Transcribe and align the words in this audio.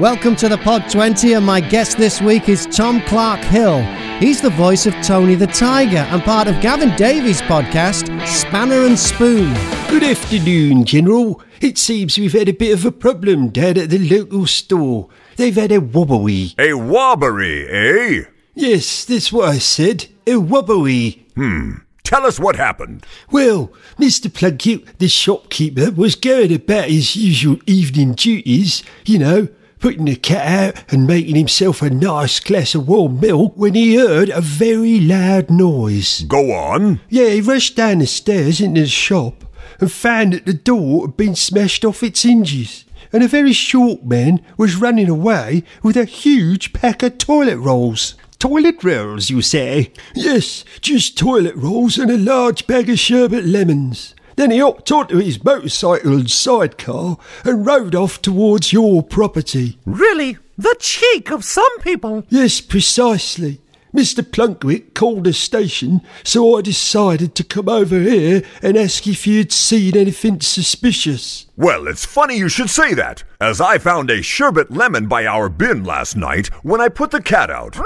Welcome 0.00 0.36
to 0.36 0.48
the 0.50 0.58
Pod 0.58 0.90
20, 0.90 1.32
and 1.32 1.46
my 1.46 1.58
guest 1.58 1.96
this 1.96 2.20
week 2.20 2.50
is 2.50 2.66
Tom 2.66 3.00
Clarke-Hill. 3.06 3.80
He's 4.18 4.42
the 4.42 4.50
voice 4.50 4.84
of 4.84 4.92
Tony 5.02 5.34
the 5.34 5.46
Tiger 5.46 6.06
and 6.10 6.22
part 6.22 6.48
of 6.48 6.60
Gavin 6.60 6.94
Davies' 6.96 7.40
podcast, 7.40 8.06
Spanner 8.26 8.84
and 8.84 8.98
Spoon. 8.98 9.54
Good 9.88 10.02
afternoon, 10.02 10.84
General. 10.84 11.40
It 11.62 11.78
seems 11.78 12.18
we've 12.18 12.34
had 12.34 12.50
a 12.50 12.52
bit 12.52 12.74
of 12.74 12.84
a 12.84 12.92
problem 12.92 13.48
down 13.48 13.78
at 13.78 13.88
the 13.88 13.98
local 13.98 14.46
store. 14.46 15.08
They've 15.36 15.56
had 15.56 15.72
a 15.72 15.80
wobbly. 15.80 16.54
A 16.58 16.72
wobbery, 16.76 17.66
eh? 17.66 18.24
Yes, 18.54 19.06
that's 19.06 19.32
what 19.32 19.48
I 19.48 19.56
said. 19.56 20.08
A 20.26 20.36
wobbly. 20.36 21.26
Hmm. 21.36 21.76
Tell 22.04 22.26
us 22.26 22.38
what 22.38 22.56
happened. 22.56 23.06
Well, 23.32 23.72
Mr. 23.98 24.32
Plunkett, 24.32 24.98
the 24.98 25.08
shopkeeper, 25.08 25.90
was 25.90 26.14
going 26.14 26.52
about 26.54 26.90
his 26.90 27.16
usual 27.16 27.56
evening 27.66 28.12
duties, 28.12 28.82
you 29.06 29.18
know, 29.18 29.48
putting 29.80 30.06
the 30.06 30.16
cat 30.16 30.76
out 30.76 30.92
and 30.92 31.06
making 31.06 31.36
himself 31.36 31.82
a 31.82 31.90
nice 31.90 32.40
glass 32.40 32.74
of 32.74 32.88
warm 32.88 33.20
milk 33.20 33.52
when 33.56 33.74
he 33.74 33.96
heard 33.96 34.28
a 34.30 34.40
very 34.40 35.00
loud 35.00 35.50
noise. 35.50 36.22
Go 36.22 36.52
on. 36.52 37.00
Yeah, 37.08 37.28
he 37.28 37.40
rushed 37.40 37.76
down 37.76 37.98
the 37.98 38.06
stairs 38.06 38.60
into 38.60 38.82
the 38.82 38.86
shop 38.86 39.44
and 39.80 39.92
found 39.92 40.32
that 40.32 40.46
the 40.46 40.54
door 40.54 41.06
had 41.06 41.16
been 41.16 41.34
smashed 41.34 41.84
off 41.84 42.02
its 42.02 42.22
hinges. 42.22 42.84
And 43.12 43.22
a 43.22 43.28
very 43.28 43.52
short 43.52 44.04
man 44.04 44.44
was 44.56 44.76
running 44.76 45.08
away 45.08 45.62
with 45.82 45.96
a 45.96 46.04
huge 46.04 46.72
pack 46.72 47.02
of 47.02 47.18
toilet 47.18 47.58
rolls. 47.58 48.14
Toilet 48.38 48.82
rolls, 48.82 49.30
you 49.30 49.40
say? 49.42 49.92
Yes, 50.14 50.64
just 50.80 51.16
toilet 51.16 51.54
rolls 51.54 51.98
and 51.98 52.10
a 52.10 52.18
large 52.18 52.66
bag 52.66 52.90
of 52.90 52.98
sherbet 52.98 53.44
lemons. 53.44 54.14
Then 54.36 54.50
he 54.50 54.58
hopped 54.58 54.92
onto 54.92 55.16
his 55.16 55.42
motorcycle 55.42 56.12
and 56.12 56.30
sidecar 56.30 57.18
and 57.44 57.66
rode 57.66 57.94
off 57.94 58.20
towards 58.22 58.72
your 58.72 59.02
property. 59.02 59.78
Really? 59.84 60.38
The 60.58 60.76
cheek 60.78 61.30
of 61.30 61.44
some 61.44 61.78
people. 61.80 62.24
Yes, 62.28 62.60
precisely. 62.60 63.60
Mr. 63.94 64.30
Plunkett 64.30 64.94
called 64.94 65.24
the 65.24 65.32
station, 65.32 66.02
so 66.22 66.58
I 66.58 66.60
decided 66.60 67.34
to 67.34 67.44
come 67.44 67.66
over 67.66 67.98
here 67.98 68.42
and 68.60 68.76
ask 68.76 69.06
if 69.06 69.26
you'd 69.26 69.52
seen 69.52 69.96
anything 69.96 70.42
suspicious. 70.42 71.46
Well, 71.56 71.88
it's 71.88 72.04
funny 72.04 72.36
you 72.36 72.50
should 72.50 72.68
say 72.68 72.92
that, 72.92 73.24
as 73.40 73.58
I 73.58 73.78
found 73.78 74.10
a 74.10 74.20
sherbet 74.20 74.70
lemon 74.70 75.08
by 75.08 75.24
our 75.24 75.48
bin 75.48 75.82
last 75.82 76.14
night 76.14 76.48
when 76.62 76.80
I 76.80 76.90
put 76.90 77.10
the 77.10 77.22
cat 77.22 77.48
out. 77.50 77.78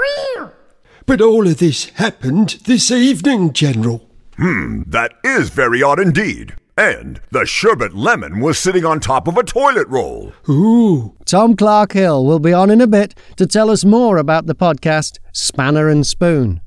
But 1.05 1.21
all 1.21 1.47
of 1.47 1.59
this 1.59 1.85
happened 1.91 2.57
this 2.65 2.91
evening, 2.91 3.53
General. 3.53 4.10
Hmm, 4.37 4.83
that 4.87 5.13
is 5.23 5.49
very 5.49 5.83
odd 5.83 5.99
indeed. 5.99 6.55
And 6.77 7.19
the 7.31 7.45
sherbet 7.45 7.93
lemon 7.93 8.39
was 8.39 8.57
sitting 8.57 8.85
on 8.85 8.99
top 8.99 9.27
of 9.27 9.37
a 9.37 9.43
toilet 9.43 9.87
roll. 9.87 10.33
Ooh. 10.49 11.15
Tom 11.25 11.55
Clarke-Hill 11.55 12.25
will 12.25 12.39
be 12.39 12.53
on 12.53 12.69
in 12.69 12.81
a 12.81 12.87
bit 12.87 13.13
to 13.35 13.45
tell 13.45 13.69
us 13.69 13.85
more 13.85 14.17
about 14.17 14.45
the 14.47 14.55
podcast 14.55 15.19
Spanner 15.31 15.89
and 15.89 16.07
Spoon. 16.07 16.61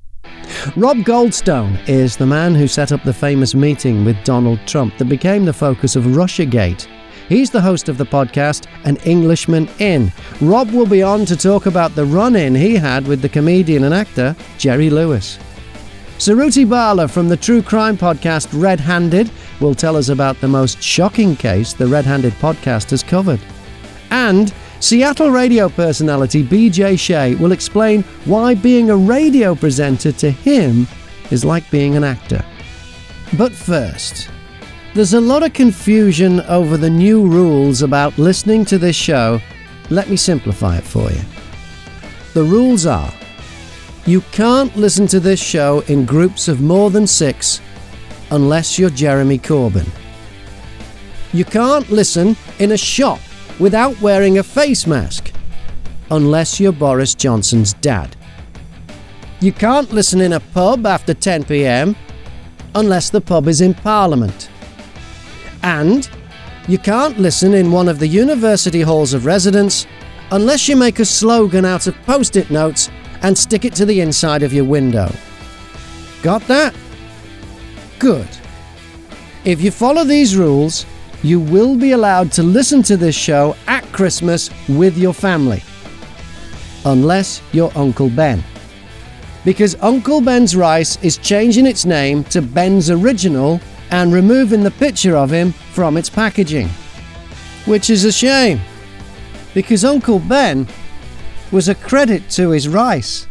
Rob 0.77 0.99
Goldstone 0.99 1.79
is 1.89 2.17
the 2.17 2.27
man 2.27 2.55
who 2.55 2.69
set 2.69 2.93
up 2.93 3.03
the 3.03 3.13
famous 3.13 3.55
meeting 3.55 4.05
with 4.05 4.23
Donald 4.25 4.61
Trump 4.67 4.97
that 4.99 5.07
became 5.07 5.45
the 5.45 5.53
focus 5.53 5.97
of 5.97 6.05
Russiagate. 6.05 6.87
He's 7.29 7.51
the 7.51 7.61
host 7.61 7.89
of 7.89 7.97
the 7.97 8.05
podcast 8.07 8.67
An 8.85 8.97
Englishman 8.99 9.69
In. 9.79 10.13
Rob 10.41 10.71
will 10.71 10.87
be 10.87 11.03
on 11.03 11.25
to 11.27 11.37
talk 11.37 11.67
about 11.67 11.95
the 11.95 12.05
run 12.05 12.37
in 12.37 12.55
he 12.55 12.77
had 12.77 13.07
with 13.09 13.23
the 13.23 13.29
comedian 13.29 13.85
and 13.85 13.95
actor 13.95 14.37
Jerry 14.59 14.91
Lewis. 14.91 15.39
Suruthi 16.19 16.69
Bala 16.69 17.09
from 17.09 17.29
the 17.29 17.37
true 17.37 17.61
crime 17.61 17.97
podcast 17.97 18.49
Red 18.53 18.79
Handed 18.79 19.31
will 19.61 19.75
tell 19.75 19.97
us 19.97 20.09
about 20.09 20.41
the 20.41 20.49
most 20.49 20.81
shocking 20.81 21.35
case 21.35 21.73
the 21.73 21.87
Red 21.87 22.05
Handed 22.05 22.33
podcast 22.35 22.91
has 22.91 23.03
covered. 23.03 23.41
And 24.11 24.55
Seattle 24.79 25.31
radio 25.31 25.69
personality 25.69 26.45
BJ 26.45 26.99
Shea 26.99 27.35
will 27.35 27.53
explain 27.53 28.03
why 28.27 28.55
being 28.55 28.91
a 28.91 28.97
radio 28.97 29.55
presenter 29.55 30.13
to 30.13 30.31
him 30.31 30.87
is 31.31 31.45
like 31.45 31.69
being 31.71 31.97
an 31.97 32.05
actor. 32.05 32.45
But 33.37 33.53
first, 33.53 34.31
there's 34.95 35.15
a 35.15 35.21
lot 35.21 35.43
of 35.43 35.53
confusion 35.53 36.43
over 36.43 36.77
the 36.77 36.91
new 36.91 37.27
rules 37.27 37.83
about 37.83 38.17
listening 38.19 38.65
to 38.67 38.79
this 38.79 38.95
show. 38.95 39.41
Let 39.91 40.09
me 40.09 40.17
simplify 40.17 40.79
it 40.79 40.85
for 40.85 41.11
you. 41.11 41.21
The 42.35 42.45
rules 42.45 42.87
are 42.87 43.13
you 44.07 44.21
can't 44.33 44.75
listen 44.77 45.07
to 45.07 45.19
this 45.19 45.41
show 45.41 45.81
in 45.89 46.05
groups 46.05 46.47
of 46.49 46.61
more 46.61 46.91
than 46.91 47.07
six 47.07 47.63
unless 48.31 48.79
you're 48.79 48.91
Jeremy 48.91 49.39
Corbyn. 49.39 49.89
You 51.33 51.47
can't 51.47 51.89
listen 51.91 52.37
in 52.59 52.73
a 52.73 52.77
shop 52.77 53.19
without 53.59 53.99
wearing 54.03 54.39
a 54.39 54.43
face 54.43 54.87
mask 54.87 55.33
unless 56.11 56.61
you're 56.61 56.73
Boris 56.73 57.15
Johnson's 57.15 57.73
dad. 57.75 58.15
You 59.41 59.53
can't 59.53 59.91
listen 59.91 60.21
in 60.21 60.35
a 60.35 60.41
pub 60.41 60.85
after 60.85 61.15
10 61.15 61.45
pm 61.45 61.97
unless 62.75 63.09
the 63.09 63.23
pub 63.23 63.49
is 63.49 63.63
in 63.63 63.73
Parliament. 63.73 64.51
And 65.63 66.09
you 66.69 66.77
can't 66.77 67.19
listen 67.19 67.55
in 67.55 67.73
one 67.73 67.89
of 67.89 67.99
the 67.99 68.07
university 68.07 68.83
halls 68.83 69.15
of 69.15 69.25
residence 69.25 69.87
unless 70.31 70.69
you 70.69 70.77
make 70.77 70.99
a 70.99 71.05
slogan 71.07 71.65
out 71.65 71.87
of 71.87 71.95
post 72.03 72.37
it 72.37 72.51
notes 72.51 72.91
and 73.25 73.37
stick 73.37 73.65
it 73.65 73.75
to 73.75 73.87
the 73.87 74.03
inside 74.03 74.43
of 74.43 74.53
your 74.53 74.67
window. 74.67 75.11
Got 76.23 76.47
that? 76.47 76.75
Good. 77.99 78.29
If 79.47 79.63
you 79.63 79.71
follow 79.71 80.05
these 80.05 80.37
rules, 80.37 80.85
you 81.23 81.41
will 81.41 81.75
be 81.75 81.93
allowed 81.93 82.31
to 82.33 82.43
listen 82.43 82.83
to 82.83 82.99
this 82.99 83.17
show 83.17 83.57
at 83.67 83.83
Christmas 83.93 84.51
with 84.69 84.99
your 84.99 85.15
family. 85.15 85.63
Unless 86.85 87.41
you're 87.53 87.73
Uncle 87.75 88.11
Ben. 88.11 88.45
Because 89.43 89.75
Uncle 89.81 90.21
Ben's 90.21 90.55
Rice 90.55 91.03
is 91.03 91.17
changing 91.17 91.65
its 91.65 91.87
name 91.87 92.25
to 92.25 92.43
Ben's 92.43 92.91
Original 92.91 93.59
and 93.91 94.13
removing 94.13 94.63
the 94.63 94.71
picture 94.71 95.17
of 95.17 95.31
him 95.31 95.53
from 95.73 95.97
its 95.97 96.11
packaging. 96.11 96.69
Which 97.65 97.89
is 97.89 98.05
a 98.05 98.13
shame. 98.13 98.61
Because 99.55 99.83
Uncle 99.83 100.19
Ben 100.19 100.67
was 101.55 101.69
a 101.69 101.75
credit 101.77 102.29
to 102.29 102.51
his 102.51 102.67
rice. 102.67 103.29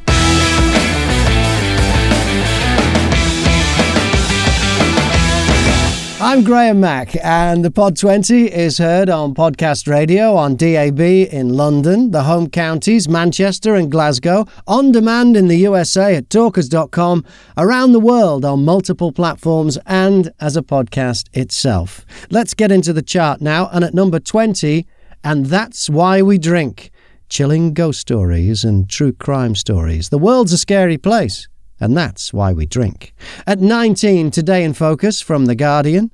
I'm 6.21 6.45
Graham 6.45 6.79
Mack, 6.79 7.17
and 7.21 7.65
the 7.65 7.69
Pod 7.69 7.97
20 7.97 8.45
is 8.49 8.77
heard 8.77 9.09
on 9.09 9.33
podcast 9.33 9.89
radio 9.89 10.37
on 10.37 10.55
DAB 10.55 11.01
in 11.01 11.49
London, 11.49 12.11
the 12.11 12.23
home 12.23 12.49
counties, 12.49 13.09
Manchester, 13.09 13.75
and 13.75 13.91
Glasgow, 13.91 14.45
on 14.67 14.93
demand 14.93 15.35
in 15.35 15.49
the 15.49 15.57
USA 15.57 16.15
at 16.15 16.29
talkers.com, 16.29 17.25
around 17.57 17.91
the 17.91 17.99
world 17.99 18.45
on 18.45 18.63
multiple 18.63 19.11
platforms, 19.11 19.77
and 19.85 20.31
as 20.39 20.55
a 20.55 20.61
podcast 20.61 21.27
itself. 21.33 22.05
Let's 22.29 22.53
get 22.53 22.71
into 22.71 22.93
the 22.93 23.01
chart 23.01 23.41
now, 23.41 23.69
and 23.73 23.83
at 23.83 23.93
number 23.93 24.21
20, 24.21 24.87
and 25.25 25.47
that's 25.47 25.89
why 25.89 26.21
we 26.21 26.37
drink 26.37 26.92
chilling 27.33 27.73
ghost 27.73 27.99
stories 27.99 28.63
and 28.63 28.87
true 28.87 29.11
crime 29.11 29.55
stories. 29.55 30.09
The 30.09 30.19
world's 30.19 30.53
a 30.53 30.57
scary 30.57 30.99
place, 30.99 31.47
and 31.79 31.97
that's 31.97 32.31
why 32.31 32.53
we 32.53 32.67
drink. 32.67 33.11
At 33.47 33.59
19, 33.59 34.29
Today 34.29 34.63
in 34.63 34.73
Focus 34.73 35.19
from 35.19 35.45
The 35.45 35.55
Guardian. 35.55 36.11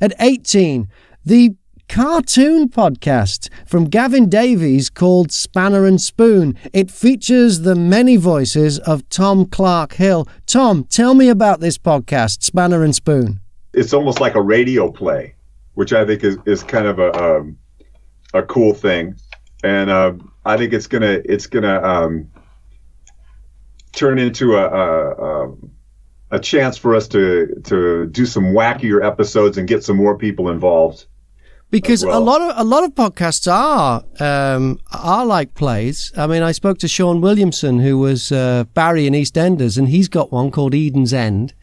At 0.00 0.14
18, 0.18 0.88
the 1.26 1.56
cartoon 1.90 2.70
podcast 2.70 3.50
from 3.66 3.84
Gavin 3.84 4.30
Davies 4.30 4.88
called 4.88 5.30
Spanner 5.30 5.84
and 5.84 6.00
Spoon. 6.00 6.56
It 6.72 6.90
features 6.90 7.60
the 7.60 7.74
many 7.74 8.16
voices 8.16 8.78
of 8.78 9.06
Tom 9.10 9.44
Clarke-Hill. 9.44 10.26
Tom, 10.46 10.84
tell 10.84 11.12
me 11.12 11.28
about 11.28 11.60
this 11.60 11.76
podcast, 11.76 12.42
Spanner 12.42 12.82
and 12.82 12.94
Spoon. 12.94 13.40
It's 13.74 13.92
almost 13.92 14.22
like 14.22 14.34
a 14.34 14.40
radio 14.42 14.90
play, 14.90 15.34
which 15.74 15.92
I 15.92 16.06
think 16.06 16.24
is, 16.24 16.38
is 16.46 16.62
kind 16.62 16.86
of 16.86 16.98
a 16.98 17.12
um, 17.22 17.58
a 18.32 18.42
cool 18.42 18.72
thing, 18.72 19.16
and 19.62 19.90
uh, 19.90 20.14
I 20.46 20.56
think 20.56 20.72
it's 20.72 20.86
gonna 20.86 21.20
it's 21.24 21.46
gonna 21.46 21.82
um, 21.82 22.30
turn 23.92 24.18
into 24.18 24.54
a, 24.56 24.64
a, 24.66 25.10
a 25.10 25.54
a 26.32 26.38
chance 26.40 26.76
for 26.78 26.94
us 26.94 27.08
to 27.08 27.48
to 27.64 28.06
do 28.06 28.26
some 28.26 28.44
wackier 28.52 29.04
episodes 29.04 29.58
and 29.58 29.68
get 29.68 29.84
some 29.84 29.96
more 29.96 30.16
people 30.16 30.48
involved. 30.50 31.06
Because 31.68 32.04
well. 32.04 32.16
a 32.16 32.22
lot 32.22 32.40
of 32.42 32.58
a 32.58 32.64
lot 32.64 32.84
of 32.84 32.94
podcasts 32.94 33.50
are 33.52 34.04
um, 34.20 34.78
are 34.92 35.26
like 35.26 35.54
plays. 35.54 36.12
I 36.16 36.28
mean, 36.28 36.42
I 36.42 36.52
spoke 36.52 36.78
to 36.78 36.88
Shaun 36.88 37.20
Williamson, 37.20 37.80
who 37.80 37.98
was 37.98 38.30
uh, 38.30 38.64
Barry 38.72 39.06
in 39.08 39.14
EastEnders, 39.14 39.76
and 39.76 39.88
he's 39.88 40.08
got 40.08 40.30
one 40.30 40.52
called 40.52 40.74
Eden's 40.74 41.12
End. 41.12 41.54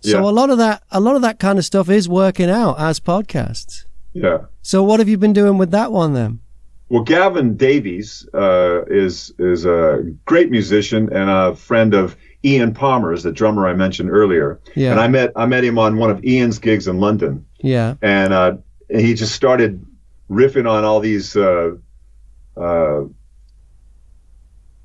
So 0.00 0.20
Yeah. 0.20 0.30
a 0.30 0.30
lot 0.30 0.50
of 0.50 0.58
that 0.58 0.84
a 0.92 1.00
lot 1.00 1.16
of 1.16 1.22
that 1.22 1.40
kind 1.40 1.58
of 1.58 1.64
stuff 1.64 1.90
is 1.90 2.08
working 2.08 2.48
out 2.50 2.78
as 2.78 3.00
podcasts. 3.00 3.84
Yeah. 4.12 4.38
So 4.62 4.84
what 4.84 5.00
have 5.00 5.08
you 5.08 5.18
been 5.18 5.32
doing 5.32 5.58
with 5.58 5.72
that 5.72 5.90
one 5.90 6.14
then? 6.14 6.38
Well, 6.90 7.02
Gavin 7.02 7.56
Davies 7.56 8.26
uh, 8.32 8.84
is 8.86 9.32
is 9.38 9.66
a 9.66 10.02
great 10.24 10.50
musician 10.50 11.12
and 11.12 11.28
a 11.28 11.54
friend 11.54 11.92
of 11.94 12.16
Ian 12.44 12.72
Palmer's, 12.72 13.22
the 13.24 13.32
drummer 13.32 13.66
I 13.68 13.74
mentioned 13.74 14.10
earlier. 14.10 14.58
Yeah. 14.74 14.92
And 14.92 15.00
I 15.00 15.08
met 15.08 15.32
I 15.36 15.46
met 15.46 15.64
him 15.64 15.78
on 15.78 15.98
one 15.98 16.10
of 16.10 16.24
Ian's 16.24 16.58
gigs 16.58 16.88
in 16.88 16.98
London, 16.98 17.44
Yeah. 17.60 17.94
and 18.00 18.32
uh, 18.32 18.56
he 18.88 19.12
just 19.14 19.34
started 19.34 19.84
riffing 20.30 20.68
on 20.68 20.84
all 20.84 21.00
these 21.00 21.36
uh, 21.36 21.72
uh, 22.56 23.00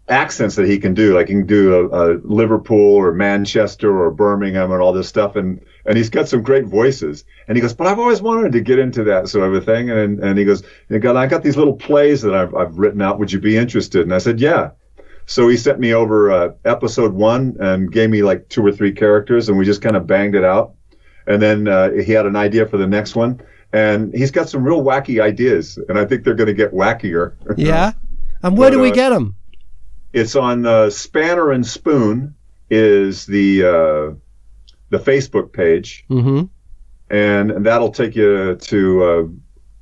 accents 0.10 0.56
that 0.56 0.68
he 0.68 0.78
can 0.78 0.94
do. 0.94 1.16
Like 1.16 1.28
he 1.28 1.34
can 1.34 1.46
do 1.46 1.74
a, 1.74 1.88
a, 1.88 2.06
Liverpool 2.24 2.96
or 2.96 3.14
Manchester 3.14 3.98
or 3.98 4.12
Birmingham 4.12 4.72
and 4.72 4.82
all 4.82 4.94
this 4.94 5.08
stuff. 5.08 5.36
And 5.36 5.64
and 5.86 5.98
he's 5.98 6.10
got 6.10 6.28
some 6.28 6.42
great 6.42 6.66
voices. 6.66 7.26
And 7.48 7.58
he 7.58 7.62
goes, 7.62 7.74
but 7.74 7.88
I've 7.88 8.00
always 8.00 8.22
wanted 8.22 8.52
to 8.54 8.62
get 8.62 8.80
into 8.80 9.04
that 9.06 9.28
sort 9.30 9.48
of 9.48 9.54
a 9.54 9.62
thing. 9.62 9.90
And 9.90 10.20
and 10.20 10.38
he 10.38 10.46
goes, 10.46 10.64
I 10.90 10.98
got 10.98 11.16
I 11.16 11.28
got 11.28 11.44
these 11.44 11.58
little 11.58 11.76
plays 11.76 12.22
that 12.22 12.34
I've 12.34 12.54
I've 12.56 12.78
written 12.78 13.02
out. 13.02 13.20
Would 13.20 13.32
you 13.32 13.40
be 13.40 13.58
interested? 13.58 14.02
And 14.02 14.14
I 14.14 14.18
said, 14.18 14.40
yeah. 14.40 14.72
So 15.26 15.48
he 15.48 15.56
sent 15.56 15.80
me 15.80 15.94
over 15.94 16.32
uh, 16.32 16.50
episode 16.66 17.14
one 17.14 17.56
and 17.62 17.90
gave 17.90 18.10
me 18.10 18.24
like 18.24 18.50
two 18.50 18.66
or 18.66 18.74
three 18.74 18.92
characters, 18.92 19.48
and 19.48 19.58
we 19.58 19.64
just 19.64 19.82
kind 19.82 19.96
of 19.96 20.06
banged 20.06 20.36
it 20.36 20.44
out. 20.44 20.74
And 21.28 21.42
then 21.42 21.70
uh, 21.70 21.92
he 21.92 22.12
had 22.12 22.26
an 22.26 22.36
idea 22.36 22.66
for 22.66 22.76
the 22.76 22.86
next 22.86 23.16
one, 23.16 23.42
and 23.72 24.14
he's 24.14 24.32
got 24.32 24.50
some 24.50 24.66
real 24.66 24.84
wacky 24.84 25.22
ideas, 25.22 25.80
and 25.88 25.98
I 25.98 26.04
think 26.04 26.26
they're 26.26 26.34
going 26.34 26.48
to 26.48 26.54
get 26.54 26.74
wackier. 26.74 27.36
Yeah. 27.58 27.94
And 28.46 28.58
where 28.58 28.70
but, 28.70 28.76
do 28.76 28.82
we 28.82 28.92
uh, 28.92 28.94
get 28.94 29.12
them? 29.12 29.38
It's 30.14 30.36
on 30.36 30.66
uh, 30.66 30.90
Spanner 30.90 31.52
and 31.52 31.66
Spoon 31.66 32.36
is 32.70 33.26
the 33.26 33.64
uh, 33.64 34.16
the 34.90 35.00
Facebook 35.00 35.52
page, 35.52 36.06
mm-hmm. 36.10 36.44
and 37.14 37.66
that'll 37.66 37.92
take 37.92 38.16
you 38.16 38.56
to 38.56 39.04
uh, 39.04 39.24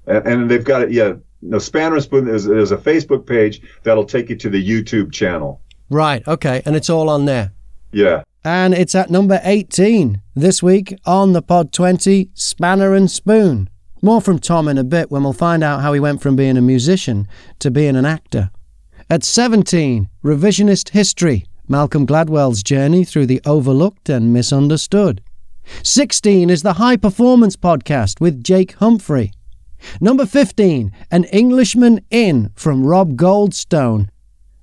and, 0.08 0.28
and, 0.28 0.52
they've 0.52 0.64
got 0.64 0.84
it. 0.84 0.92
Yeah, 0.92 1.14
no, 1.42 1.60
Spanner 1.60 1.96
and 1.96 2.04
Spoon 2.04 2.28
is, 2.28 2.48
is 2.48 2.72
a 2.72 2.78
Facebook 2.78 3.26
page 3.26 3.62
that'll 3.84 4.06
take 4.06 4.30
you 4.30 4.36
to 4.38 4.50
the 4.50 4.66
YouTube 4.66 5.12
channel. 5.12 5.62
Right. 5.90 6.26
Okay, 6.28 6.62
and 6.66 6.76
it's 6.76 6.90
all 6.90 7.10
on 7.10 7.26
there. 7.26 7.52
Yeah. 7.92 8.24
And 8.44 8.74
it's 8.74 8.96
at 8.96 9.12
number 9.12 9.40
18 9.44 10.22
this 10.36 10.64
week 10.64 10.98
on 11.06 11.34
the 11.34 11.42
Pod 11.44 11.72
20 11.72 12.32
Spanner 12.34 12.96
and 12.96 13.12
Spoon. 13.12 13.70
More 14.02 14.20
from 14.20 14.40
Tom 14.40 14.68
in 14.68 14.80
a 14.80 14.84
bit 14.84 15.12
when 15.12 15.24
we'll 15.24 15.34
find 15.34 15.64
out 15.64 15.82
how 15.82 15.94
he 15.94 16.00
went 16.00 16.22
from 16.22 16.36
being 16.36 16.58
a 16.58 16.62
musician 16.62 17.28
to 17.60 17.70
being 17.70 17.96
an 17.96 18.06
actor. 18.06 18.50
At 19.12 19.26
17, 19.26 20.08
Revisionist 20.24 20.92
History 20.92 21.44
Malcolm 21.68 22.08
Gladwell's 22.08 22.64
journey 22.64 23.04
through 23.04 23.26
the 23.26 23.42
overlooked 23.46 24.08
and 24.08 24.32
misunderstood. 24.32 25.22
16 25.84 26.50
is 26.50 26.64
the 26.64 26.76
High 26.76 26.96
Performance 26.96 27.58
Podcast 27.58 28.22
with 28.22 28.42
Jake 28.42 28.72
Humphrey. 28.76 29.34
Number 30.00 30.26
15, 30.26 30.94
An 31.12 31.26
Englishman 31.26 32.00
In 32.10 32.52
from 32.56 32.86
Rob 32.86 33.18
Goldstone. 33.18 34.08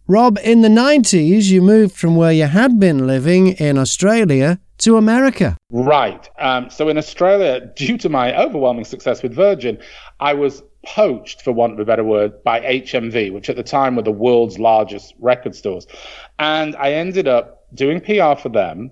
Rob, 0.07 0.39
in 0.43 0.63
the 0.63 0.69
90s, 0.69 1.51
you 1.51 1.61
moved 1.61 1.95
from 1.95 2.17
where 2.17 2.33
you 2.33 2.47
had 2.47 2.81
been 2.81 3.07
living 3.07 3.49
in 3.49 3.77
Australia 3.77 4.59
to 4.79 4.97
America. 4.97 5.59
Right. 5.71 6.27
Um, 6.39 6.71
so 6.71 6.89
in 6.89 6.97
Australia, 6.97 7.71
due 7.77 7.99
to 7.99 8.09
my 8.09 8.35
overwhelming 8.35 8.87
success 8.87 9.23
with 9.23 9.35
Virgin, 9.35 9.79
I 10.21 10.33
was 10.33 10.63
poached, 10.95 11.43
for 11.43 11.53
want 11.53 11.75
of 11.75 11.79
a 11.79 11.85
better 11.85 12.05
word, 12.05 12.43
by 12.45 12.61
HMV, 12.61 13.33
which 13.33 13.51
at 13.51 13.57
the 13.57 13.63
time 13.63 13.97
were 13.97 14.03
the 14.03 14.11
world's 14.11 14.59
largest 14.59 15.15
record 15.19 15.55
stores. 15.55 15.87
And 16.39 16.75
I 16.77 16.93
ended 16.93 17.29
up 17.29 17.65
doing 17.75 18.01
PR 18.01 18.35
for 18.41 18.49
them. 18.49 18.91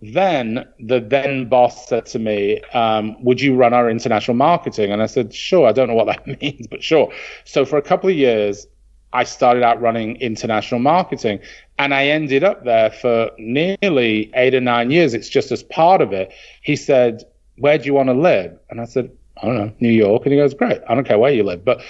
Then 0.00 0.66
the 0.78 1.00
then 1.00 1.48
boss 1.48 1.88
said 1.88 2.06
to 2.06 2.18
me, 2.18 2.60
um, 2.72 3.22
Would 3.24 3.40
you 3.40 3.54
run 3.54 3.72
our 3.72 3.90
international 3.90 4.36
marketing? 4.36 4.92
And 4.92 5.02
I 5.02 5.06
said, 5.06 5.34
Sure. 5.34 5.68
I 5.68 5.72
don't 5.72 5.88
know 5.88 5.94
what 5.94 6.06
that 6.06 6.26
means, 6.40 6.66
but 6.66 6.82
sure. 6.82 7.12
So 7.44 7.64
for 7.64 7.76
a 7.76 7.82
couple 7.82 8.08
of 8.08 8.16
years, 8.16 8.66
I 9.12 9.24
started 9.24 9.62
out 9.62 9.80
running 9.80 10.16
international 10.16 10.80
marketing 10.80 11.40
and 11.78 11.94
I 11.94 12.06
ended 12.06 12.44
up 12.44 12.64
there 12.64 12.90
for 12.90 13.30
nearly 13.38 14.30
eight 14.34 14.54
or 14.54 14.60
nine 14.60 14.90
years. 14.90 15.14
It's 15.14 15.28
just 15.28 15.50
as 15.50 15.62
part 15.62 16.02
of 16.02 16.12
it. 16.12 16.32
He 16.62 16.76
said, 16.76 17.24
Where 17.56 17.78
do 17.78 17.86
you 17.86 17.94
want 17.94 18.08
to 18.08 18.14
live? 18.14 18.58
And 18.70 18.80
I 18.80 18.84
said, 18.84 19.10
I 19.42 19.46
don't 19.46 19.56
know, 19.56 19.72
New 19.80 19.90
York. 19.90 20.24
And 20.24 20.32
he 20.32 20.38
goes, 20.38 20.54
great. 20.54 20.80
I 20.88 20.94
don't 20.94 21.06
care 21.06 21.18
where 21.18 21.32
you 21.32 21.42
live. 21.42 21.64
But, 21.64 21.80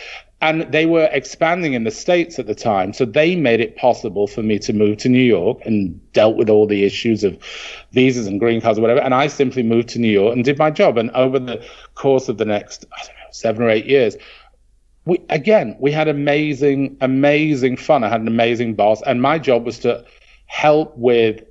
and 0.40 0.62
they 0.72 0.86
were 0.86 1.08
expanding 1.12 1.72
in 1.72 1.84
the 1.84 1.90
States 1.90 2.38
at 2.38 2.46
the 2.46 2.54
time. 2.54 2.92
So 2.92 3.04
they 3.04 3.34
made 3.34 3.60
it 3.60 3.76
possible 3.76 4.26
for 4.26 4.42
me 4.42 4.58
to 4.60 4.72
move 4.72 4.98
to 4.98 5.08
New 5.08 5.22
York 5.22 5.58
and 5.64 6.00
dealt 6.12 6.36
with 6.36 6.48
all 6.48 6.66
the 6.66 6.84
issues 6.84 7.24
of 7.24 7.38
visas 7.92 8.26
and 8.26 8.38
green 8.38 8.60
cards 8.60 8.78
or 8.78 8.82
whatever. 8.82 9.00
And 9.00 9.14
I 9.14 9.26
simply 9.26 9.62
moved 9.62 9.88
to 9.90 9.98
New 9.98 10.10
York 10.10 10.34
and 10.34 10.44
did 10.44 10.58
my 10.58 10.70
job. 10.70 10.96
And 10.98 11.10
over 11.12 11.38
the 11.38 11.64
course 11.94 12.28
of 12.28 12.38
the 12.38 12.44
next, 12.44 12.84
I 12.92 12.98
don't 12.98 13.16
know, 13.16 13.30
seven 13.32 13.62
or 13.62 13.70
eight 13.70 13.86
years, 13.86 14.16
we, 15.06 15.20
again, 15.30 15.74
we 15.80 15.90
had 15.90 16.06
amazing, 16.06 16.98
amazing 17.00 17.76
fun. 17.78 18.04
I 18.04 18.08
had 18.08 18.20
an 18.20 18.28
amazing 18.28 18.74
boss. 18.74 19.02
And 19.02 19.22
my 19.22 19.38
job 19.38 19.64
was 19.64 19.78
to 19.80 20.04
help 20.46 20.96
with 20.96 21.42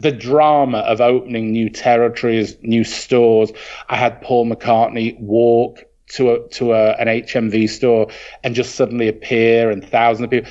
the 0.00 0.10
drama 0.10 0.78
of 0.78 1.00
opening 1.00 1.52
new 1.52 1.70
territories, 1.70 2.56
new 2.62 2.84
stores. 2.84 3.52
I 3.88 3.96
had 3.96 4.20
Paul 4.22 4.50
McCartney 4.50 5.18
walk 5.20 5.84
to 6.12 6.32
a 6.32 6.48
to 6.48 6.72
a, 6.72 6.92
an 6.92 7.06
HMV 7.06 7.68
store 7.68 8.08
and 8.42 8.54
just 8.54 8.74
suddenly 8.74 9.08
appear 9.08 9.70
and 9.70 9.84
thousands 9.84 10.24
of 10.24 10.30
people. 10.30 10.50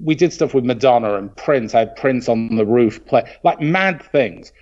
We 0.00 0.14
did 0.14 0.32
stuff 0.32 0.54
with 0.54 0.64
Madonna 0.64 1.14
and 1.14 1.34
Prince. 1.36 1.74
I 1.74 1.80
had 1.80 1.96
Prince 1.96 2.28
on 2.28 2.56
the 2.56 2.66
roof 2.66 3.04
play 3.06 3.24
like 3.42 3.60
mad 3.60 4.02
things 4.02 4.52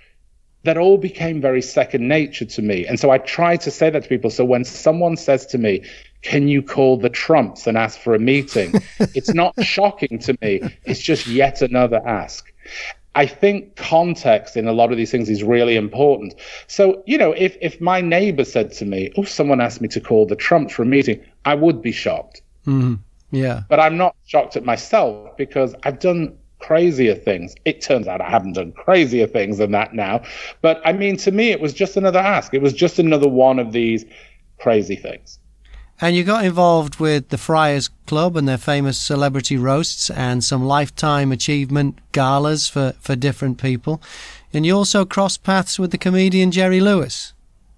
that 0.63 0.77
all 0.77 0.97
became 0.97 1.39
very 1.39 1.61
second 1.61 2.07
nature 2.07 2.43
to 2.43 2.61
me. 2.61 2.85
And 2.85 2.99
so 2.99 3.09
I 3.09 3.19
try 3.19 3.55
to 3.55 3.71
say 3.71 3.89
that 3.89 4.03
to 4.03 4.09
people. 4.09 4.29
So 4.29 4.43
when 4.43 4.65
someone 4.65 5.15
says 5.15 5.45
to 5.47 5.57
me, 5.57 5.83
can 6.23 6.49
you 6.49 6.61
call 6.61 6.97
the 6.97 7.09
Trumps 7.09 7.67
and 7.67 7.77
ask 7.77 7.97
for 7.97 8.13
a 8.13 8.19
meeting? 8.19 8.73
it's 8.99 9.33
not 9.33 9.53
shocking 9.63 10.19
to 10.19 10.37
me. 10.41 10.61
It's 10.83 10.99
just 10.99 11.25
yet 11.25 11.61
another 11.61 12.01
ask. 12.05 12.51
I 13.17 13.25
think 13.25 13.75
context 13.75 14.55
in 14.55 14.67
a 14.67 14.71
lot 14.71 14.91
of 14.91 14.97
these 14.97 15.09
things 15.09 15.27
is 15.27 15.43
really 15.43 15.75
important. 15.75 16.35
So, 16.67 17.01
you 17.07 17.17
know, 17.17 17.31
if, 17.31 17.57
if 17.61 17.81
my 17.81 17.99
neighbor 17.99 18.45
said 18.45 18.71
to 18.73 18.85
me, 18.85 19.11
oh, 19.17 19.23
someone 19.23 19.59
asked 19.59 19.81
me 19.81 19.87
to 19.87 19.99
call 19.99 20.27
the 20.27 20.35
Trumps 20.35 20.75
for 20.75 20.83
a 20.83 20.85
meeting, 20.85 21.19
I 21.43 21.55
would 21.55 21.81
be 21.81 21.91
shocked. 21.91 22.43
Mm-hmm. 22.67 22.93
Yeah. 23.31 23.63
But 23.69 23.79
I'm 23.79 23.97
not 23.97 24.15
shocked 24.27 24.55
at 24.55 24.63
myself 24.63 25.35
because 25.35 25.73
I've 25.81 25.97
done 25.97 26.37
crazier 26.59 27.15
things. 27.15 27.55
It 27.65 27.81
turns 27.81 28.07
out 28.07 28.21
I 28.21 28.29
haven't 28.29 28.53
done 28.53 28.71
crazier 28.71 29.25
things 29.25 29.57
than 29.57 29.71
that 29.71 29.95
now. 29.95 30.21
But 30.61 30.79
I 30.85 30.93
mean, 30.93 31.17
to 31.17 31.31
me, 31.31 31.49
it 31.49 31.59
was 31.59 31.73
just 31.73 31.97
another 31.97 32.19
ask. 32.19 32.53
It 32.53 32.61
was 32.61 32.73
just 32.73 32.99
another 32.99 33.27
one 33.27 33.57
of 33.57 33.71
these 33.71 34.05
crazy 34.59 34.95
things. 34.95 35.39
And 35.99 36.15
you 36.15 36.23
got 36.23 36.45
involved 36.45 36.99
with 36.99 37.29
the 37.29 37.39
Friars 37.39 37.89
Club 38.05 38.37
and 38.37 38.47
their 38.47 38.59
famous 38.59 38.99
celebrity 38.99 39.57
roasts 39.57 40.11
and 40.11 40.43
some 40.43 40.63
lifetime 40.63 41.31
achievement 41.31 41.97
galas 42.11 42.67
for, 42.67 42.93
for 42.99 43.15
different 43.15 43.57
people. 43.57 43.99
And 44.53 44.63
you 44.63 44.75
also 44.75 45.05
crossed 45.05 45.43
paths 45.43 45.79
with 45.79 45.89
the 45.89 45.97
comedian 45.97 46.51
Jerry 46.51 46.79
Lewis. 46.79 47.33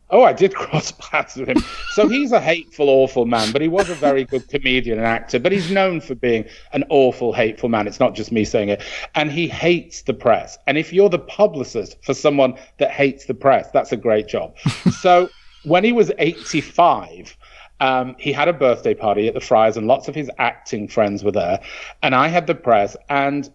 Oh, 0.09 0.23
I 0.23 0.33
did 0.33 0.53
cross 0.63 0.91
paths 0.91 1.37
with 1.37 1.47
him. 1.47 1.63
So 1.91 2.09
he's 2.09 2.33
a 2.33 2.41
hateful, 2.41 2.89
awful 2.89 3.25
man, 3.25 3.53
but 3.53 3.61
he 3.61 3.69
was 3.69 3.89
a 3.89 3.95
very 3.95 4.25
good 4.25 4.49
comedian 4.49 4.97
and 4.97 5.07
actor. 5.07 5.39
But 5.39 5.53
he's 5.53 5.71
known 5.71 6.01
for 6.01 6.15
being 6.15 6.43
an 6.73 6.83
awful, 6.89 7.31
hateful 7.31 7.69
man. 7.69 7.87
It's 7.87 8.01
not 8.01 8.15
just 8.15 8.33
me 8.33 8.43
saying 8.43 8.67
it. 8.67 8.83
And 9.15 9.31
he 9.31 9.47
hates 9.47 10.01
the 10.01 10.13
press. 10.13 10.57
And 10.67 10.77
if 10.77 10.91
you're 10.91 11.09
the 11.09 11.19
publicist 11.19 11.95
for 12.03 12.13
someone 12.13 12.55
that 12.79 12.91
hates 12.91 13.27
the 13.27 13.33
press, 13.33 13.69
that's 13.71 13.93
a 13.93 13.97
great 13.97 14.27
job. 14.27 14.57
so 14.99 15.29
when 15.63 15.83
he 15.83 15.91
was 15.91 16.11
85, 16.17 17.37
um, 17.79 18.15
he 18.19 18.31
had 18.31 18.47
a 18.47 18.53
birthday 18.53 18.93
party 18.93 19.27
at 19.27 19.33
the 19.33 19.39
Friars, 19.39 19.77
and 19.77 19.87
lots 19.87 20.07
of 20.07 20.15
his 20.15 20.29
acting 20.37 20.87
friends 20.87 21.23
were 21.23 21.31
there. 21.31 21.61
And 22.03 22.13
I 22.13 22.27
had 22.27 22.47
the 22.47 22.55
press, 22.55 22.97
and 23.09 23.49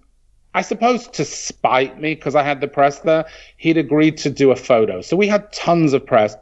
I 0.54 0.62
suppose 0.62 1.09
to 1.09 1.25
spite 1.25 2.00
me, 2.00 2.14
because 2.14 2.35
I 2.35 2.43
had 2.43 2.61
the 2.61 2.69
press 2.69 3.00
there, 3.00 3.26
he'd 3.57 3.76
agreed 3.76 4.19
to 4.19 4.31
do 4.31 4.50
a 4.50 4.57
photo. 4.57 5.00
So 5.00 5.16
we 5.16 5.26
had 5.26 5.52
tons 5.52 5.93
of 5.93 6.07
press, 6.07 6.37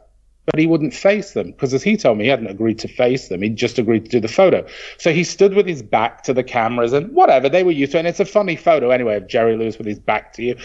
but 0.45 0.59
he 0.59 0.67
wouldn't 0.67 0.93
face 0.93 1.31
them, 1.31 1.51
because 1.51 1.73
as 1.73 1.83
he 1.83 1.97
told 1.97 2.17
me, 2.17 2.25
he 2.25 2.29
hadn't 2.29 2.47
agreed 2.47 2.79
to 2.79 2.87
face 2.87 3.29
them. 3.29 3.41
He'd 3.41 3.55
just 3.55 3.79
agreed 3.79 4.05
to 4.05 4.11
do 4.11 4.19
the 4.19 4.27
photo. 4.27 4.65
So 4.97 5.11
he 5.11 5.23
stood 5.23 5.53
with 5.53 5.65
his 5.65 5.81
back 5.81 6.23
to 6.23 6.33
the 6.33 6.43
cameras, 6.43 6.93
and 6.93 7.13
whatever, 7.13 7.49
they 7.49 7.63
were 7.63 7.71
used 7.71 7.93
to. 7.93 7.99
And 7.99 8.07
it's 8.07 8.19
a 8.19 8.25
funny 8.25 8.55
photo 8.55 8.91
anyway 8.91 9.15
of 9.15 9.27
Jerry 9.27 9.57
Lewis 9.57 9.77
with 9.77 9.87
his 9.87 9.99
back 9.99 10.33
to 10.33 10.43
you. 10.43 10.57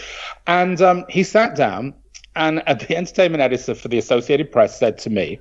And 0.47 0.81
um, 0.81 1.05
he 1.09 1.23
sat 1.23 1.55
down, 1.55 1.95
and 2.35 2.59
the 2.59 2.95
entertainment 2.97 3.41
editor 3.41 3.73
for 3.73 3.87
the 3.87 3.97
Associated 3.97 4.51
Press 4.51 4.77
said 4.77 4.97
to 4.99 5.09
me, 5.09 5.39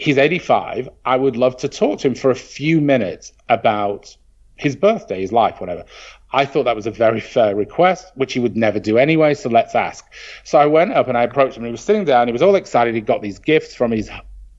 he's 0.00 0.16
85. 0.16 0.88
I 1.04 1.16
would 1.16 1.36
love 1.36 1.56
to 1.58 1.68
talk 1.68 2.00
to 2.00 2.08
him 2.08 2.14
for 2.14 2.30
a 2.30 2.34
few 2.34 2.80
minutes 2.80 3.32
about 3.48 4.16
his 4.56 4.74
birthday, 4.74 5.20
his 5.20 5.30
life, 5.30 5.60
whatever. 5.60 5.84
I 6.32 6.46
thought 6.46 6.64
that 6.64 6.76
was 6.76 6.86
a 6.86 6.90
very 6.90 7.20
fair 7.20 7.54
request, 7.54 8.12
which 8.14 8.32
he 8.32 8.40
would 8.40 8.56
never 8.56 8.78
do 8.78 8.96
anyway. 8.96 9.34
So 9.34 9.50
let's 9.50 9.74
ask. 9.74 10.04
So 10.44 10.58
I 10.58 10.66
went 10.66 10.92
up 10.92 11.08
and 11.08 11.18
I 11.18 11.24
approached 11.24 11.56
him. 11.56 11.64
He 11.64 11.70
was 11.70 11.82
sitting 11.82 12.04
down. 12.04 12.28
He 12.28 12.32
was 12.32 12.40
all 12.40 12.54
excited. 12.54 12.94
He 12.94 13.02
got 13.02 13.20
these 13.20 13.38
gifts 13.38 13.74
from 13.74 13.90
his 13.90 14.10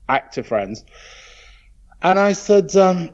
actor 0.08 0.44
friends. 0.44 0.84
And 2.02 2.18
I 2.18 2.32
said, 2.34 2.76
um, 2.76 3.10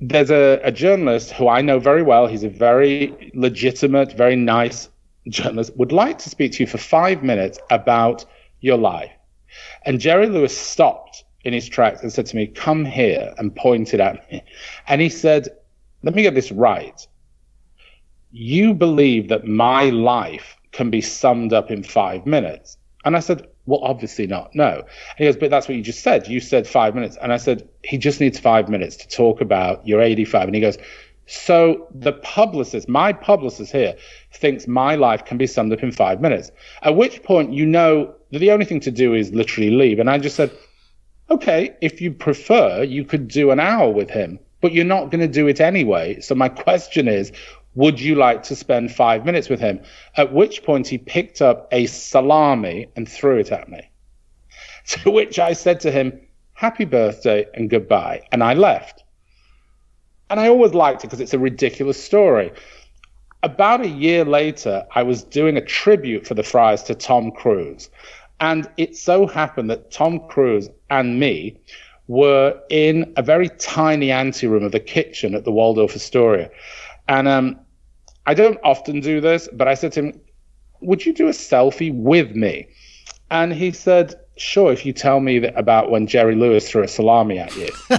There's 0.00 0.30
a, 0.30 0.60
a 0.62 0.72
journalist 0.72 1.32
who 1.32 1.48
I 1.48 1.60
know 1.60 1.78
very 1.78 2.02
well. 2.02 2.26
He's 2.26 2.44
a 2.44 2.48
very 2.48 3.32
legitimate, 3.34 4.12
very 4.16 4.36
nice 4.36 4.88
journalist, 5.28 5.76
would 5.76 5.92
like 5.92 6.18
to 6.18 6.30
speak 6.30 6.52
to 6.52 6.62
you 6.62 6.66
for 6.66 6.78
five 6.78 7.22
minutes 7.22 7.58
about 7.70 8.24
your 8.60 8.78
life. 8.78 9.10
And 9.84 10.00
Jerry 10.00 10.28
Lewis 10.28 10.56
stopped 10.56 11.24
in 11.44 11.52
his 11.52 11.68
tracks 11.68 12.02
and 12.02 12.12
said 12.12 12.26
to 12.26 12.36
me, 12.36 12.46
Come 12.46 12.84
here, 12.84 13.34
and 13.38 13.54
pointed 13.54 14.00
at 14.00 14.30
me. 14.30 14.42
And 14.86 15.00
he 15.00 15.08
said, 15.08 15.48
Let 16.02 16.14
me 16.14 16.22
get 16.22 16.34
this 16.34 16.52
right. 16.52 17.06
You 18.30 18.74
believe 18.74 19.28
that 19.28 19.46
my 19.46 19.84
life 19.84 20.56
can 20.72 20.90
be 20.90 21.00
summed 21.00 21.52
up 21.52 21.70
in 21.70 21.82
five 21.82 22.26
minutes. 22.26 22.76
And 23.04 23.16
I 23.16 23.20
said, 23.20 23.46
Well, 23.66 23.80
obviously 23.82 24.26
not. 24.26 24.54
No. 24.54 24.76
And 24.76 25.18
he 25.18 25.24
goes, 25.24 25.36
But 25.36 25.50
that's 25.50 25.68
what 25.68 25.76
you 25.76 25.82
just 25.82 26.02
said. 26.02 26.28
You 26.28 26.40
said 26.40 26.66
five 26.66 26.94
minutes. 26.94 27.16
And 27.22 27.32
I 27.32 27.36
said, 27.36 27.68
He 27.84 27.98
just 27.98 28.20
needs 28.20 28.38
five 28.38 28.68
minutes 28.68 28.96
to 28.96 29.08
talk 29.08 29.40
about 29.40 29.86
you're 29.86 30.02
85. 30.02 30.48
And 30.48 30.54
he 30.54 30.60
goes, 30.60 30.78
So 31.30 31.88
the 31.94 32.14
publicist, 32.14 32.88
my 32.88 33.12
publicist 33.12 33.70
here, 33.70 33.96
thinks 34.32 34.66
my 34.66 34.94
life 34.94 35.26
can 35.26 35.36
be 35.36 35.46
summed 35.46 35.74
up 35.74 35.82
in 35.82 35.92
five 35.92 36.22
minutes. 36.22 36.50
At 36.82 36.96
which 36.96 37.22
point, 37.22 37.52
you 37.52 37.66
know 37.66 38.14
that 38.30 38.38
the 38.38 38.50
only 38.50 38.64
thing 38.64 38.80
to 38.80 38.90
do 38.90 39.12
is 39.12 39.30
literally 39.34 39.70
leave. 39.70 39.98
And 39.98 40.08
I 40.08 40.16
just 40.16 40.36
said, 40.36 40.50
okay, 41.30 41.76
if 41.82 42.00
you 42.00 42.12
prefer, 42.12 42.82
you 42.82 43.04
could 43.04 43.28
do 43.28 43.50
an 43.50 43.60
hour 43.60 43.90
with 43.90 44.08
him, 44.08 44.38
but 44.62 44.72
you're 44.72 44.86
not 44.86 45.10
going 45.10 45.20
to 45.20 45.28
do 45.28 45.46
it 45.48 45.60
anyway. 45.60 46.18
So 46.20 46.34
my 46.34 46.48
question 46.64 47.08
is, 47.08 47.30
would 47.74 48.00
you 48.00 48.14
like 48.14 48.44
to 48.44 48.56
spend 48.56 48.90
five 48.90 49.26
minutes 49.26 49.50
with 49.50 49.60
him? 49.60 49.82
At 50.16 50.32
which 50.32 50.62
point 50.62 50.88
he 50.88 50.96
picked 50.96 51.42
up 51.42 51.68
a 51.70 51.84
salami 51.86 52.86
and 52.96 53.06
threw 53.06 53.38
it 53.38 53.52
at 53.52 53.68
me. 53.68 53.80
To 55.02 55.10
which 55.10 55.38
I 55.38 55.52
said 55.52 55.80
to 55.80 55.90
him, 55.90 56.18
happy 56.54 56.86
birthday 56.86 57.44
and 57.52 57.68
goodbye. 57.68 58.22
And 58.32 58.42
I 58.42 58.54
left. 58.54 59.04
And 60.30 60.38
I 60.40 60.48
always 60.48 60.74
liked 60.74 61.04
it 61.04 61.08
because 61.08 61.20
it's 61.20 61.34
a 61.34 61.38
ridiculous 61.38 62.02
story. 62.02 62.52
About 63.42 63.80
a 63.80 63.88
year 63.88 64.24
later, 64.24 64.86
I 64.94 65.02
was 65.02 65.22
doing 65.22 65.56
a 65.56 65.64
tribute 65.64 66.26
for 66.26 66.34
the 66.34 66.42
Friars 66.42 66.82
to 66.84 66.94
Tom 66.94 67.30
Cruise. 67.30 67.88
And 68.40 68.68
it 68.76 68.96
so 68.96 69.26
happened 69.26 69.70
that 69.70 69.90
Tom 69.90 70.20
Cruise 70.28 70.68
and 70.90 71.18
me 71.18 71.58
were 72.08 72.58
in 72.70 73.12
a 73.16 73.22
very 73.22 73.48
tiny 73.48 74.10
anteroom 74.10 74.64
of 74.64 74.72
the 74.72 74.80
kitchen 74.80 75.34
at 75.34 75.44
the 75.44 75.52
Waldorf 75.52 75.94
Astoria. 75.94 76.50
And 77.06 77.28
um, 77.28 77.58
I 78.26 78.34
don't 78.34 78.58
often 78.64 79.00
do 79.00 79.20
this, 79.20 79.48
but 79.52 79.68
I 79.68 79.74
said 79.74 79.92
to 79.92 80.00
him, 80.00 80.20
Would 80.80 81.04
you 81.04 81.12
do 81.12 81.28
a 81.28 81.32
selfie 81.32 81.94
with 81.94 82.34
me? 82.34 82.68
And 83.30 83.52
he 83.52 83.72
said, 83.72 84.14
Sure, 84.38 84.72
if 84.72 84.86
you 84.86 84.92
tell 84.92 85.20
me 85.20 85.44
about 85.44 85.90
when 85.90 86.06
Jerry 86.06 86.36
Lewis 86.36 86.70
threw 86.70 86.82
a 86.82 86.88
salami 86.88 87.38
at 87.38 87.54
you. 87.56 87.68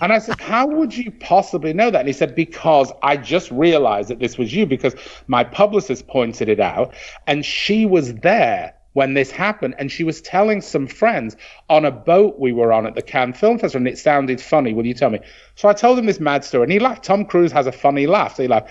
and 0.00 0.12
I 0.12 0.18
said, 0.18 0.40
How 0.40 0.66
would 0.66 0.96
you 0.96 1.10
possibly 1.10 1.72
know 1.74 1.90
that? 1.90 2.00
And 2.00 2.08
he 2.08 2.14
said, 2.14 2.34
Because 2.34 2.90
I 3.02 3.16
just 3.16 3.50
realized 3.50 4.08
that 4.08 4.18
this 4.18 4.38
was 4.38 4.54
you 4.54 4.66
because 4.66 4.94
my 5.26 5.44
publicist 5.44 6.06
pointed 6.06 6.48
it 6.48 6.60
out 6.60 6.94
and 7.26 7.44
she 7.44 7.84
was 7.84 8.14
there 8.14 8.74
when 8.94 9.14
this 9.14 9.30
happened 9.30 9.74
and 9.78 9.90
she 9.90 10.04
was 10.04 10.20
telling 10.20 10.60
some 10.60 10.86
friends 10.86 11.36
on 11.68 11.84
a 11.84 11.90
boat 11.90 12.38
we 12.38 12.52
were 12.52 12.72
on 12.72 12.86
at 12.86 12.94
the 12.94 13.02
Cannes 13.02 13.34
Film 13.34 13.58
Festival 13.58 13.86
and 13.86 13.88
it 13.88 13.98
sounded 13.98 14.40
funny. 14.40 14.72
Will 14.72 14.86
you 14.86 14.94
tell 14.94 15.10
me? 15.10 15.20
So 15.54 15.68
I 15.68 15.72
told 15.72 15.98
him 15.98 16.06
this 16.06 16.20
mad 16.20 16.44
story 16.44 16.64
and 16.64 16.72
he 16.72 16.78
laughed. 16.78 17.04
Tom 17.04 17.24
Cruise 17.24 17.52
has 17.52 17.66
a 17.66 17.72
funny 17.72 18.06
laugh. 18.06 18.36
So 18.36 18.42
he 18.42 18.48
laughed. 18.48 18.70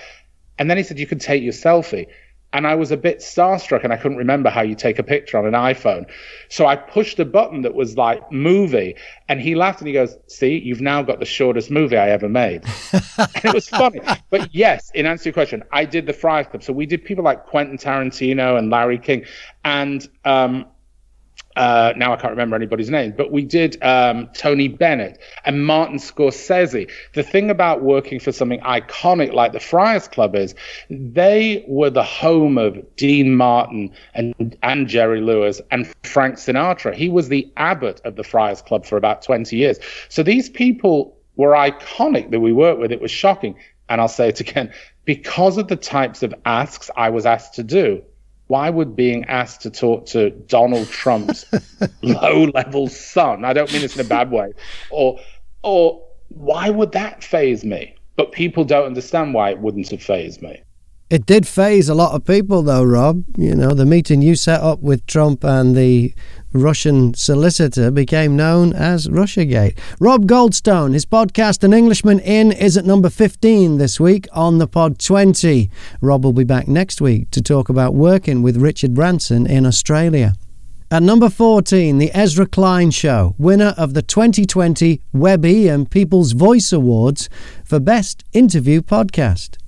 And 0.58 0.70
then 0.70 0.78
he 0.78 0.84
said, 0.84 1.00
You 1.00 1.08
can 1.08 1.20
take 1.20 1.44
your 1.44 1.54
selfie. 1.54 2.08
And 2.54 2.68
I 2.68 2.76
was 2.76 2.92
a 2.92 2.98
bit 2.98 3.20
starstruck 3.20 3.84
and 3.84 3.94
I 3.94 3.98
couldn't 3.98 4.18
remember 4.18 4.50
how 4.50 4.62
you 4.62 4.76
take 4.76 5.00
a 5.00 5.04
picture 5.04 5.38
on 5.38 5.46
an 5.46 5.54
iPhone. 5.54 6.10
So 6.50 6.66
I 6.66 6.76
pushed 6.76 7.18
a 7.20 7.26
button 7.26 7.62
that 7.62 7.74
was 7.74 7.96
like 7.96 8.30
movie 8.32 8.96
and 9.30 9.40
he 9.40 9.56
laughed 9.56 9.80
and 9.80 9.88
he 9.88 9.94
goes, 9.94 10.18
See, 10.28 10.60
you've 10.60 10.82
now 10.82 11.02
got 11.02 11.20
the 11.20 11.26
shortest 11.26 11.72
movie 11.72 11.98
I 11.98 12.10
ever 12.10 12.28
made. 12.28 12.64
and 13.18 13.46
it 13.46 13.54
was 13.54 13.70
funny. 13.70 14.02
But 14.30 14.54
yes, 14.54 14.92
in 14.94 15.06
answer 15.06 15.24
to 15.24 15.30
your 15.30 15.34
question, 15.34 15.64
I 15.72 15.86
did 15.86 16.06
the 16.06 16.14
Friars 16.14 16.48
Club. 16.48 16.64
So 16.64 16.74
we 16.74 16.86
did 16.86 17.06
people 17.06 17.24
like 17.24 17.46
Quentin 17.46 17.78
Tarantino 17.78 18.58
and 18.58 18.70
Larry 18.70 19.00
King. 19.00 19.26
And 19.64 20.08
um, 20.26 20.66
uh, 21.56 21.94
now 21.98 22.14
I 22.14 22.16
can't 22.16 22.32
remember 22.32 22.56
anybody's 22.56 22.90
name, 22.90 23.14
but 23.16 23.32
we 23.32 23.44
did 23.44 23.82
um, 23.84 24.30
Tony 24.34 24.68
Bennett 24.68 25.20
and 25.46 25.66
Martin 25.66 25.98
Scorsese. 25.98 26.90
The 27.14 27.24
thing 27.24 27.50
about 27.50 27.82
working 27.82 28.20
for 28.20 28.32
something 28.32 28.60
iconic 28.62 29.34
like 29.34 29.52
the 29.52 29.60
Friars 29.60 30.08
Club 30.08 30.36
is 30.36 30.56
they 30.90 31.66
were 31.68 31.90
the 31.90 32.04
home 32.04 32.58
of 32.58 32.78
Dean 32.96 33.36
Martin 33.36 33.92
and, 34.14 34.58
and 34.64 34.88
Jerry 34.88 35.22
Lewis 35.22 35.62
and 35.72 35.92
Frank 36.04 36.36
Sinatra. 36.36 36.94
He 36.94 37.10
was 37.10 37.30
the 37.30 37.52
abbot 37.58 38.02
of 38.06 38.16
the 38.16 38.24
Friars 38.24 38.62
Club 38.62 38.86
for 38.86 38.98
about 38.98 39.22
20 39.22 39.56
years. 39.56 39.80
So 40.10 40.24
these 40.24 40.50
people 40.50 41.18
were 41.36 41.52
iconic 41.52 42.32
that 42.32 42.40
we 42.40 42.54
worked 42.54 42.80
with. 42.80 42.92
It 42.92 43.02
was 43.02 43.12
shocking. 43.12 43.56
And 43.90 44.00
I'll 44.00 44.08
say 44.08 44.30
it 44.30 44.40
again 44.40 44.72
because 45.04 45.58
of 45.58 45.68
the 45.68 45.76
types 45.76 46.24
of 46.24 46.34
asks 46.46 46.90
I 46.96 47.10
was 47.10 47.26
asked 47.26 47.56
to 47.56 47.64
do 47.64 48.04
why 48.52 48.70
would 48.70 48.98
being 48.98 49.24
asked 49.30 49.62
to 49.62 49.70
talk 49.70 50.06
to 50.08 50.30
Donald 50.30 50.90
Trump's 50.90 51.46
low 52.02 52.44
level 52.54 52.90
son, 52.90 53.46
I 53.46 53.54
don't 53.54 53.72
mean 53.72 53.82
this 53.82 53.96
in 53.96 54.06
a 54.06 54.10
bad 54.10 54.30
way, 54.30 54.52
or 54.90 55.18
or 55.64 56.04
why 56.28 56.70
would 56.70 56.92
that 56.92 57.24
faze 57.24 57.64
me? 57.64 57.96
But 58.18 58.34
people 58.34 58.66
don't 58.66 58.88
understand 58.88 59.34
why 59.34 59.52
it 59.52 59.60
wouldn't 59.60 59.90
have 59.92 60.04
fazed 60.04 60.42
me. 60.42 60.62
It 61.12 61.26
did 61.26 61.46
faze 61.46 61.90
a 61.90 61.94
lot 61.94 62.14
of 62.14 62.24
people, 62.24 62.62
though, 62.62 62.86
Rob. 62.86 63.26
You 63.36 63.54
know, 63.54 63.72
the 63.72 63.86
meeting 63.86 64.22
you 64.22 64.34
set 64.34 64.62
up 64.62 64.80
with 64.80 65.06
Trump 65.08 65.44
and 65.44 65.76
the 65.76 66.14
Russian 66.54 67.14
solicitor 67.16 67.92
became 67.92 68.38
known 68.38 68.72
as 68.72 69.10
Russiagate. 69.10 69.78
Rob 70.00 70.26
Goldstone, 70.26 70.94
his 70.94 71.06
podcast 71.06 71.66
An 71.66 71.74
Englishman 71.74 72.20
In 72.20 72.54
is 72.54 72.78
at 72.78 72.86
number 72.86 73.10
15 73.10 73.78
this 73.78 74.00
week 74.00 74.26
on 74.32 74.60
the 74.60 74.68
Pod 74.68 75.00
20. 75.00 75.70
Rob 76.00 76.24
will 76.24 76.32
be 76.32 76.46
back 76.46 76.70
next 76.70 77.02
week 77.02 77.30
to 77.32 77.42
talk 77.42 77.68
about 77.68 77.94
working 77.94 78.42
with 78.42 78.56
Richard 78.56 78.94
Branson 78.94 79.46
in 79.46 79.66
Australia. 79.66 80.34
At 80.90 81.04
number 81.04 81.30
14, 81.30 81.98
The 81.98 82.12
Ezra 82.14 82.46
Klein 82.46 82.90
Show, 82.90 83.36
winner 83.38 83.74
of 83.78 83.96
the 83.96 84.02
2020 84.02 85.02
Webby 85.12 85.68
and 85.68 85.92
People's 85.92 86.32
Voice 86.32 86.72
Awards 86.72 87.28
for 87.66 87.82
Best 87.82 88.24
Interview 88.32 88.82
Podcast. 88.82 89.61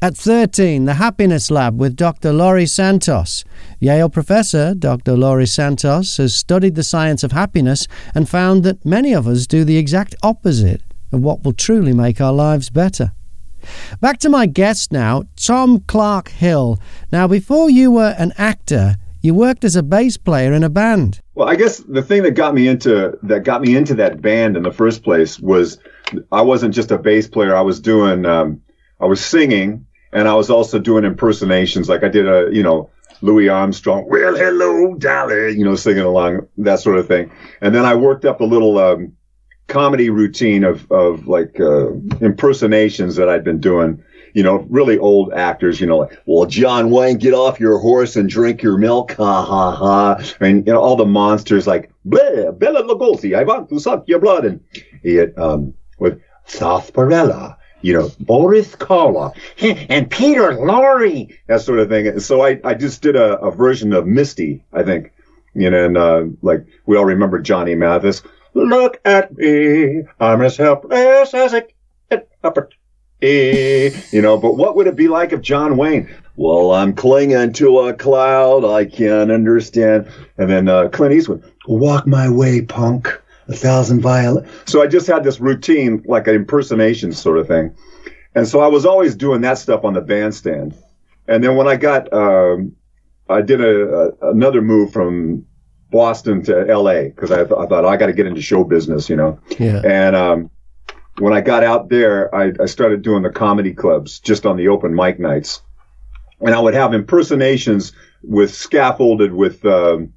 At 0.00 0.16
13, 0.16 0.84
The 0.84 0.94
Happiness 0.94 1.50
Lab 1.50 1.76
with 1.76 1.96
Dr. 1.96 2.32
Laurie 2.32 2.66
Santos. 2.66 3.44
Yale 3.80 4.08
professor 4.08 4.72
Dr. 4.72 5.16
Laurie 5.16 5.44
Santos 5.44 6.18
has 6.18 6.36
studied 6.36 6.76
the 6.76 6.84
science 6.84 7.24
of 7.24 7.32
happiness 7.32 7.88
and 8.14 8.28
found 8.28 8.62
that 8.62 8.84
many 8.84 9.12
of 9.12 9.26
us 9.26 9.44
do 9.44 9.64
the 9.64 9.76
exact 9.76 10.14
opposite 10.22 10.82
of 11.10 11.20
what 11.20 11.42
will 11.42 11.52
truly 11.52 11.92
make 11.92 12.20
our 12.20 12.32
lives 12.32 12.70
better. 12.70 13.10
Back 14.00 14.18
to 14.18 14.28
my 14.28 14.46
guest 14.46 14.92
now, 14.92 15.24
Tom 15.34 15.80
Clarke-Hill. 15.88 16.78
Now, 17.10 17.26
before 17.26 17.68
you 17.68 17.90
were 17.90 18.14
an 18.18 18.32
actor, 18.38 18.94
you 19.20 19.34
worked 19.34 19.64
as 19.64 19.74
a 19.74 19.82
bass 19.82 20.16
player 20.16 20.52
in 20.52 20.62
a 20.62 20.70
band. 20.70 21.20
Well, 21.34 21.48
I 21.48 21.56
guess 21.56 21.78
the 21.78 22.02
thing 22.02 22.22
that 22.22 22.36
got 22.36 22.54
me 22.54 22.68
into 22.68 23.18
that 23.24 23.42
got 23.42 23.62
me 23.62 23.74
into 23.74 23.96
that 23.96 24.22
band 24.22 24.56
in 24.56 24.62
the 24.62 24.70
first 24.70 25.02
place 25.02 25.40
was 25.40 25.78
I 26.30 26.42
wasn't 26.42 26.72
just 26.72 26.92
a 26.92 26.98
bass 26.98 27.26
player. 27.26 27.56
I 27.56 27.62
was 27.62 27.80
doing 27.80 28.26
um, 28.26 28.62
I 29.00 29.06
was 29.06 29.24
singing 29.24 29.86
and 30.12 30.28
I 30.28 30.34
was 30.34 30.50
also 30.50 30.78
doing 30.78 31.04
impersonations. 31.04 31.88
Like 31.88 32.04
I 32.04 32.08
did 32.08 32.26
a, 32.26 32.48
you 32.52 32.62
know, 32.62 32.90
Louis 33.20 33.48
Armstrong, 33.48 34.06
well, 34.08 34.36
hello, 34.36 34.94
Dolly, 34.94 35.56
you 35.56 35.64
know, 35.64 35.74
singing 35.74 36.04
along, 36.04 36.46
that 36.58 36.80
sort 36.80 36.98
of 36.98 37.08
thing. 37.08 37.32
And 37.60 37.74
then 37.74 37.84
I 37.84 37.94
worked 37.94 38.24
up 38.24 38.40
a 38.40 38.44
little 38.44 38.78
um, 38.78 39.16
comedy 39.66 40.08
routine 40.08 40.64
of, 40.64 40.90
of 40.92 41.26
like 41.26 41.58
uh, 41.58 41.90
impersonations 42.20 43.16
that 43.16 43.28
I'd 43.28 43.42
been 43.42 43.60
doing, 43.60 44.02
you 44.34 44.44
know, 44.44 44.66
really 44.70 44.98
old 44.98 45.32
actors, 45.32 45.80
you 45.80 45.86
know, 45.86 45.98
like, 45.98 46.16
well, 46.26 46.46
John 46.46 46.90
Wayne, 46.90 47.18
get 47.18 47.34
off 47.34 47.58
your 47.58 47.78
horse 47.78 48.14
and 48.14 48.28
drink 48.28 48.62
your 48.62 48.78
milk, 48.78 49.12
ha 49.12 49.44
ha 49.44 49.72
ha. 49.72 50.18
And, 50.40 50.64
you 50.66 50.72
know, 50.72 50.80
all 50.80 50.96
the 50.96 51.04
monsters 51.04 51.66
like, 51.66 51.90
Bela 52.04 52.52
Lugosi, 52.54 53.36
I 53.36 53.42
want 53.42 53.68
to 53.70 53.80
suck 53.80 54.04
your 54.06 54.20
blood. 54.20 54.44
And 54.44 54.60
he 55.02 55.16
had, 55.16 55.36
um, 55.36 55.74
with 55.98 56.20
sarsaparilla 56.46 57.58
you 57.82 57.92
know, 57.92 58.10
Boris 58.20 58.74
Karloff 58.74 59.36
and 59.88 60.10
Peter 60.10 60.52
Lorre, 60.52 61.34
that 61.46 61.60
sort 61.60 61.78
of 61.78 61.88
thing. 61.88 62.18
So 62.20 62.44
I, 62.44 62.60
I 62.64 62.74
just 62.74 63.02
did 63.02 63.16
a, 63.16 63.38
a 63.40 63.50
version 63.50 63.92
of 63.92 64.06
Misty, 64.06 64.64
I 64.72 64.82
think, 64.82 65.12
you 65.54 65.70
know, 65.70 65.84
and 65.84 65.96
uh, 65.96 66.24
like 66.42 66.66
we 66.86 66.96
all 66.96 67.04
remember 67.04 67.38
Johnny 67.38 67.74
Mathis. 67.74 68.22
Look 68.54 69.00
at 69.04 69.36
me, 69.36 70.02
I'm 70.18 70.42
as 70.42 70.56
helpless 70.56 71.34
as 71.34 71.52
a 71.52 71.66
kid. 72.10 72.26
You 73.20 74.22
know, 74.22 74.38
but 74.38 74.56
what 74.56 74.76
would 74.76 74.86
it 74.86 74.96
be 74.96 75.08
like 75.08 75.32
if 75.32 75.40
John 75.40 75.76
Wayne? 75.76 76.08
Well, 76.36 76.72
I'm 76.72 76.94
clinging 76.94 77.52
to 77.54 77.80
a 77.80 77.94
cloud 77.94 78.64
I 78.64 78.84
can't 78.84 79.30
understand. 79.30 80.08
And 80.38 80.48
then 80.48 80.68
uh, 80.68 80.88
Clint 80.88 81.14
Eastwood, 81.14 81.42
walk 81.66 82.06
my 82.06 82.28
way, 82.28 82.62
punk 82.62 83.20
a 83.48 83.54
thousand 83.54 84.00
violins. 84.00 84.48
So 84.66 84.82
I 84.82 84.86
just 84.86 85.06
had 85.06 85.24
this 85.24 85.40
routine, 85.40 86.02
like 86.06 86.26
an 86.26 86.34
impersonation 86.34 87.12
sort 87.12 87.38
of 87.38 87.48
thing. 87.48 87.74
And 88.34 88.46
so 88.46 88.60
I 88.60 88.66
was 88.66 88.84
always 88.84 89.16
doing 89.16 89.40
that 89.40 89.58
stuff 89.58 89.84
on 89.84 89.94
the 89.94 90.00
bandstand. 90.00 90.74
And 91.26 91.42
then 91.42 91.56
when 91.56 91.66
I 91.66 91.76
got, 91.76 92.12
um, 92.12 92.76
I 93.28 93.42
did 93.42 93.60
a, 93.60 94.12
a, 94.20 94.30
another 94.30 94.62
move 94.62 94.92
from 94.92 95.46
Boston 95.90 96.42
to 96.44 96.64
LA 96.64 97.04
because 97.04 97.32
I, 97.32 97.44
th- 97.44 97.58
I, 97.58 97.66
thought 97.66 97.84
I 97.84 97.96
got 97.96 98.06
to 98.06 98.12
get 98.12 98.26
into 98.26 98.42
show 98.42 98.64
business, 98.64 99.08
you 99.08 99.16
know. 99.16 99.38
Yeah. 99.58 99.80
And 99.84 100.14
um, 100.14 100.50
when 101.18 101.32
I 101.32 101.40
got 101.40 101.64
out 101.64 101.88
there, 101.88 102.34
I, 102.34 102.52
I 102.60 102.66
started 102.66 103.02
doing 103.02 103.22
the 103.22 103.30
comedy 103.30 103.72
clubs 103.72 104.20
just 104.20 104.46
on 104.46 104.56
the 104.56 104.68
open 104.68 104.94
mic 104.94 105.18
nights. 105.18 105.62
And 106.40 106.54
I 106.54 106.60
would 106.60 106.74
have 106.74 106.94
impersonations 106.94 107.92
with 108.22 108.54
scaffolded 108.54 109.32
with 109.32 109.64
um, 109.64 110.12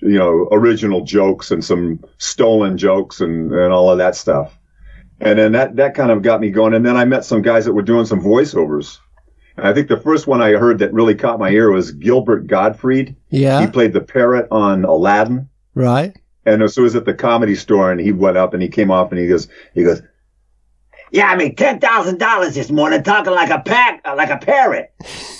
you 0.00 0.18
know, 0.18 0.48
original 0.52 1.04
jokes 1.04 1.50
and 1.50 1.64
some 1.64 2.04
stolen 2.18 2.76
jokes 2.76 3.20
and, 3.20 3.52
and 3.52 3.72
all 3.72 3.90
of 3.90 3.98
that 3.98 4.16
stuff. 4.16 4.58
And 5.20 5.38
then 5.38 5.52
that, 5.52 5.76
that 5.76 5.94
kind 5.94 6.10
of 6.10 6.22
got 6.22 6.40
me 6.40 6.50
going. 6.50 6.74
And 6.74 6.86
then 6.86 6.96
I 6.96 7.04
met 7.04 7.24
some 7.24 7.42
guys 7.42 7.64
that 7.64 7.72
were 7.72 7.82
doing 7.82 8.06
some 8.06 8.20
voiceovers. 8.20 8.98
And 9.56 9.66
I 9.66 9.74
think 9.74 9.88
the 9.88 10.00
first 10.00 10.28
one 10.28 10.40
I 10.40 10.52
heard 10.52 10.78
that 10.78 10.92
really 10.92 11.16
caught 11.16 11.40
my 11.40 11.50
ear 11.50 11.72
was 11.72 11.90
Gilbert 11.90 12.46
Gottfried. 12.46 13.16
Yeah. 13.30 13.60
He 13.60 13.66
played 13.66 13.92
the 13.92 14.00
parrot 14.00 14.46
on 14.52 14.84
Aladdin. 14.84 15.48
Right. 15.74 16.16
And 16.46 16.70
so 16.70 16.80
it 16.80 16.84
was 16.84 16.96
at 16.96 17.04
the 17.04 17.14
comedy 17.14 17.56
store 17.56 17.90
and 17.90 18.00
he 18.00 18.12
went 18.12 18.36
up 18.36 18.54
and 18.54 18.62
he 18.62 18.68
came 18.68 18.90
off 18.90 19.10
and 19.10 19.20
he 19.20 19.26
goes, 19.26 19.48
he 19.74 19.82
goes, 19.82 20.00
Yeah, 21.10 21.26
I 21.26 21.36
mean 21.36 21.56
ten 21.56 21.78
thousand 21.78 22.18
dollars 22.18 22.54
this 22.54 22.70
morning, 22.70 23.02
talking 23.02 23.34
like 23.34 23.50
a 23.50 23.60
pack, 23.60 24.00
uh, 24.04 24.14
like 24.16 24.30
a 24.30 24.38
parrot. 24.38 24.92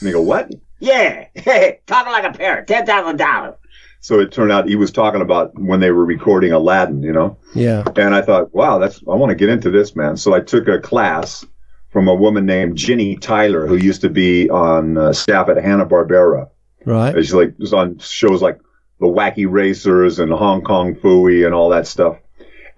And 0.00 0.06
they 0.06 0.12
go, 0.12 0.22
what? 0.22 0.52
Yeah, 0.78 1.26
talking 1.86 2.12
like 2.12 2.24
a 2.24 2.36
parrot. 2.36 2.68
Ten 2.68 2.86
thousand 2.86 3.16
dollars. 3.16 3.56
So 4.00 4.20
it 4.20 4.30
turned 4.30 4.52
out 4.52 4.68
he 4.68 4.76
was 4.76 4.92
talking 4.92 5.20
about 5.20 5.58
when 5.58 5.80
they 5.80 5.90
were 5.90 6.04
recording 6.04 6.52
Aladdin, 6.52 7.02
you 7.02 7.12
know? 7.12 7.36
Yeah. 7.54 7.82
And 7.96 8.14
I 8.14 8.22
thought, 8.22 8.54
wow, 8.54 8.78
that's, 8.78 8.98
I 9.08 9.14
want 9.14 9.30
to 9.30 9.36
get 9.36 9.48
into 9.48 9.70
this, 9.70 9.96
man. 9.96 10.16
So 10.16 10.34
I 10.34 10.40
took 10.40 10.68
a 10.68 10.78
class 10.78 11.44
from 11.90 12.06
a 12.06 12.14
woman 12.14 12.46
named 12.46 12.76
Ginny 12.76 13.16
Tyler, 13.16 13.66
who 13.66 13.76
used 13.76 14.02
to 14.02 14.08
be 14.08 14.48
on 14.50 14.96
uh, 14.96 15.12
staff 15.12 15.48
at 15.48 15.56
Hanna-Barbera. 15.56 16.48
Right. 16.84 17.14
She's 17.16 17.34
like, 17.34 17.58
was 17.58 17.72
on 17.72 17.98
shows 17.98 18.40
like 18.40 18.60
The 19.00 19.06
Wacky 19.06 19.50
Racers 19.50 20.18
and 20.20 20.30
Hong 20.32 20.62
Kong 20.62 20.94
Phooey 20.94 21.44
and 21.44 21.54
all 21.54 21.70
that 21.70 21.86
stuff. 21.86 22.18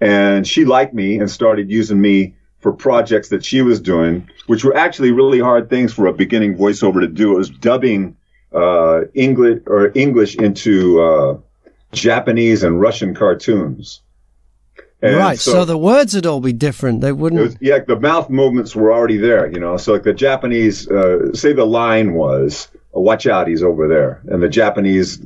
And 0.01 0.47
she 0.47 0.65
liked 0.65 0.95
me 0.95 1.19
and 1.19 1.31
started 1.31 1.71
using 1.71 2.01
me 2.01 2.35
for 2.61 2.73
projects 2.73 3.29
that 3.29 3.45
she 3.45 3.63
was 3.63 3.81
doing, 3.81 4.29
which 4.47 4.65
were 4.65 4.77
actually 4.77 5.13
really 5.13 5.41
hard 5.41 5.69
things 5.69 5.93
for 5.93 6.07
a 6.07 6.13
beginning 6.13 6.57
voiceover 6.57 7.01
to 7.01 7.09
do. 7.09 7.35
It 7.35 7.39
was 7.39 7.51
dubbing 7.51 8.17
uh, 8.53 9.03
English 9.15 9.63
or 9.67 9.93
English 9.95 10.37
into 10.37 11.01
uh, 11.03 11.39
Japanese 11.93 12.63
and 12.63 12.81
Russian 12.81 13.15
cartoons. 13.15 14.03
And 15.03 15.17
right. 15.17 15.39
So, 15.39 15.65
the 15.65 15.79
words 15.79 16.15
would 16.15 16.27
all 16.27 16.41
be 16.41 16.53
different. 16.53 17.01
They 17.01 17.13
wouldn't. 17.13 17.41
was, 17.41 17.57
yeah, 17.61 17.79
the 17.79 17.99
mouth 17.99 18.29
movements 18.29 18.77
were 18.77 18.93
already 18.93 19.17
there, 19.17 19.51
you 19.51 19.59
know. 19.59 19.77
So 19.79 19.93
like 19.93 20.03
the 20.03 20.13
Japanese, 20.13 20.89
uh, 20.91 21.33
say 21.33 21.55
the 21.55 21.65
line 21.65 22.13
was, 22.13 22.69
"Watch 22.93 23.27
out, 23.27 23.49
he's 23.49 23.63
over 23.63 23.89
there," 23.89 24.21
and 24.29 24.43
the 24.43 24.49
Japanese 24.49 25.17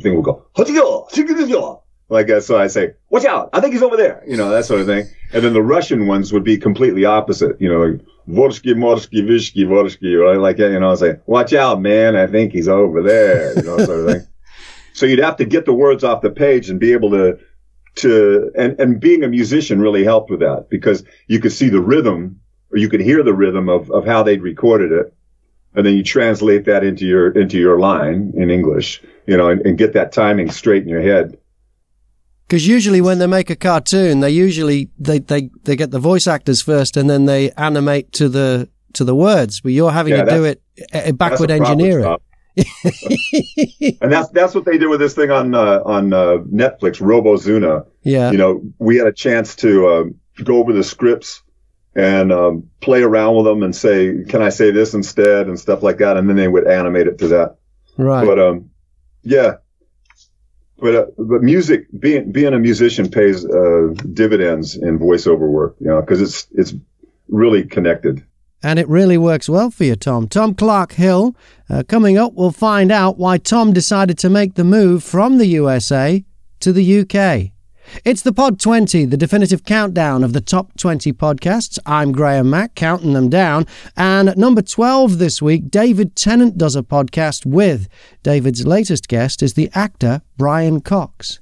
thing 0.00 0.16
will 0.16 0.22
go, 0.22 0.42
"Hotyo, 0.56 1.08
hotyo." 1.08 1.80
Like 2.12 2.26
that. 2.28 2.44
So 2.44 2.58
I 2.58 2.66
say, 2.68 2.92
"Watch 3.10 3.24
out, 3.24 3.50
I 3.52 3.60
think 3.60 3.72
he's 3.72 3.82
over 3.82 3.96
there," 3.96 4.22
you 4.26 4.36
know, 4.36 4.50
that 4.50 4.64
sort 4.64 4.80
of 4.80 4.86
thing. 4.86 5.06
And 5.32 5.42
then 5.44 5.54
the 5.54 5.62
Russian 5.62 6.06
ones 6.06 6.32
would 6.32 6.44
be 6.44 6.58
completely 6.58 7.04
opposite, 7.04 7.60
you 7.60 7.68
know, 7.68 7.80
like, 7.84 8.00
"Vorsky, 8.28 8.74
morsky, 8.74 9.22
vishki, 9.24 9.66
vorsky," 9.66 10.20
right? 10.20 10.38
Like 10.38 10.58
that, 10.58 10.70
you 10.70 10.78
know. 10.78 10.92
I 10.92 10.94
say, 10.94 11.16
"Watch 11.26 11.52
out, 11.52 11.80
man, 11.80 12.14
I 12.14 12.26
think 12.26 12.52
he's 12.52 12.68
over 12.68 13.02
there," 13.02 13.54
you 13.56 13.62
know, 13.62 13.78
sort 13.78 14.00
of 14.00 14.06
thing. 14.12 14.26
So 14.94 15.06
you'd 15.06 15.20
have 15.20 15.36
to 15.36 15.46
get 15.46 15.64
the 15.64 15.72
words 15.72 16.04
off 16.04 16.20
the 16.20 16.28
page 16.28 16.68
and 16.68 16.78
be 16.78 16.92
able 16.92 17.12
to 17.12 17.38
to 17.94 18.50
and 18.56 18.78
and 18.78 19.00
being 19.00 19.22
a 19.22 19.28
musician 19.28 19.80
really 19.80 20.04
helped 20.04 20.30
with 20.30 20.40
that 20.40 20.66
because 20.70 21.04
you 21.28 21.40
could 21.40 21.52
see 21.52 21.68
the 21.68 21.80
rhythm 21.80 22.40
or 22.70 22.78
you 22.78 22.88
could 22.88 23.00
hear 23.00 23.22
the 23.22 23.34
rhythm 23.34 23.68
of 23.68 23.90
of 23.90 24.06
how 24.06 24.22
they'd 24.22 24.42
recorded 24.42 24.92
it 24.92 25.14
and 25.74 25.84
then 25.84 25.94
you 25.94 26.02
translate 26.02 26.64
that 26.64 26.84
into 26.84 27.04
your 27.06 27.30
into 27.30 27.58
your 27.58 27.78
line 27.78 28.32
in 28.36 28.50
english 28.50 29.02
you 29.26 29.36
know 29.36 29.50
and, 29.50 29.60
and 29.66 29.76
get 29.76 29.92
that 29.92 30.12
timing 30.12 30.50
straight 30.50 30.82
in 30.82 30.88
your 30.88 31.02
head 31.02 31.36
Because 32.52 32.68
usually 32.68 33.00
when 33.00 33.18
they 33.18 33.26
make 33.26 33.48
a 33.48 33.56
cartoon, 33.56 34.20
they 34.20 34.28
usually 34.28 34.90
they, 34.98 35.20
they, 35.20 35.48
they 35.64 35.74
get 35.74 35.90
the 35.90 35.98
voice 35.98 36.26
actors 36.26 36.60
first 36.60 36.98
and 36.98 37.08
then 37.08 37.24
they 37.24 37.50
animate 37.52 38.12
to 38.12 38.28
the 38.28 38.68
to 38.92 39.04
the 39.04 39.14
words. 39.14 39.62
But 39.62 39.72
you're 39.72 39.90
having 39.90 40.12
Yeah, 40.12 40.24
to 40.24 40.30
do 40.30 40.44
it 40.44 40.62
that's- 40.76 41.08
uh, 41.08 41.12
backward 41.12 41.48
That's 41.48 41.60
a 41.60 41.64
proper 41.64 41.72
engineering. 41.72 42.16
and 44.02 44.12
that's 44.12 44.28
that's 44.28 44.54
what 44.54 44.66
they 44.66 44.76
did 44.76 44.88
with 44.88 45.00
this 45.00 45.14
thing 45.14 45.30
on 45.30 45.54
uh, 45.54 45.80
on 45.86 46.12
uh, 46.12 46.36
Netflix, 46.52 47.00
Robozuna. 47.00 47.86
Yeah. 48.02 48.30
You 48.30 48.36
know, 48.36 48.60
we 48.78 48.98
had 48.98 49.06
a 49.06 49.12
chance 49.14 49.56
to 49.56 49.88
um, 49.88 50.14
go 50.44 50.58
over 50.58 50.74
the 50.74 50.84
scripts 50.84 51.40
and 51.94 52.30
um, 52.34 52.68
play 52.82 53.02
around 53.02 53.34
with 53.36 53.46
them 53.46 53.62
and 53.62 53.74
say, 53.74 54.24
"Can 54.28 54.42
I 54.42 54.50
say 54.50 54.70
this 54.72 54.92
instead?" 54.92 55.46
and 55.46 55.58
stuff 55.58 55.82
like 55.82 55.96
that, 55.98 56.18
and 56.18 56.28
then 56.28 56.36
they 56.36 56.48
would 56.48 56.66
animate 56.68 57.06
it 57.06 57.16
to 57.20 57.28
that. 57.28 57.56
right. 57.96 58.26
But 58.26 58.38
um, 58.38 58.68
yeah. 59.22 59.54
But 60.82 60.94
uh, 60.96 61.06
but 61.16 61.42
music 61.44 61.86
being 62.00 62.32
being 62.32 62.54
a 62.54 62.58
musician 62.58 63.08
pays 63.08 63.44
uh, 63.44 63.94
dividends 64.12 64.74
in 64.74 64.98
voiceover 64.98 65.48
work, 65.48 65.76
you 65.78 65.86
know, 65.86 66.00
because 66.00 66.20
it's 66.20 66.48
it's 66.50 66.74
really 67.28 67.62
connected. 67.64 68.24
And 68.64 68.80
it 68.80 68.88
really 68.88 69.16
works 69.16 69.48
well 69.48 69.70
for 69.70 69.84
you, 69.84 69.94
Tom. 69.94 70.26
Tom 70.26 70.54
Clarke-Hill. 70.54 71.36
Uh, 71.70 71.82
coming 71.88 72.18
up, 72.18 72.32
we'll 72.34 72.50
find 72.50 72.90
out 72.90 73.16
why 73.16 73.38
Tom 73.38 73.72
decided 73.72 74.18
to 74.18 74.28
make 74.28 74.54
the 74.54 74.64
move 74.64 75.04
from 75.04 75.38
the 75.38 75.46
USA 75.46 76.24
to 76.60 76.72
the 76.72 77.00
UK. 77.00 77.52
It's 78.04 78.22
the 78.22 78.32
Pod 78.32 78.58
20, 78.58 79.04
the 79.04 79.18
definitive 79.18 79.64
countdown 79.64 80.24
of 80.24 80.32
the 80.32 80.40
top 80.40 80.76
20 80.78 81.12
podcasts. 81.12 81.78
I'm 81.84 82.10
Graham 82.10 82.48
Mack, 82.48 82.74
counting 82.74 83.12
them 83.12 83.28
down. 83.28 83.66
And 83.96 84.30
at 84.30 84.38
number 84.38 84.62
12 84.62 85.18
this 85.18 85.42
week, 85.42 85.70
David 85.70 86.16
Tennant 86.16 86.56
does 86.56 86.74
a 86.74 86.82
podcast 86.82 87.44
with. 87.44 87.88
David's 88.22 88.66
latest 88.66 89.08
guest 89.08 89.42
is 89.42 89.54
the 89.54 89.70
actor 89.74 90.22
Brian 90.38 90.80
Cox. 90.80 91.40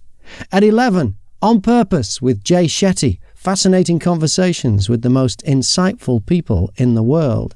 At 0.50 0.64
11, 0.64 1.16
On 1.40 1.60
Purpose 1.60 2.20
with 2.20 2.42
Jay 2.42 2.66
Shetty. 2.66 3.20
Fascinating 3.34 4.00
conversations 4.00 4.88
with 4.88 5.02
the 5.02 5.08
most 5.08 5.42
insightful 5.46 6.24
people 6.26 6.70
in 6.76 6.94
the 6.94 7.02
world. 7.02 7.54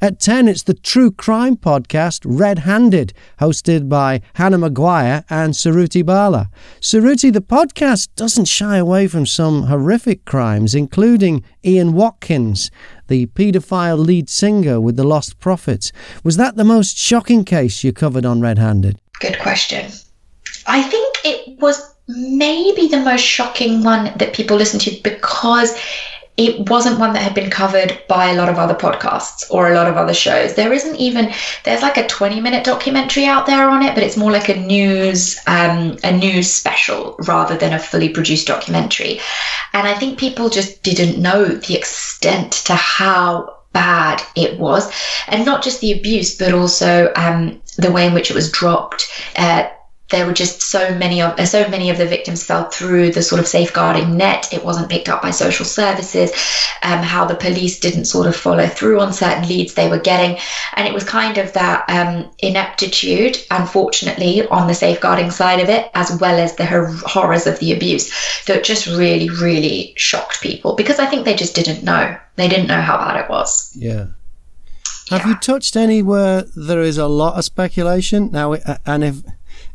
At 0.00 0.20
10, 0.20 0.48
it's 0.48 0.62
the 0.62 0.74
true 0.74 1.10
crime 1.10 1.56
podcast 1.56 2.22
Red 2.24 2.60
Handed, 2.60 3.12
hosted 3.40 3.88
by 3.88 4.20
Hannah 4.34 4.58
Maguire 4.58 5.24
and 5.28 5.54
Suruthi 5.54 6.04
Bala. 6.04 6.50
Suruthi, 6.80 7.32
the 7.32 7.40
podcast 7.40 8.08
doesn't 8.16 8.46
shy 8.46 8.76
away 8.76 9.06
from 9.08 9.26
some 9.26 9.64
horrific 9.64 10.24
crimes, 10.24 10.74
including 10.74 11.44
Ian 11.64 11.92
Watkins, 11.92 12.70
the 13.08 13.26
paedophile 13.26 13.98
lead 13.98 14.28
singer 14.28 14.80
with 14.80 14.96
the 14.96 15.04
Lost 15.04 15.38
Prophets. 15.38 15.92
Was 16.24 16.36
that 16.36 16.56
the 16.56 16.64
most 16.64 16.96
shocking 16.96 17.44
case 17.44 17.84
you 17.84 17.92
covered 17.92 18.26
on 18.26 18.40
Red 18.40 18.58
Handed? 18.58 19.00
Good 19.20 19.38
question. 19.38 19.90
I 20.66 20.82
think 20.82 21.16
it 21.24 21.58
was 21.60 21.94
maybe 22.08 22.88
the 22.88 23.00
most 23.00 23.22
shocking 23.22 23.82
one 23.82 24.12
that 24.16 24.32
people 24.32 24.56
listen 24.56 24.78
to 24.80 25.00
because 25.02 25.76
it 26.36 26.68
wasn't 26.68 26.98
one 26.98 27.14
that 27.14 27.22
had 27.22 27.34
been 27.34 27.50
covered 27.50 27.98
by 28.08 28.26
a 28.30 28.34
lot 28.34 28.48
of 28.48 28.58
other 28.58 28.74
podcasts 28.74 29.44
or 29.50 29.70
a 29.70 29.74
lot 29.74 29.86
of 29.86 29.96
other 29.96 30.12
shows. 30.12 30.54
There 30.54 30.72
isn't 30.72 30.96
even 30.96 31.32
there's 31.64 31.82
like 31.82 31.96
a 31.96 32.06
20 32.06 32.40
minute 32.40 32.64
documentary 32.64 33.24
out 33.24 33.46
there 33.46 33.68
on 33.68 33.82
it, 33.82 33.94
but 33.94 34.04
it's 34.04 34.16
more 34.16 34.30
like 34.30 34.48
a 34.48 34.56
news 34.56 35.38
um, 35.46 35.96
a 36.04 36.16
news 36.16 36.52
special 36.52 37.16
rather 37.20 37.56
than 37.56 37.72
a 37.72 37.78
fully 37.78 38.10
produced 38.10 38.46
documentary. 38.46 39.20
And 39.72 39.86
I 39.86 39.94
think 39.94 40.18
people 40.18 40.50
just 40.50 40.82
didn't 40.82 41.20
know 41.20 41.46
the 41.46 41.76
extent 41.76 42.52
to 42.66 42.74
how 42.74 43.56
bad 43.72 44.22
it 44.34 44.58
was, 44.58 44.90
and 45.28 45.44
not 45.44 45.62
just 45.62 45.80
the 45.80 45.92
abuse, 45.92 46.36
but 46.36 46.54
also 46.54 47.12
um, 47.14 47.60
the 47.76 47.92
way 47.92 48.06
in 48.06 48.14
which 48.14 48.30
it 48.30 48.34
was 48.34 48.50
dropped. 48.50 49.06
Uh, 49.36 49.68
there 50.10 50.24
were 50.24 50.32
just 50.32 50.62
so 50.62 50.94
many 50.94 51.20
of 51.20 51.48
so 51.48 51.68
many 51.68 51.90
of 51.90 51.98
the 51.98 52.06
victims 52.06 52.44
fell 52.44 52.70
through 52.70 53.10
the 53.10 53.22
sort 53.22 53.40
of 53.40 53.48
safeguarding 53.48 54.16
net. 54.16 54.52
It 54.52 54.64
wasn't 54.64 54.88
picked 54.88 55.08
up 55.08 55.22
by 55.22 55.30
social 55.30 55.64
services. 55.64 56.30
Um, 56.82 57.02
how 57.02 57.24
the 57.24 57.34
police 57.34 57.80
didn't 57.80 58.04
sort 58.04 58.26
of 58.26 58.36
follow 58.36 58.66
through 58.68 59.00
on 59.00 59.12
certain 59.12 59.48
leads 59.48 59.74
they 59.74 59.88
were 59.88 59.98
getting, 59.98 60.38
and 60.74 60.86
it 60.86 60.94
was 60.94 61.02
kind 61.02 61.38
of 61.38 61.52
that 61.54 61.88
um, 61.88 62.30
ineptitude, 62.38 63.38
unfortunately, 63.50 64.46
on 64.48 64.68
the 64.68 64.74
safeguarding 64.74 65.30
side 65.30 65.60
of 65.60 65.68
it, 65.68 65.90
as 65.94 66.16
well 66.20 66.38
as 66.38 66.54
the 66.56 66.66
hor- 66.66 66.92
horrors 67.04 67.46
of 67.46 67.58
the 67.58 67.72
abuse, 67.72 68.12
that 68.46 68.62
just 68.62 68.86
really, 68.86 69.28
really 69.30 69.94
shocked 69.96 70.40
people 70.40 70.76
because 70.76 71.00
I 71.00 71.06
think 71.06 71.24
they 71.24 71.34
just 71.34 71.54
didn't 71.54 71.82
know. 71.82 72.16
They 72.36 72.48
didn't 72.48 72.68
know 72.68 72.80
how 72.80 72.98
bad 72.98 73.24
it 73.24 73.30
was. 73.30 73.72
Yeah. 73.74 74.06
Have 75.10 75.26
you 75.26 75.36
touched 75.36 75.76
anywhere 75.76 76.42
there 76.56 76.82
is 76.82 76.98
a 76.98 77.06
lot 77.06 77.38
of 77.38 77.44
speculation? 77.44 78.30
Now, 78.32 78.54
uh, 78.54 78.78
and 78.84 79.04
if 79.04 79.16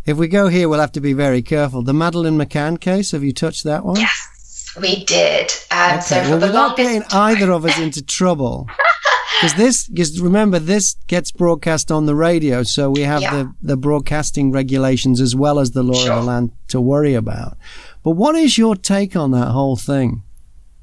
if 0.05 0.17
we 0.17 0.27
go 0.27 0.47
here, 0.47 0.67
we'll 0.69 0.79
have 0.79 0.91
to 0.93 1.01
be 1.01 1.13
very 1.13 1.41
careful. 1.41 1.83
The 1.83 1.93
Madeleine 1.93 2.37
McCann 2.37 2.79
case, 2.79 3.11
have 3.11 3.23
you 3.23 3.33
touched 3.33 3.63
that 3.65 3.85
one? 3.85 3.97
Yes, 3.99 4.73
we 4.81 5.03
did. 5.05 5.51
Um, 5.71 6.01
So 6.01 6.17
Okay, 6.17 6.23
for 6.25 6.29
well, 6.31 6.39
the 6.39 6.47
without 6.47 6.67
longest 6.77 6.77
getting 6.77 7.03
either 7.11 7.51
of 7.51 7.65
us 7.65 7.77
into 7.79 8.01
trouble, 8.01 8.67
because 9.41 9.55
this, 9.55 9.87
because 9.87 10.19
remember, 10.19 10.59
this 10.59 10.95
gets 11.07 11.31
broadcast 11.31 11.91
on 11.91 12.05
the 12.05 12.15
radio, 12.15 12.63
so 12.63 12.89
we 12.89 13.01
have 13.01 13.21
Yeah. 13.21 13.31
the, 13.35 13.53
the 13.61 13.77
broadcasting 13.77 14.51
regulations 14.51 15.21
as 15.21 15.35
well 15.35 15.59
as 15.59 15.71
the 15.71 15.83
law 15.83 15.93
Sure. 16.03 16.13
of 16.13 16.21
the 16.21 16.27
land 16.27 16.51
to 16.69 16.81
worry 16.81 17.13
about. 17.13 17.57
But 18.03 18.11
what 18.11 18.35
is 18.35 18.57
your 18.57 18.75
take 18.75 19.15
on 19.15 19.31
that 19.31 19.49
whole 19.49 19.75
thing? 19.75 20.23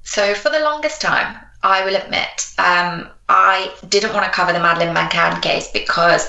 So 0.02 0.34
for 0.34 0.48
the 0.50 0.60
longest 0.60 1.00
time, 1.00 1.36
I 1.62 1.84
will 1.84 1.96
admit, 1.96 2.46
um, 2.58 3.08
I 3.28 3.72
didn't 3.88 4.14
want 4.14 4.24
to 4.24 4.30
cover 4.30 4.52
the 4.52 4.60
Madeleine 4.60 4.94
McCann 4.94 5.42
case 5.42 5.68
because, 5.72 6.26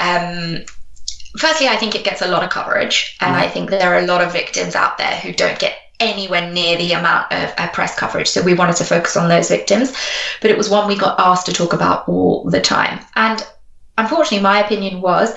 um, 0.00 0.64
firstly, 1.36 1.68
I 1.68 1.76
think 1.76 1.94
it 1.94 2.04
gets 2.04 2.22
a 2.22 2.28
lot 2.28 2.42
of 2.42 2.50
coverage, 2.50 3.16
and 3.20 3.34
I 3.34 3.48
think 3.48 3.70
there 3.70 3.94
are 3.94 3.98
a 3.98 4.06
lot 4.06 4.22
of 4.22 4.32
victims 4.32 4.74
out 4.74 4.98
there 4.98 5.16
who 5.16 5.32
don't 5.32 5.58
get 5.58 5.76
anywhere 6.00 6.50
near 6.50 6.76
the 6.76 6.92
amount 6.92 7.32
of 7.32 7.54
uh, 7.56 7.68
press 7.68 7.96
coverage. 7.96 8.28
So 8.28 8.42
we 8.42 8.54
wanted 8.54 8.76
to 8.76 8.84
focus 8.84 9.16
on 9.16 9.28
those 9.28 9.48
victims, 9.48 9.92
but 10.40 10.50
it 10.50 10.58
was 10.58 10.68
one 10.68 10.88
we 10.88 10.96
got 10.96 11.18
asked 11.18 11.46
to 11.46 11.52
talk 11.52 11.72
about 11.72 12.08
all 12.08 12.44
the 12.44 12.60
time. 12.60 13.00
And 13.14 13.46
unfortunately, 13.96 14.40
my 14.40 14.64
opinion 14.64 15.00
was 15.00 15.34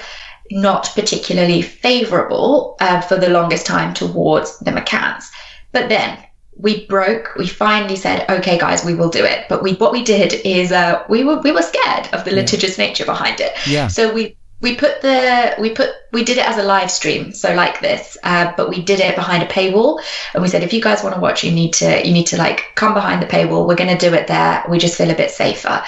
not 0.51 0.91
particularly 0.95 1.61
favourable 1.61 2.77
uh, 2.79 3.01
for 3.01 3.17
the 3.17 3.29
longest 3.29 3.65
time 3.65 3.93
towards 3.93 4.59
the 4.59 4.71
McCanns. 4.71 5.29
But 5.71 5.89
then 5.89 6.17
we 6.57 6.85
broke. 6.87 7.35
We 7.37 7.47
finally 7.47 7.95
said, 7.95 8.29
"Okay, 8.29 8.57
guys, 8.57 8.85
we 8.85 8.95
will 8.95 9.09
do 9.09 9.23
it." 9.23 9.45
But 9.49 9.61
we, 9.61 9.73
what 9.73 9.91
we 9.91 10.03
did 10.03 10.33
is, 10.45 10.71
uh, 10.71 11.03
we 11.09 11.23
were 11.23 11.41
we 11.41 11.51
were 11.51 11.61
scared 11.61 12.07
of 12.13 12.23
the 12.25 12.31
litigious 12.31 12.77
nature 12.77 13.05
behind 13.05 13.41
it. 13.41 13.53
Yeah. 13.67 13.87
So 13.87 14.13
we 14.13 14.37
we 14.61 14.75
put 14.75 15.01
the 15.01 15.55
we 15.59 15.69
put 15.71 15.89
we 16.11 16.23
did 16.23 16.37
it 16.37 16.47
as 16.47 16.57
a 16.57 16.63
live 16.63 16.89
stream 16.89 17.33
so 17.33 17.53
like 17.53 17.81
this 17.81 18.17
uh, 18.23 18.53
but 18.55 18.69
we 18.69 18.81
did 18.81 18.99
it 18.99 19.15
behind 19.15 19.43
a 19.43 19.47
paywall. 19.47 20.01
And 20.33 20.41
we 20.41 20.47
said 20.49 20.63
if 20.63 20.73
you 20.73 20.81
guys 20.81 21.03
want 21.03 21.13
to 21.13 21.21
watch 21.21 21.43
you 21.43 21.51
need 21.51 21.73
to 21.73 22.05
you 22.05 22.13
need 22.13 22.27
to 22.27 22.37
like 22.37 22.71
come 22.75 22.93
behind 22.93 23.21
the 23.21 23.27
paywall. 23.27 23.67
We're 23.67 23.75
going 23.75 23.95
to 23.95 24.09
do 24.09 24.13
it 24.13 24.27
there. 24.27 24.63
We 24.69 24.79
just 24.79 24.97
feel 24.97 25.11
a 25.11 25.15
bit 25.15 25.31
safer. 25.31 25.83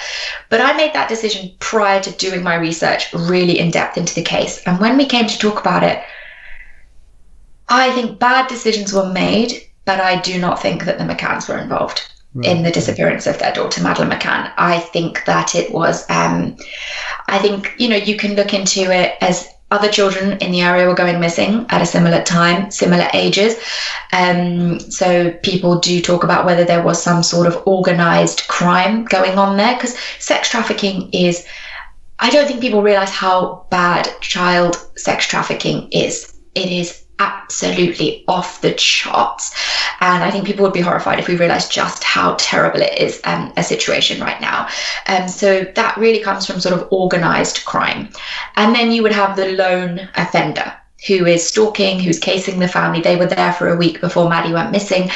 But 0.50 0.60
i 0.60 0.76
made 0.76 0.92
that 0.92 1.08
decision 1.08 1.54
prior 1.58 2.00
to 2.02 2.10
doing 2.12 2.42
my 2.42 2.56
research 2.56 3.12
really 3.14 3.58
in 3.58 3.70
depth 3.70 3.96
into 3.96 4.14
the 4.14 4.22
case. 4.22 4.62
And 4.64 4.78
when 4.78 4.96
we 4.96 5.06
came 5.06 5.26
to 5.26 5.38
talk 5.38 5.58
about 5.58 5.82
it 5.82 6.02
i 7.68 7.92
think 7.92 8.18
bad 8.18 8.48
decisions 8.48 8.92
were 8.92 9.12
made 9.12 9.52
but 9.84 10.00
i 10.00 10.20
do 10.20 10.38
not 10.40 10.60
think 10.60 10.84
that 10.84 10.98
the 10.98 11.04
mccanns 11.04 11.48
were 11.48 11.58
involved 11.58 12.10
in 12.44 12.62
the 12.62 12.70
disappearance 12.70 13.26
of 13.26 13.38
their 13.38 13.52
daughter, 13.52 13.82
Madeleine 13.82 14.10
McCann. 14.10 14.52
I 14.56 14.78
think 14.78 15.24
that 15.24 15.54
it 15.54 15.72
was, 15.72 16.08
um, 16.10 16.56
I 17.26 17.38
think, 17.38 17.74
you 17.78 17.88
know, 17.88 17.96
you 17.96 18.16
can 18.16 18.34
look 18.34 18.54
into 18.54 18.90
it 18.92 19.16
as 19.20 19.48
other 19.70 19.88
children 19.88 20.38
in 20.38 20.50
the 20.50 20.62
area 20.62 20.86
were 20.86 20.94
going 20.94 21.20
missing 21.20 21.66
at 21.68 21.82
a 21.82 21.86
similar 21.86 22.22
time, 22.22 22.70
similar 22.70 23.06
ages. 23.12 23.54
Um, 24.12 24.80
so 24.80 25.30
people 25.42 25.78
do 25.78 26.00
talk 26.00 26.24
about 26.24 26.46
whether 26.46 26.64
there 26.64 26.82
was 26.82 27.02
some 27.02 27.22
sort 27.22 27.46
of 27.46 27.62
organized 27.66 28.48
crime 28.48 29.04
going 29.04 29.38
on 29.38 29.56
there 29.56 29.74
because 29.74 29.98
sex 30.18 30.50
trafficking 30.50 31.10
is. 31.12 31.46
I 32.20 32.30
don't 32.30 32.48
think 32.48 32.60
people 32.60 32.82
realize 32.82 33.10
how 33.10 33.66
bad 33.70 34.08
child 34.20 34.76
sex 34.96 35.26
trafficking 35.26 35.88
is. 35.92 36.34
It 36.54 36.72
is 36.72 37.04
absolutely 37.18 38.24
off 38.28 38.60
the 38.60 38.74
charts. 38.74 39.54
And 40.00 40.22
I 40.22 40.30
think 40.30 40.46
people 40.46 40.62
would 40.62 40.72
be 40.72 40.80
horrified 40.80 41.18
if 41.18 41.28
we 41.28 41.36
realized 41.36 41.72
just 41.72 42.04
how 42.04 42.36
terrible 42.38 42.80
it 42.80 42.98
is 42.98 43.20
um, 43.24 43.52
a 43.56 43.62
situation 43.62 44.20
right 44.20 44.40
now. 44.40 44.68
Um, 45.06 45.28
so 45.28 45.64
that 45.74 45.96
really 45.96 46.20
comes 46.20 46.46
from 46.46 46.60
sort 46.60 46.78
of 46.78 46.88
organized 46.90 47.64
crime. 47.64 48.10
And 48.56 48.74
then 48.74 48.92
you 48.92 49.02
would 49.02 49.12
have 49.12 49.36
the 49.36 49.52
lone 49.52 50.08
offender. 50.14 50.74
Who 51.06 51.26
is 51.26 51.46
stalking, 51.46 52.00
who's 52.00 52.18
casing 52.18 52.58
the 52.58 52.66
family. 52.66 53.00
They 53.00 53.14
were 53.14 53.26
there 53.26 53.52
for 53.52 53.68
a 53.68 53.76
week 53.76 54.00
before 54.00 54.28
Maddie 54.28 54.52
went 54.52 54.72
missing. 54.72 55.08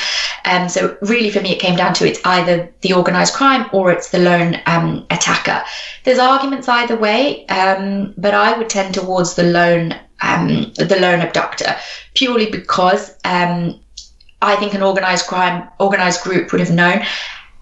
Um, 0.45 0.69
so, 0.69 0.97
really, 1.03 1.29
for 1.29 1.41
me, 1.41 1.51
it 1.51 1.59
came 1.59 1.75
down 1.75 1.93
to 1.95 2.07
it's 2.07 2.21
either 2.25 2.73
the 2.83 2.93
organized 2.93 3.35
crime 3.35 3.69
or 3.73 3.91
it's 3.91 4.11
the 4.11 4.21
lone 4.21 4.61
um, 4.67 5.05
attacker. 5.11 5.65
There's 6.05 6.21
arguments 6.21 6.69
either 6.69 6.95
way, 6.97 7.47
um, 7.49 8.15
but 8.17 8.33
I 8.33 8.57
would 8.57 8.69
tend 8.69 8.95
towards 8.95 9.35
the 9.35 9.43
lone 9.43 9.99
um, 10.23 10.73
the 10.75 10.99
lone 11.01 11.21
abductor, 11.21 11.77
purely 12.15 12.51
because 12.51 13.11
um, 13.25 13.81
I 14.41 14.57
think 14.57 14.75
an 14.75 14.83
organized 14.83 15.27
crime, 15.27 15.69
organized 15.79 16.23
group 16.23 16.53
would 16.53 16.61
have 16.61 16.71
known 16.71 17.03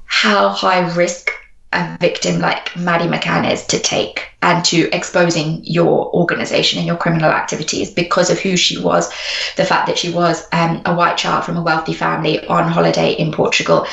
how 0.07 0.49
high 0.49 0.95
risk 0.95 1.31
a 1.73 1.97
victim 2.01 2.41
like 2.41 2.75
Maddie 2.77 3.07
McCann 3.07 3.51
is 3.51 3.65
to 3.67 3.79
take 3.79 4.29
and 4.43 4.65
to 4.65 4.91
exposing 4.93 5.63
your 5.65 6.13
organization 6.15 6.79
and 6.79 6.87
your 6.87 6.97
criminal 6.97 7.31
activities 7.31 7.93
because 7.93 8.29
of 8.29 8.41
who 8.41 8.57
she 8.57 8.77
was, 8.81 9.09
the 9.57 9.65
fact 9.65 9.87
that 9.87 9.99
she 9.99 10.11
was 10.11 10.49
um, 10.53 10.83
a 10.85 10.95
white 10.95 11.17
child 11.17 11.45
from 11.45 11.57
a 11.57 11.63
wealthy 11.63 11.93
family 11.93 12.45
on 12.49 12.71
holiday 12.71 13.13
in 13.13 13.31
Portugal. 13.31 13.87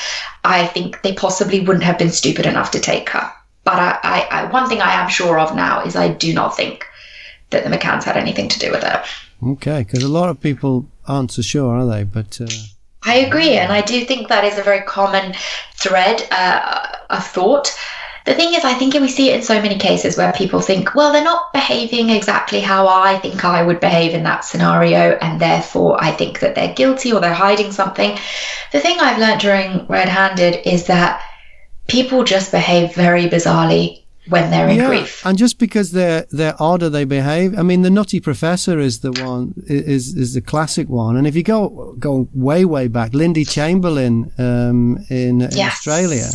I 0.43 0.65
think 0.65 1.01
they 1.03 1.13
possibly 1.13 1.59
wouldn't 1.59 1.83
have 1.83 1.99
been 1.99 2.09
stupid 2.09 2.47
enough 2.47 2.71
to 2.71 2.79
take 2.79 3.09
her. 3.09 3.31
But 3.63 3.75
I, 3.75 3.99
I, 4.01 4.19
I, 4.31 4.45
one 4.51 4.67
thing 4.69 4.81
I 4.81 4.93
am 4.93 5.09
sure 5.09 5.37
of 5.37 5.55
now 5.55 5.83
is 5.83 5.95
I 5.95 6.07
do 6.07 6.33
not 6.33 6.55
think 6.55 6.85
that 7.49 7.63
the 7.63 7.69
McCanns 7.69 8.03
had 8.03 8.17
anything 8.17 8.49
to 8.49 8.59
do 8.59 8.71
with 8.71 8.83
it. 8.83 8.99
Okay, 9.43 9.83
because 9.83 10.03
a 10.03 10.09
lot 10.09 10.29
of 10.29 10.41
people 10.41 10.87
aren't 11.07 11.31
so 11.31 11.41
sure, 11.41 11.75
are 11.75 11.85
they? 11.85 12.03
But 12.03 12.41
uh... 12.41 12.47
I 13.03 13.15
agree, 13.17 13.53
and 13.53 13.71
I 13.71 13.81
do 13.81 14.03
think 14.05 14.27
that 14.27 14.43
is 14.43 14.57
a 14.57 14.63
very 14.63 14.81
common 14.81 15.33
thread 15.75 16.27
uh, 16.31 16.87
of 17.09 17.25
thought. 17.25 17.77
The 18.25 18.33
thing 18.33 18.53
is, 18.53 18.65
I 18.65 18.73
think 18.73 18.93
we 18.95 19.07
see 19.07 19.29
it 19.29 19.37
in 19.37 19.41
so 19.41 19.61
many 19.61 19.77
cases 19.77 20.17
where 20.17 20.33
people 20.33 20.59
think, 20.59 20.93
well, 20.95 21.13
they're 21.13 21.23
not 21.23 21.53
behaving 21.53 22.09
exactly 22.09 22.59
how 22.59 22.85
I 22.89 23.17
think 23.19 23.45
I 23.45 23.63
would 23.63 23.79
behave 23.79 24.13
in 24.13 24.23
that 24.23 24.43
scenario, 24.43 25.17
and 25.21 25.39
therefore 25.39 26.03
I 26.03 26.11
think 26.11 26.41
that 26.41 26.53
they're 26.53 26.73
guilty 26.73 27.13
or 27.13 27.21
they're 27.21 27.33
hiding 27.33 27.71
something. 27.71 28.17
The 28.73 28.81
thing 28.81 28.99
I've 28.99 29.19
learned 29.19 29.39
during 29.39 29.87
Red 29.87 30.09
Handed 30.09 30.67
is 30.67 30.87
that 30.87 31.21
people 31.87 32.25
just 32.25 32.51
behave 32.51 32.93
very 32.93 33.29
bizarrely 33.29 34.03
when 34.29 34.51
they're 34.51 34.67
in 34.67 34.77
yeah, 34.77 34.87
grief. 34.87 35.25
And 35.25 35.37
just 35.37 35.59
because 35.59 35.91
they're 35.91 36.25
they're 36.31 36.55
odd 36.59 36.83
or 36.83 36.89
they 36.89 37.05
behave, 37.05 37.57
I 37.57 37.63
mean, 37.63 37.81
the 37.81 37.89
Nutty 37.89 38.19
Professor 38.19 38.79
is 38.79 38.99
the 38.99 39.11
one 39.23 39.53
is 39.67 40.15
is 40.15 40.33
the 40.33 40.41
classic 40.41 40.89
one. 40.89 41.15
And 41.17 41.27
if 41.27 41.35
you 41.35 41.43
go 41.43 41.95
go 41.99 42.27
way 42.33 42.65
way 42.65 42.87
back, 42.87 43.13
Lindy 43.13 43.45
Chamberlain 43.45 44.31
um, 44.37 45.05
in, 45.09 45.41
in 45.41 45.51
yes. 45.51 45.73
Australia 45.73 46.29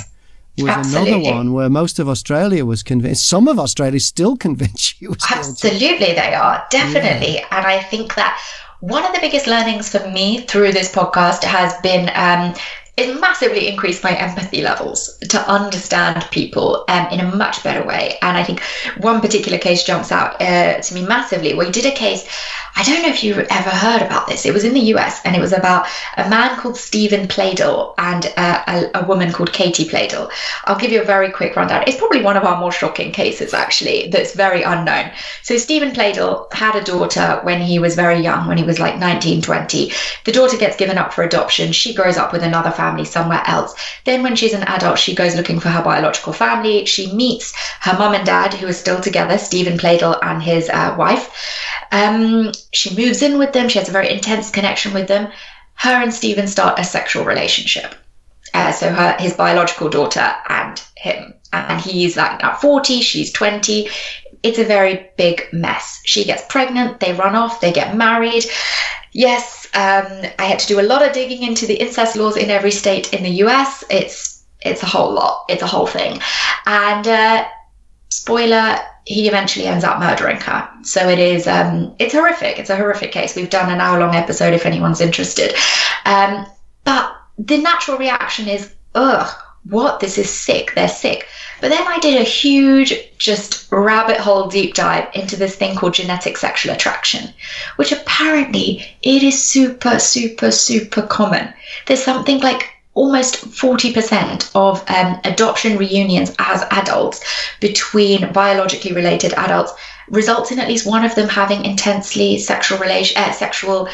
was 0.59 0.68
Absolutely. 0.68 1.12
another 1.12 1.35
one 1.35 1.52
where 1.52 1.70
most 1.70 1.98
of 1.98 2.09
Australia 2.09 2.64
was 2.64 2.83
convinced. 2.83 3.28
Some 3.28 3.48
of 3.48 3.59
Australia 3.59 4.00
still 4.00 4.37
convinced 4.37 4.81
she 4.81 5.07
was 5.07 5.24
Absolutely, 5.31 6.14
they 6.14 6.35
are 6.35 6.64
definitely, 6.70 7.35
yeah. 7.35 7.46
and 7.50 7.66
I 7.66 7.83
think 7.83 8.14
that. 8.14 8.40
One 8.85 9.05
of 9.05 9.12
the 9.12 9.20
biggest 9.20 9.46
learnings 9.46 9.88
for 9.90 10.05
me 10.09 10.40
through 10.40 10.72
this 10.72 10.90
podcast 10.90 11.44
has 11.44 11.72
been 11.83 12.11
um, 12.16 12.52
it 12.96 13.18
massively 13.18 13.68
increased 13.68 14.05
my 14.05 14.14
empathy 14.14 14.61
levels 14.61 15.16
to 15.18 15.40
understand 15.48 16.26
people 16.31 16.85
um, 16.88 17.07
in 17.09 17.20
a 17.20 17.37
much 17.37 17.62
better 17.64 17.87
way. 17.87 18.18
And 18.20 18.37
I 18.37 18.44
think 18.44 18.61
one 18.98 19.22
particular 19.22 19.57
case 19.57 19.85
jumps 19.85 20.12
out 20.12 20.40
uh, 20.42 20.81
to 20.81 20.94
me 20.94 21.07
massively. 21.07 21.55
We 21.55 21.70
did 21.70 21.87
a 21.87 21.92
case, 21.92 22.28
I 22.74 22.83
don't 22.85 23.02
know 23.02 23.09
if 23.09 23.22
you've 23.22 23.38
ever 23.38 23.70
heard 23.70 24.02
about 24.02 24.26
this. 24.26 24.46
It 24.46 24.55
was 24.55 24.64
in 24.64 24.74
the 24.74 24.92
US 24.94 25.20
and 25.24 25.37
it 25.37 25.40
was 25.40 25.52
about 25.52 25.87
a 26.16 26.28
man 26.28 26.59
called 26.59 26.76
Steven 26.76 27.28
Pladl 27.28 27.94
and 27.98 28.33
uh, 28.37 28.62
a, 28.66 29.00
a, 29.00 29.07
woman 29.07 29.33
called 29.33 29.52
Katie 29.52 29.88
Pladl. 29.88 30.31
I'll 30.64 30.78
give 30.78 30.90
you 30.90 31.02
a 31.02 31.05
very 31.05 31.31
quick 31.31 31.55
rundown. 31.55 31.85
It's 31.87 31.98
probably 31.98 32.22
one 32.22 32.37
of 32.37 32.44
our 32.44 32.59
more 32.59 32.72
shocking 32.72 33.12
cases, 33.12 33.52
actually, 33.52 34.09
that's 34.09 34.35
very 34.35 34.62
unknown. 34.62 35.11
So, 35.42 35.59
Steven 35.59 35.92
Pladl 35.92 36.52
had 36.52 36.74
a 36.74 36.85
daughter 36.85 37.40
when 37.42 37.61
he 37.61 37.78
was 37.78 37.94
very 37.94 38.20
young, 38.20 38.48
when 38.48 38.59
he 38.59 38.64
was 38.64 38.78
like 38.78 38.98
19, 38.98 39.42
20. 39.42 39.92
The 40.24 40.33
daughter 40.33 40.57
gets 40.57 40.76
given 40.76 40.98
up 40.98 41.12
for 41.12 41.22
adoption. 41.22 41.72
She 41.72 41.94
grows 41.94 42.16
up 42.16 42.33
with 42.33 42.42
another 42.42 42.70
family 42.70 42.83
family 42.92 43.05
somewhere 43.05 43.42
else. 43.46 43.74
Then, 44.05 44.22
when 44.22 44.37
she's 44.37 44.52
an 44.52 44.64
adult, 44.64 44.98
she 44.98 45.14
goes 45.14 45.35
looking 45.35 45.61
for 45.61 45.68
her 45.68 45.83
biological 45.83 46.33
family. 46.33 46.85
She 46.85 47.12
meets 47.12 47.52
her 47.81 47.98
mum 47.98 48.14
and 48.14 48.26
dad, 48.26 48.55
who 48.55 48.66
are 48.66 48.72
still 48.72 49.00
together, 49.00 49.38
Steven 49.38 49.78
Pladl 49.78 50.18
and 50.22 50.42
his 50.42 50.68
uh, 50.68 50.94
wife. 50.98 51.31
Um, 51.90 52.52
she 52.72 52.94
moves 52.94 53.22
in 53.22 53.38
with 53.38 53.52
them. 53.52 53.68
She 53.68 53.78
has 53.78 53.88
a 53.88 53.92
very 53.92 54.11
intense 54.11 54.50
connection 54.50 54.92
with 54.92 55.09
them. 55.09 55.31
Her 55.74 56.02
and 56.02 56.12
Stephen 56.12 56.46
start 56.46 56.78
a 56.78 56.85
sexual 56.85 57.24
relationship. 57.24 57.94
Uh, 58.55 58.72
so 58.72 58.90
her 58.90 59.16
his 59.18 59.33
biological 59.33 59.88
daughter 59.88 60.35
and 60.48 60.83
him 60.96 61.33
and 61.55 61.81
he's 61.81 62.18
like 62.18 62.42
now 62.42 62.55
40 62.55 63.00
she's 63.00 63.33
20 63.33 63.88
it's 64.42 64.59
a 64.59 64.64
very 64.64 65.09
big 65.16 65.46
mess 65.52 66.02
she 66.05 66.24
gets 66.24 66.44
pregnant 66.50 67.00
they 67.00 67.14
run 67.14 67.35
off 67.35 67.62
they 67.62 67.72
get 67.72 67.96
married 67.96 68.44
yes 69.12 69.62
um, 69.74 70.24
I 70.38 70.44
had 70.44 70.58
to 70.61 70.66
do 70.66 70.80
a 70.80 70.82
lot 70.82 71.06
of 71.06 71.12
digging 71.12 71.42
into 71.42 71.66
the 71.66 71.74
incest 71.74 72.16
laws 72.16 72.37
in 72.37 72.50
every 72.50 72.70
state 72.70 73.12
in 73.12 73.22
the 73.22 73.42
US. 73.44 73.85
It's 73.90 74.44
it's 74.61 74.82
a 74.82 74.87
whole 74.87 75.12
lot. 75.12 75.46
It's 75.48 75.62
a 75.62 75.66
whole 75.66 75.87
thing. 75.87 76.20
And 76.66 77.06
uh, 77.06 77.48
spoiler, 78.11 78.78
he 79.04 79.26
eventually 79.26 79.66
ends 79.66 79.85
up 79.85 79.98
murdering 79.98 80.40
her. 80.40 80.68
So 80.82 81.08
it 81.08 81.18
is 81.18 81.46
um, 81.46 81.94
it's 81.98 82.12
horrific. 82.12 82.58
It's 82.58 82.70
a 82.70 82.76
horrific 82.76 83.12
case. 83.12 83.35
We've 83.35 83.50
done 83.50 83.70
an 83.70 83.80
hour 83.80 83.98
long 83.98 84.14
episode 84.14 84.54
if 84.54 84.66
anyone's 84.66 85.00
interested. 85.00 85.54
Um, 86.04 86.46
but 86.85 87.16
the 87.38 87.58
natural 87.58 87.98
reaction 87.98 88.48
is, 88.48 88.74
ugh, 88.94 89.35
what? 89.68 90.01
This 90.01 90.18
is 90.18 90.29
sick. 90.31 90.72
They're 90.75 90.88
sick. 90.88 91.27
But 91.61 91.70
then 91.70 91.87
I 91.87 91.98
did 92.01 92.20
a 92.20 92.25
huge, 92.25 92.92
just 93.18 93.70
rabbit 93.70 94.18
hole 94.18 94.48
deep 94.48 94.75
dive 94.75 95.09
into 95.14 95.37
this 95.37 95.55
thing 95.55 95.77
called 95.77 95.94
genetic 95.94 96.37
sexual 96.37 96.75
attraction, 96.75 97.33
which 97.77 97.92
apparently 97.92 98.85
it 99.03 99.22
is 99.22 99.40
super, 99.40 100.01
super, 100.01 100.51
super 100.51 101.03
common. 101.03 101.55
There's 101.87 102.03
something 102.03 102.40
like 102.40 102.68
almost 102.94 103.37
40% 103.37 104.51
of 104.55 104.85
um, 104.90 105.20
adoption 105.25 105.79
reunions 105.79 106.35
as 106.38 106.64
adults 106.72 107.25
between 107.61 108.33
biologically 108.33 108.92
related 108.92 109.33
adults 109.35 109.72
results 110.09 110.51
in 110.51 110.59
at 110.59 110.68
least 110.68 110.87
one 110.87 111.05
of 111.05 111.14
them 111.14 111.29
having 111.29 111.64
intensely 111.64 112.38
sexual 112.38 112.79
relation, 112.79 113.16
uh, 113.22 113.33
sexual 113.33 113.88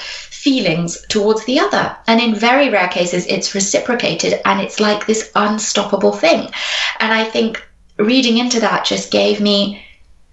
feelings 0.49 1.05
towards 1.09 1.45
the 1.45 1.61
other. 1.61 1.95
And 2.07 2.21
in 2.21 2.35
very 2.35 2.71
rare 2.71 2.89
cases, 2.89 3.27
it's 3.27 3.55
reciprocated 3.55 4.41
and 4.47 4.61
it's 4.61 4.81
like 4.81 5.07
this 5.07 5.31
unstoppable 5.35 6.13
thing. 6.13 6.51
And 7.01 7.13
I 7.13 7.25
think 7.25 7.63
reading 7.99 8.39
into 8.39 8.61
that 8.61 8.87
just 8.87 9.13
gave 9.13 9.41
me 9.41 9.85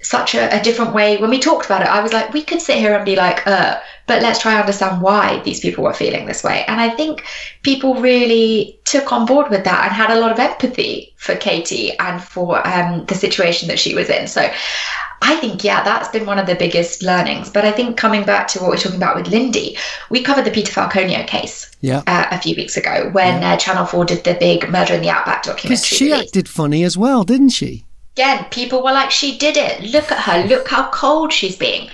such 0.02 0.36
a, 0.36 0.58
a, 0.58 0.64
different 0.64 0.94
way. 0.94 1.18
When 1.18 1.32
we 1.32 1.40
talked 1.40 1.66
about 1.66 1.82
it, 1.82 1.88
I 1.88 2.02
was 2.02 2.14
like, 2.14 2.32
we 2.32 2.44
could 2.44 2.62
sit 2.62 2.78
here 2.78 2.94
and 2.94 3.04
be 3.04 3.16
like, 3.16 3.46
uh, 3.48 3.80
but 4.08 4.22
let's 4.22 4.40
try 4.40 4.52
and 4.52 4.62
understand 4.62 5.02
why 5.02 5.42
these 5.44 5.60
people 5.60 5.84
were 5.84 5.94
feeling 5.94 6.28
this 6.28 6.44
way. 6.44 6.64
And 6.68 6.80
I 6.80 6.90
think 6.90 7.26
people 7.64 7.96
really 7.96 8.80
took 8.86 9.12
on 9.12 9.26
board 9.26 9.50
with 9.50 9.64
that 9.64 9.84
and 9.84 9.92
had 9.92 10.12
a 10.12 10.20
lot 10.20 10.32
of 10.32 10.40
empathy 10.40 11.14
for 11.18 11.36
Katie 11.36 11.98
and 11.98 12.24
for 12.24 12.66
um, 12.68 13.06
the 13.08 13.16
situation 13.16 13.68
that 13.68 13.80
she 13.80 13.96
was 13.96 14.10
in. 14.10 14.28
So 14.28 14.48
I 15.22 15.38
think, 15.38 15.64
yeah, 15.64 15.84
that's 15.84 16.10
been 16.10 16.26
one 16.26 16.40
of 16.40 16.48
the 16.48 16.56
biggest 16.56 17.04
learnings. 17.04 17.50
But 17.50 17.66
I 17.66 17.72
think 17.72 17.98
coming 17.98 18.24
back 18.24 18.48
to 18.50 18.60
what 18.60 18.70
we're 18.70 18.78
talking 18.78 18.98
about 18.98 19.16
with 19.16 19.28
Lindy, 19.28 19.78
we 20.10 20.24
covered 20.24 20.46
the 20.46 20.52
Peter 20.52 20.72
Falconio 20.72 21.26
case 21.26 21.76
yeah. 21.82 22.04
Uh, 22.08 22.28
a 22.32 22.40
few 22.40 22.56
weeks 22.56 22.78
ago 22.78 23.10
when 23.12 23.42
yeah. 23.42 23.54
uh, 23.54 23.58
Channel 23.58 23.86
4 23.86 24.06
did 24.06 24.24
the 24.24 24.34
big 24.36 24.70
Murder 24.70 24.96
in 24.96 25.02
the 25.02 25.10
Outback 25.10 25.44
documentary. 25.44 25.98
She 25.98 26.12
acted 26.14 26.50
funny 26.50 26.84
as 26.84 26.98
well, 26.98 27.24
didn't 27.24 27.50
she? 27.50 27.86
again, 28.16 28.46
people 28.50 28.82
were 28.82 28.94
like, 28.94 29.12
she 29.12 29.38
did 29.38 29.58
it. 29.58 29.82
Look 29.92 30.12
at 30.12 30.20
her. 30.20 30.48
Look 30.48 30.70
how 30.70 30.90
cold 30.90 31.34
she's 31.34 31.58
being. 31.58 31.90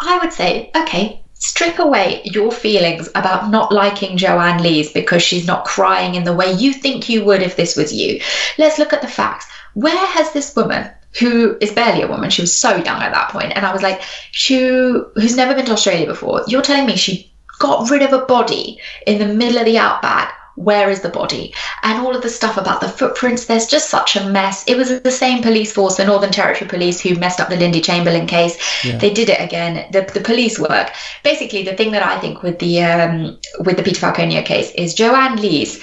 I 0.00 0.18
would 0.18 0.32
say, 0.32 0.70
okay, 0.74 1.22
strip 1.34 1.78
away 1.78 2.22
your 2.24 2.50
feelings 2.50 3.08
about 3.14 3.50
not 3.50 3.70
liking 3.70 4.16
Joanne 4.16 4.62
Lees 4.62 4.92
because 4.92 5.22
she's 5.22 5.46
not 5.46 5.66
crying 5.66 6.14
in 6.14 6.24
the 6.24 6.34
way 6.34 6.52
you 6.52 6.72
think 6.72 7.08
you 7.08 7.24
would 7.24 7.42
if 7.42 7.56
this 7.56 7.76
was 7.76 7.92
you. 7.92 8.20
Let's 8.56 8.78
look 8.78 8.94
at 8.94 9.02
the 9.02 9.08
facts. 9.08 9.46
Where 9.74 9.94
has 9.94 10.32
this 10.32 10.56
woman, 10.56 10.90
who 11.18 11.56
is 11.60 11.72
barely 11.72 12.02
a 12.02 12.08
woman, 12.08 12.30
she 12.30 12.42
was 12.42 12.56
so 12.56 12.76
young 12.76 13.02
at 13.02 13.12
that 13.12 13.30
point, 13.30 13.52
and 13.54 13.64
I 13.64 13.72
was 13.72 13.82
like, 13.82 14.02
she, 14.30 14.58
who's 14.58 15.36
never 15.36 15.54
been 15.54 15.66
to 15.66 15.72
Australia 15.72 16.06
before, 16.06 16.42
you're 16.46 16.62
telling 16.62 16.86
me 16.86 16.96
she 16.96 17.32
got 17.58 17.90
rid 17.90 18.02
of 18.02 18.12
a 18.12 18.24
body 18.24 18.78
in 19.06 19.18
the 19.18 19.34
middle 19.34 19.58
of 19.58 19.64
the 19.64 19.78
outback. 19.78 20.34
Where 20.54 20.90
is 20.90 21.02
the 21.02 21.08
body? 21.08 21.54
And 21.84 22.04
all 22.04 22.16
of 22.16 22.22
the 22.22 22.28
stuff 22.28 22.56
about 22.56 22.80
the 22.80 22.88
footprints 22.88 23.44
there's 23.44 23.68
just 23.68 23.90
such 23.90 24.16
a 24.16 24.28
mess. 24.28 24.64
It 24.66 24.76
was 24.76 25.02
the 25.02 25.10
same 25.10 25.40
police 25.40 25.72
force 25.72 25.96
the 25.96 26.04
northern 26.04 26.32
territory 26.32 26.68
police 26.68 27.00
who 27.00 27.14
messed 27.14 27.38
up 27.38 27.48
the 27.48 27.56
lindy 27.56 27.80
chamberlain 27.80 28.26
case. 28.26 28.58
Yeah. 28.84 28.98
they 28.98 29.14
did 29.14 29.28
it 29.28 29.40
again. 29.40 29.88
The, 29.92 30.10
the 30.12 30.20
police 30.20 30.58
work. 30.58 30.90
Basically 31.22 31.62
the 31.62 31.76
thing 31.76 31.92
that 31.92 32.02
i 32.02 32.18
think 32.18 32.42
with 32.42 32.58
the 32.58 32.82
um, 32.82 33.38
with 33.60 33.76
the 33.76 33.82
peter 33.82 34.00
falconio 34.00 34.44
case 34.44 34.72
is 34.72 34.94
joanne 34.94 35.36
lees 35.36 35.82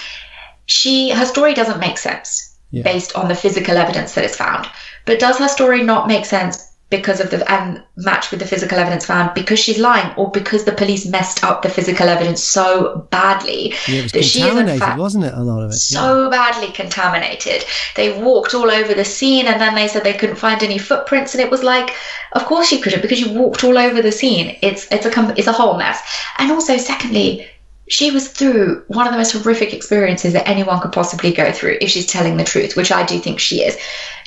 she 0.66 1.12
her 1.12 1.26
story 1.26 1.54
doesn't 1.54 1.80
make 1.80 1.98
sense 1.98 2.58
yeah. 2.72 2.84
based 2.84 3.16
on 3.16 3.28
the 3.28 3.36
physical 3.36 3.78
evidence 3.78 4.16
that 4.16 4.26
is 4.26 4.36
found 4.36 4.68
but 5.06 5.20
does 5.20 5.38
her 5.38 5.48
story 5.48 5.84
not 5.84 6.08
make 6.08 6.26
sense 6.26 6.76
because 6.92 7.20
of 7.20 7.32
the 7.32 7.52
and 7.52 7.84
match 7.98 8.30
with 8.30 8.40
the 8.40 8.46
physical 8.46 8.78
evidence 8.78 9.06
found 9.06 9.34
because 9.34 9.60
she's 9.60 9.80
lying 9.80 10.14
or 10.18 10.30
because 10.30 10.66
the 10.66 10.72
police 10.72 11.06
messed 11.08 11.44
up 11.44 11.64
the 11.64 11.70
physical 11.70 12.08
evidence 12.08 12.44
so 12.44 13.08
badly 13.10 13.74
yeah, 13.88 14.00
it 14.00 14.04
was 14.04 14.12
that 14.12 14.24
she 14.24 14.42
is 14.42 14.56
in 14.56 14.80
fact 14.80 15.00
wasn't 15.00 15.24
it 15.24 15.34
a 15.34 15.42
lot 15.42 15.64
of 15.64 15.72
it? 15.72 15.74
so 15.74 16.24
yeah. 16.24 16.30
badly 16.30 16.72
contaminated. 16.72 17.66
They 17.96 18.22
walked 18.22 18.54
all 18.54 18.70
over 18.70 18.94
the 18.94 19.06
scene 19.06 19.48
and 19.48 19.60
then 19.60 19.74
they 19.74 19.88
said 19.88 20.04
they 20.04 20.14
couldn't 20.14 20.36
find 20.36 20.62
any 20.62 20.78
footprints 20.78 21.34
and 21.34 21.42
it 21.42 21.50
was 21.50 21.64
like 21.64 21.96
of 22.34 22.46
course 22.46 22.72
you 22.72 22.80
couldn't 22.80 23.02
because 23.02 23.20
you 23.20 23.34
walked 23.34 23.64
all 23.64 23.78
over 23.78 24.02
the 24.02 24.12
scene. 24.12 24.58
It's 24.62 24.88
it's 24.92 25.06
a 25.08 25.34
it's 25.38 25.48
a 25.48 25.54
whole 25.54 25.78
mess. 25.78 26.02
And 26.38 26.52
also 26.52 26.78
secondly 26.78 27.48
she 27.88 28.12
was 28.12 28.28
through 28.28 28.84
one 28.88 29.06
of 29.06 29.14
the 29.14 29.18
most 29.18 29.34
horrific 29.34 29.74
experiences 29.74 30.34
that 30.34 30.48
anyone 30.48 30.80
could 30.82 30.92
possibly 30.92 31.32
go 31.32 31.52
through 31.52 31.78
if 31.82 31.90
she's 31.90 32.08
telling 32.08 32.38
the 32.38 32.44
truth, 32.44 32.76
which 32.76 32.92
I 32.92 33.06
do 33.06 33.20
think 33.20 33.40
she 33.40 33.62
is 33.62 33.78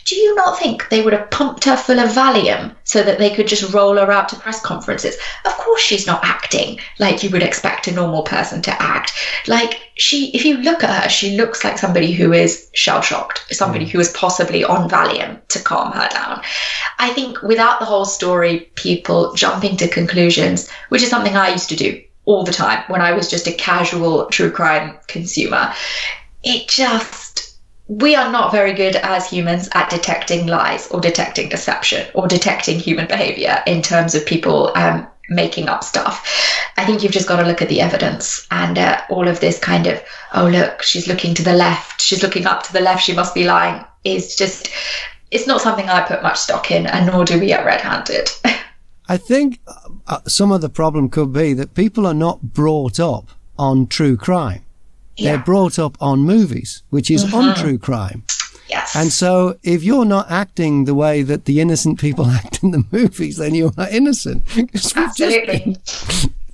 do 0.09 0.17
you 0.17 0.35
not 0.35 0.59
think 0.59 0.89
they 0.89 1.03
would 1.03 1.13
have 1.13 1.31
pumped 1.31 1.65
her 1.65 1.77
full 1.77 1.99
of 1.99 2.09
Valium 2.09 2.75
so 2.85 3.03
that 3.03 3.19
they 3.19 3.29
could 3.29 3.47
just 3.47 3.75
roll 3.75 3.97
her 3.97 4.11
out 4.11 4.31
to 4.31 4.37
press 4.37 4.59
conferences? 4.59 5.17
Of 5.45 5.53
course, 5.59 5.83
she's 5.83 6.07
not 6.07 6.25
acting 6.25 6.81
like 6.99 7.23
you 7.23 7.29
would 7.29 7.43
expect 7.43 7.89
a 7.89 7.93
normal 7.93 8.23
person 8.23 8.63
to 8.63 8.83
act. 8.83 9.13
Like, 9.47 9.79
she, 9.99 10.31
if 10.31 10.47
you 10.47 10.57
look 10.59 10.83
at 10.83 11.03
her, 11.03 11.09
she 11.11 11.37
looks 11.37 11.63
like 11.63 11.77
somebody 11.77 12.13
who 12.13 12.33
is 12.33 12.71
shell 12.73 13.03
shocked, 13.03 13.45
somebody 13.51 13.85
mm. 13.85 13.91
who 13.91 14.01
is 14.01 14.09
possibly 14.13 14.65
on 14.65 14.89
Valium 14.89 15.47
to 15.49 15.61
calm 15.61 15.93
her 15.93 16.09
down. 16.09 16.41
I 16.99 17.11
think 17.11 17.43
without 17.43 17.79
the 17.79 17.87
whole 17.87 18.07
story, 18.07 18.71
people 18.77 19.35
jumping 19.35 19.77
to 19.77 19.89
conclusions, 19.89 20.71
which 20.89 21.03
is 21.03 21.11
something 21.11 21.37
I 21.37 21.51
used 21.51 21.69
to 21.69 21.77
do 21.77 22.03
all 22.29 22.45
the 22.45 22.53
time 22.53 22.85
when 22.89 23.01
I 23.01 23.13
was 23.13 23.29
just 23.29 23.47
a 23.47 23.53
casual 23.53 24.27
true 24.27 24.51
crime 24.51 24.99
consumer, 25.07 25.73
it 26.45 26.69
just 26.69 27.57
we 27.89 28.15
are 28.15 28.31
not 28.31 28.53
very 28.53 28.75
good 28.75 28.97
as 28.97 29.31
humans 29.31 29.71
at 29.73 29.89
detecting 29.89 30.47
lies 30.47 30.89
or 30.89 31.01
detecting 31.01 31.49
deception 31.49 32.07
or 32.13 32.29
detecting 32.29 32.79
human 32.79 33.07
behavior 33.07 33.63
in 33.67 33.81
terms 33.81 34.15
of 34.15 34.27
people 34.27 34.71
um, 34.75 35.07
making 35.31 35.71
up 35.71 35.83
stuff. 35.83 36.23
I 36.77 36.85
think 36.85 37.03
you've 37.03 37.13
just 37.13 37.27
got 37.27 37.41
to 37.41 37.49
look 37.49 37.63
at 37.63 37.71
the 37.71 37.81
evidence 37.81 38.47
and 38.51 38.79
uh, 38.79 39.01
all 39.09 39.27
of 39.27 39.41
this 39.41 39.59
kind 39.59 39.87
of, 39.87 40.03
oh, 40.35 40.49
look, 40.49 40.83
she's 40.83 41.09
looking 41.09 41.35
to 41.35 41.43
the 41.43 41.55
left, 41.55 42.03
she's 42.03 42.23
looking 42.23 42.45
up 42.45 42.63
to 42.65 42.73
the 42.75 42.81
left, 42.83 43.03
she 43.03 43.15
must 43.15 43.35
be 43.35 43.45
lying, 43.45 43.83
is 44.05 44.37
just, 44.37 44.69
it's 45.31 45.47
not 45.47 45.63
something 45.63 45.89
I 45.89 46.03
put 46.03 46.23
much 46.23 46.39
stock 46.39 46.71
in, 46.71 46.87
and 46.87 47.07
nor 47.07 47.25
do 47.25 47.41
we 47.41 47.55
at 47.55 47.65
Red 47.65 47.81
Handed. 47.81 48.29
I 49.09 49.17
think 49.17 49.61
uh, 50.07 50.21
some 50.27 50.53
of 50.53 50.61
the 50.61 50.69
problem 50.69 51.09
could 51.09 51.33
be 51.33 51.55
that 51.55 51.75
people 51.75 52.07
are 52.07 52.15
not 52.15 52.43
brought 52.43 53.01
up 53.01 53.31
on 53.59 53.87
true 53.87 54.17
crime. 54.17 54.65
Yeah. 55.17 55.33
They're 55.37 55.45
brought 55.45 55.79
up 55.79 55.97
on 56.01 56.21
movies, 56.21 56.83
which 56.91 57.11
is 57.11 57.25
mm-hmm. 57.25 57.61
true 57.61 57.79
crime. 57.79 58.23
Yes. 58.69 58.95
And 58.95 59.13
so 59.13 59.59
if 59.63 59.83
you're 59.83 60.05
not 60.05 60.31
acting 60.31 60.85
the 60.85 60.95
way 60.95 61.23
that 61.23 61.47
the 61.47 61.61
innocent 61.61 61.99
people 61.99 62.27
act 62.31 62.63
in 62.63 62.71
the 62.71 62.85
movies, 62.91 63.39
then 63.39 63.55
you 63.55 63.73
are 63.79 63.89
innocent. 63.89 64.45
Absolutely. 64.97 65.77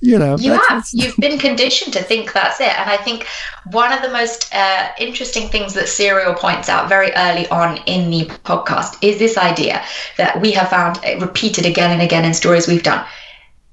You 0.05 0.19
know, 0.19 0.37
you 0.37 0.53
have. 0.53 0.87
You've 0.91 1.17
been 1.17 1.39
conditioned 1.39 1.93
to 1.93 2.03
think 2.03 2.33
that's 2.33 2.59
it. 2.61 2.77
And 2.79 2.89
I 2.89 2.97
think 2.97 3.27
one 3.71 3.91
of 3.91 4.01
the 4.01 4.09
most 4.09 4.53
uh, 4.53 4.89
interesting 4.99 5.49
things 5.49 5.73
that 5.73 5.87
Serial 5.87 6.33
points 6.33 6.69
out 6.69 6.87
very 6.89 7.11
early 7.11 7.47
on 7.49 7.77
in 7.85 8.09
the 8.09 8.25
podcast 8.43 8.97
is 9.01 9.19
this 9.19 9.37
idea 9.37 9.83
that 10.17 10.39
we 10.41 10.51
have 10.51 10.69
found 10.69 10.99
repeated 11.21 11.65
again 11.65 11.91
and 11.91 12.01
again 12.01 12.25
in 12.25 12.33
stories 12.33 12.67
we've 12.67 12.83
done. 12.83 13.05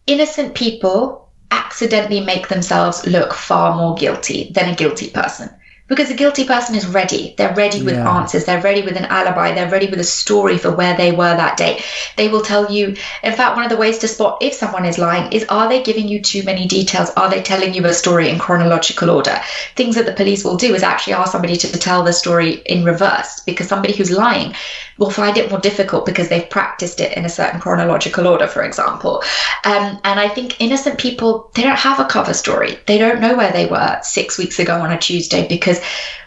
Innocent 0.07 0.55
people 0.55 1.31
accidentally 1.51 2.21
make 2.21 2.49
themselves 2.49 3.07
look 3.07 3.33
far 3.35 3.77
more 3.77 3.95
guilty 3.95 4.51
than 4.55 4.71
a 4.71 4.75
guilty 4.75 5.11
person 5.11 5.51
because 5.88 6.11
a 6.11 6.14
guilty 6.14 6.45
person 6.45 6.75
is 6.75 6.87
ready. 6.87 7.35
They're 7.37 7.55
ready 7.55 7.83
with 7.83 7.95
yeah. 7.95 8.18
answers. 8.18 8.45
They're 8.45 8.62
ready 8.62 8.83
with 8.83 8.97
an 8.97 9.05
alibi. 9.07 9.53
They're 9.53 9.71
ready 9.71 9.88
with 9.88 10.01
a 10.01 10.05
story 10.05 10.57
for 10.57 10.71
where 10.71 10.97
they 10.97 11.12
were 11.12 11.37
that 11.37 11.57
day. 11.57 11.83
They 12.16 12.29
will 12.29 12.42
tell 12.42 12.73
you. 12.73 12.97
In 13.23 13.33
fact, 13.33 13.57
one 13.57 13.64
of 13.64 13.71
the 13.71 13.77
ways 13.77 13.99
to 13.99 14.09
spot 14.09 14.38
if 14.40 14.55
someone 14.55 14.85
is 14.85 14.99
lying 14.99 15.33
is 15.33 15.45
are 15.49 15.68
they 15.68 15.83
giving 15.83 16.09
you 16.09 16.23
too 16.23 16.42
many 16.45 16.66
details? 16.66 17.11
Are 17.11 17.29
they 17.29 17.42
telling 17.42 17.75
you 17.75 17.85
a 17.85 17.92
story 17.92 18.31
in 18.31 18.38
chronological 18.38 19.11
order? 19.11 19.38
Things 19.75 19.97
that 19.97 20.07
the 20.07 20.12
police 20.12 20.45
will 20.45 20.57
do 20.57 20.75
is 20.75 20.83
actually 20.83 21.14
ask 21.14 21.33
somebody 21.33 21.57
to 21.57 21.79
tell 21.79 22.03
the 22.03 22.12
story 22.12 22.62
in 22.66 22.85
reverse 22.85 23.40
because 23.40 23.68
somebody 23.68 23.95
who's 23.95 24.11
lying 24.11 24.55
will 25.03 25.11
find 25.11 25.37
it 25.37 25.51
more 25.51 25.59
difficult 25.59 26.07
because 26.07 26.29
they've 26.29 26.49
practiced 26.49 27.01
it 27.01 27.17
in 27.17 27.25
a 27.25 27.29
certain 27.29 27.61
chronological 27.61 28.27
order, 28.27 28.47
for 28.47 28.62
example. 28.62 29.23
Um, 29.65 29.99
and 30.05 30.21
I 30.21 30.29
think 30.29 30.61
innocent 30.61 30.99
people, 30.99 31.51
they 31.55 31.62
don't 31.62 31.79
have 31.79 31.99
a 31.99 32.05
cover 32.05 32.33
story. 32.35 32.79
They 32.87 32.99
don't 32.99 33.21
know 33.21 33.37
where 33.37 33.51
they 33.51 33.67
were 33.67 33.99
six 34.03 34.38
weeks 34.38 34.61
ago 34.61 34.81
on 34.81 34.93
a 34.93 34.99
Tuesday 34.99 35.49
because 35.49 35.81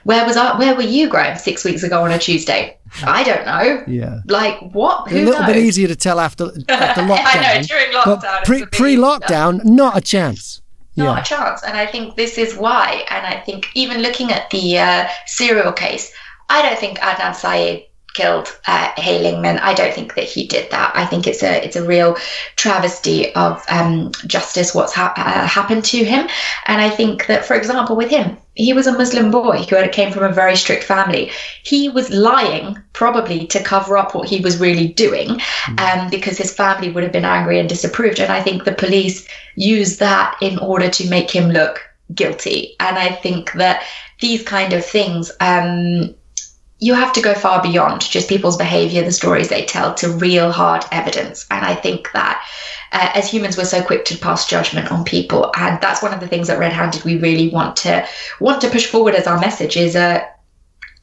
where 0.03 0.25
was 0.25 0.35
I, 0.35 0.57
where 0.59 0.75
were 0.75 0.81
you, 0.81 1.07
Graham, 1.09 1.38
six 1.38 1.63
weeks 1.63 1.83
ago 1.83 2.03
on 2.03 2.11
a 2.11 2.19
Tuesday? 2.19 2.77
I 3.03 3.23
don't 3.23 3.45
know. 3.45 3.83
Yeah. 3.88 4.19
Like 4.25 4.59
what? 4.73 5.09
Who 5.09 5.17
a 5.17 5.19
little 5.19 5.39
knows? 5.39 5.53
bit 5.53 5.57
easier 5.57 5.88
to 5.88 5.95
tell 5.95 6.19
after 6.19 6.45
after 6.69 7.01
lockdown. 7.01 7.25
I 7.25 7.57
know 7.57 7.63
during 7.63 7.91
lockdown. 7.91 8.43
Pre 8.43 8.65
pre 8.65 8.95
lockdown, 8.95 9.63
not 9.63 9.97
a 9.97 10.01
chance. 10.01 10.61
Not 10.97 11.15
yeah. 11.15 11.21
a 11.21 11.25
chance. 11.25 11.63
And 11.63 11.77
I 11.77 11.85
think 11.85 12.15
this 12.15 12.38
is 12.38 12.55
why. 12.55 13.05
And 13.09 13.25
I 13.25 13.39
think 13.39 13.67
even 13.73 14.01
looking 14.01 14.31
at 14.31 14.49
the 14.49 14.79
uh, 14.79 15.07
serial 15.25 15.73
case, 15.73 16.13
I 16.49 16.61
don't 16.61 16.79
think 16.79 16.99
Adnan 16.99 17.35
Syed 17.35 17.83
killed 18.15 18.58
uh, 18.67 18.91
Lingman. 18.97 19.60
I 19.60 19.73
don't 19.73 19.93
think 19.93 20.15
that 20.15 20.23
he 20.23 20.47
did 20.47 20.71
that. 20.71 20.95
I 20.95 21.06
think 21.06 21.28
it's 21.28 21.43
a 21.43 21.63
it's 21.63 21.75
a 21.75 21.86
real 21.86 22.17
travesty 22.56 23.36
of 23.36 23.63
um, 23.69 24.12
justice 24.25 24.73
what's 24.73 24.93
ha- 24.93 25.13
uh, 25.17 25.47
happened 25.47 25.84
to 25.86 26.04
him. 26.04 26.28
And 26.65 26.82
I 26.82 26.89
think 26.89 27.28
that, 27.28 27.45
for 27.45 27.56
example, 27.56 27.95
with 27.95 28.10
him, 28.10 28.38
he 28.56 28.73
was 28.73 28.88
a 28.88 28.97
Muslim 28.97 29.32
boy 29.32 29.63
who 29.63 29.89
came 29.89 30.12
from 30.12 30.23
a 30.23 30.32
very 30.32 30.56
strict 30.56 30.84
family. 30.84 31.32
He 31.63 31.89
was 31.89 32.10
lying 32.10 32.78
probably 32.93 33.47
to 33.47 33.63
cover 33.63 33.97
up 33.97 34.15
what 34.15 34.30
he 34.30 34.39
was 34.39 34.60
really 34.60 34.88
doing, 34.88 35.28
mm. 35.28 35.80
um, 35.80 36.10
because 36.10 36.38
his 36.38 36.54
family 36.54 36.91
would 36.91 37.04
have 37.04 37.12
been 37.12 37.25
angry 37.25 37.60
and 37.60 37.67
disapproved. 37.67 38.19
And 38.19 38.32
I 38.32 38.41
think 38.41 38.63
the 38.63 38.71
police 38.71 39.28
used 39.56 39.99
that 39.99 40.38
in 40.41 40.58
order 40.60 40.89
to 40.89 41.10
make 41.10 41.30
him 41.30 41.49
look 41.49 41.82
guilty. 42.13 42.75
And 42.80 42.97
I 42.97 43.10
think 43.12 43.51
that 43.54 43.84
these 44.21 44.43
kind 44.43 44.71
of 44.73 44.86
things. 44.86 45.32
Um, 45.41 46.15
you 46.79 46.93
have 46.93 47.13
to 47.13 47.21
go 47.21 47.33
far 47.33 47.61
beyond 47.61 48.01
just 48.01 48.27
people's 48.27 48.57
behavior, 48.57 49.03
the 49.03 49.11
stories 49.11 49.47
they 49.47 49.65
tell, 49.65 49.93
to 49.95 50.09
real 50.09 50.51
hard 50.51 50.83
evidence. 50.91 51.45
And 51.49 51.65
I 51.65 51.73
think 51.73 52.11
that 52.11 52.45
uh, 52.91 53.11
as 53.13 53.29
humans, 53.29 53.57
we're 53.57 53.65
so 53.65 53.81
quick 53.81 54.05
to 54.05 54.17
pass 54.17 54.47
judgment 54.47 54.91
on 54.91 55.05
people, 55.05 55.51
and 55.57 55.79
that's 55.81 56.01
one 56.01 56.13
of 56.13 56.19
the 56.19 56.27
things 56.27 56.47
that 56.47 56.59
Red 56.59 56.73
Handed 56.73 57.03
we 57.03 57.17
really 57.17 57.49
want 57.49 57.77
to 57.77 58.05
want 58.39 58.61
to 58.61 58.69
push 58.69 58.88
forward 58.88 59.15
as 59.15 59.27
our 59.27 59.39
message 59.39 59.77
is 59.77 59.95
uh, 59.95 60.23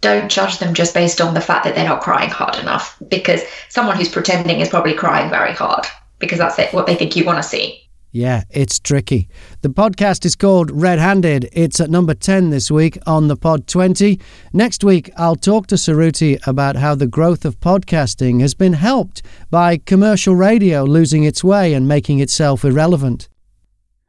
don't 0.00 0.30
judge 0.30 0.58
them 0.58 0.74
just 0.74 0.94
based 0.94 1.20
on 1.20 1.35
the 1.35 1.40
fact 1.40 1.64
that 1.64 1.74
they're 1.74 1.88
not 1.88 2.02
crying 2.02 2.30
hard 2.30 2.56
enough, 2.56 2.96
because 3.08 3.42
someone 3.68 3.96
who's 3.96 4.08
pretending 4.08 4.61
is 4.61 4.68
probably 4.68 4.94
crying 4.94 5.30
very 5.30 5.52
hard 5.52 5.87
because 6.18 6.38
that's 6.38 6.58
it, 6.58 6.72
what 6.72 6.87
they 6.87 6.94
think 6.94 7.16
you 7.16 7.24
want 7.24 7.42
to 7.42 7.48
see. 7.48 7.81
Yeah, 8.14 8.42
it's 8.51 8.79
tricky. 8.79 9.31
The 9.62 9.70
podcast 9.70 10.27
is 10.27 10.37
called 10.37 10.70
Red 10.70 10.98
Handed. 10.98 11.48
It's 11.51 11.81
at 11.81 11.88
number 11.88 12.12
10 12.12 12.51
this 12.51 12.70
week 12.70 12.98
on 13.07 13.29
the 13.29 13.37
Pod 13.37 13.66
20. 13.66 14.20
Next 14.53 14.85
week, 14.85 15.11
I'll 15.16 15.35
talk 15.35 15.66
to 15.68 15.77
Suruthi 15.77 16.38
about 16.46 16.77
how 16.77 16.94
the 16.94 17.07
growth 17.07 17.46
of 17.46 17.59
podcasting 17.59 18.42
has 18.42 18.53
been 18.53 18.75
helped 18.75 19.22
by 19.48 19.79
commercial 19.79 20.37
radio 20.37 20.85
losing 20.85 21.25
its 21.25 21.42
way 21.42 21.72
and 21.72 21.88
making 21.88 22.18
itself 22.20 22.66
irrelevant. 22.66 23.31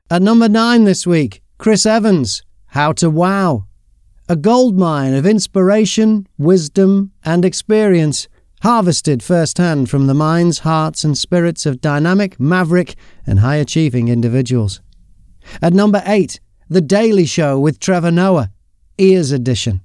At 0.09 0.21
number 0.21 0.49
9 0.49 0.83
this 0.83 1.07
week, 1.07 1.41
Chris 1.57 1.85
Evans, 1.85 2.43
How 2.65 2.91
to 2.93 3.09
Wow. 3.09 3.67
A 4.27 4.35
goldmine 4.35 5.13
of 5.13 5.25
inspiration, 5.25 6.27
wisdom, 6.37 7.13
and 7.23 7.45
experience 7.45 8.27
harvested 8.63 9.21
firsthand 9.21 9.89
from 9.89 10.07
the 10.07 10.13
minds, 10.13 10.59
hearts, 10.59 11.03
and 11.03 11.17
spirits 11.17 11.65
of 11.65 11.81
dynamic, 11.81 12.39
maverick, 12.39 12.95
and 13.27 13.39
high 13.39 13.57
achieving 13.57 14.07
individuals. 14.07 14.79
At 15.61 15.73
number 15.73 16.01
8, 16.05 16.39
The 16.69 16.79
Daily 16.79 17.25
Show 17.25 17.59
with 17.59 17.77
Trevor 17.77 18.09
Noah, 18.09 18.51
Ears 18.97 19.31
Edition. 19.31 19.81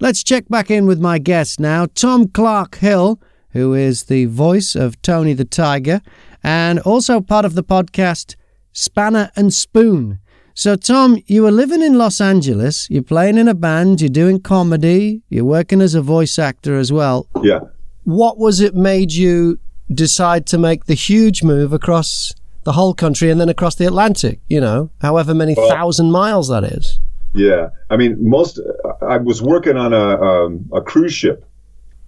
Let's 0.00 0.24
check 0.24 0.48
back 0.48 0.72
in 0.72 0.86
with 0.86 0.98
my 0.98 1.18
guest 1.18 1.60
now, 1.60 1.86
Tom 1.86 2.26
Clarke-Hill, 2.26 3.20
who 3.50 3.74
is 3.74 4.04
the 4.04 4.24
voice 4.24 4.74
of 4.74 5.00
Tony 5.02 5.32
the 5.32 5.44
Tiger 5.44 6.00
and 6.42 6.80
also 6.80 7.20
part 7.20 7.44
of 7.44 7.54
the 7.54 7.62
podcast 7.62 8.34
Spanner 8.72 9.30
and 9.36 9.54
Spoon. 9.54 10.18
So, 10.52 10.74
Tom, 10.74 11.22
you 11.26 11.44
were 11.44 11.52
living 11.52 11.80
in 11.80 11.96
Los 11.96 12.20
Angeles, 12.20 12.90
you're 12.90 13.04
playing 13.04 13.38
in 13.38 13.46
a 13.46 13.54
band, 13.54 14.00
you're 14.00 14.08
doing 14.08 14.40
comedy, 14.40 15.22
you're 15.28 15.44
working 15.44 15.80
as 15.80 15.94
a 15.94 16.02
voice 16.02 16.40
actor 16.40 16.76
as 16.76 16.90
well. 16.90 17.28
Yeah. 17.40 17.60
What 18.06 18.38
was 18.38 18.60
it 18.60 18.76
made 18.76 19.12
you 19.12 19.58
decide 19.92 20.46
to 20.46 20.58
make 20.58 20.84
the 20.84 20.94
huge 20.94 21.42
move 21.42 21.72
across 21.72 22.32
the 22.62 22.70
whole 22.70 22.94
country 22.94 23.30
and 23.32 23.40
then 23.40 23.48
across 23.48 23.74
the 23.74 23.84
Atlantic, 23.84 24.38
you 24.48 24.60
know, 24.60 24.90
however 25.00 25.34
many 25.34 25.54
Well- 25.56 25.68
thousand 25.68 26.12
miles 26.12 26.48
that 26.48 26.62
is? 26.62 27.00
Yeah, 27.34 27.70
I 27.90 27.96
mean, 27.96 28.16
most. 28.20 28.60
I 29.02 29.16
was 29.18 29.42
working 29.42 29.76
on 29.76 29.92
a 29.92 30.22
um, 30.22 30.66
a 30.72 30.80
cruise 30.80 31.12
ship. 31.12 31.44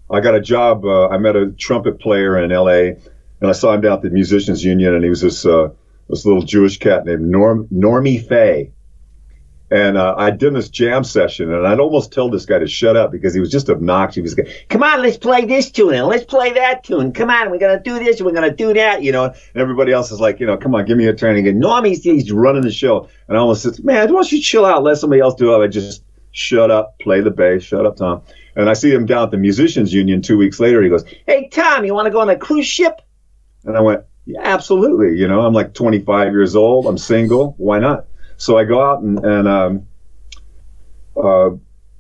I 0.09 0.21
got 0.21 0.37
a 0.37 0.41
job. 0.41 0.85
Uh, 0.85 1.09
I 1.09 1.19
met 1.19 1.35
a 1.35 1.51
trumpet 1.59 1.99
player 2.01 2.39
in 2.43 2.53
L.A. 2.53 2.97
and 3.41 3.51
I 3.51 3.53
saw 3.53 3.75
him 3.75 3.81
down 3.81 3.95
at 3.95 4.03
the 4.03 4.11
Musicians 4.11 4.65
Union, 4.65 4.95
and 4.95 5.03
he 5.03 5.11
was 5.11 5.21
this 5.21 5.45
uh, 5.45 5.69
this 6.09 6.25
little 6.25 6.43
Jewish 6.43 6.79
cat 6.79 7.05
named 7.05 7.23
Norm 7.29 7.67
Normie 7.75 8.25
Fay. 8.27 8.71
And 9.71 9.99
uh, 9.99 10.15
I 10.17 10.31
did 10.31 10.55
this 10.55 10.71
jam 10.71 11.05
session, 11.05 11.53
and 11.53 11.67
I'd 11.67 11.79
almost 11.79 12.11
tell 12.11 12.31
this 12.31 12.47
guy 12.47 12.59
to 12.59 12.67
shut 12.67 12.97
up 12.97 13.13
because 13.13 13.35
he 13.35 13.41
was 13.41 13.51
just 13.51 13.69
obnoxious. 13.69 14.15
He 14.15 14.23
was 14.23 14.35
going, 14.35 14.49
Come 14.71 14.83
on, 14.83 15.03
let's 15.03 15.19
play 15.19 15.45
this 15.45 15.71
tune 15.71 15.93
and 15.93 16.07
let's 16.07 16.25
play 16.25 16.53
that 16.55 16.85
tune. 16.85 17.13
Come 17.13 17.29
on, 17.29 17.51
we're 17.51 17.59
gonna 17.59 17.83
do 17.83 17.99
this, 17.99 18.23
we're 18.23 18.33
gonna 18.33 18.55
do 18.55 18.73
that, 18.73 19.03
you 19.03 19.13
know. 19.13 19.25
and 19.25 19.37
everybody 19.55 19.93
else 19.93 20.11
is 20.11 20.21
like, 20.21 20.41
you 20.41 20.47
know, 20.47 20.57
come 20.57 20.75
on, 20.75 20.87
give 20.87 20.97
me 20.97 21.07
a 21.07 21.15
turn. 21.15 21.37
And 21.37 21.47
again, 21.47 21.61
Normie's 21.61 22.03
he's 22.03 22.33
running 22.33 22.63
the 22.63 22.71
show, 22.71 23.09
and 23.29 23.37
I 23.37 23.41
almost 23.41 23.63
said, 23.63 23.85
man, 23.85 24.01
why 24.01 24.07
don't 24.07 24.33
you 24.33 24.41
chill 24.41 24.65
out, 24.65 24.83
let 24.83 24.97
somebody 24.97 25.21
else 25.21 25.35
do 25.35 25.55
it? 25.55 25.63
I 25.63 25.69
just 25.69 26.03
shut 26.33 26.71
up, 26.71 26.99
play 26.99 27.21
the 27.21 27.31
bass, 27.31 27.63
shut 27.63 27.85
up, 27.85 27.97
Tom. 27.97 28.23
And 28.57 28.71
I 28.71 28.73
see 28.73 28.91
him 28.91 29.05
down 29.05 29.25
at 29.25 29.31
the 29.31 29.37
Musicians 29.37 29.93
Union 29.93 30.23
two 30.23 30.39
weeks 30.39 30.59
later. 30.59 30.83
He 30.83 30.89
goes, 30.89 31.05
Hey 31.27 31.49
Tom, 31.49 31.85
you 31.85 31.93
wanna 31.93 32.11
go 32.11 32.21
on 32.21 32.31
a 32.31 32.37
cruise 32.37 32.67
ship? 32.67 33.03
And 33.65 33.77
I 33.77 33.81
went, 33.81 34.05
yeah, 34.25 34.41
absolutely. 34.43 35.19
You 35.19 35.27
know, 35.27 35.41
I'm 35.41 35.55
like 35.55 35.75
25 35.75 36.33
years 36.33 36.55
old. 36.55 36.87
I'm 36.87 36.99
single. 36.99 37.55
Why 37.57 37.79
not? 37.79 38.07
So 38.39 38.57
I 38.57 38.65
go 38.65 38.83
out 38.83 39.03
and, 39.03 39.19
and 39.25 39.49
um, 39.49 39.87
uh, 41.17 41.51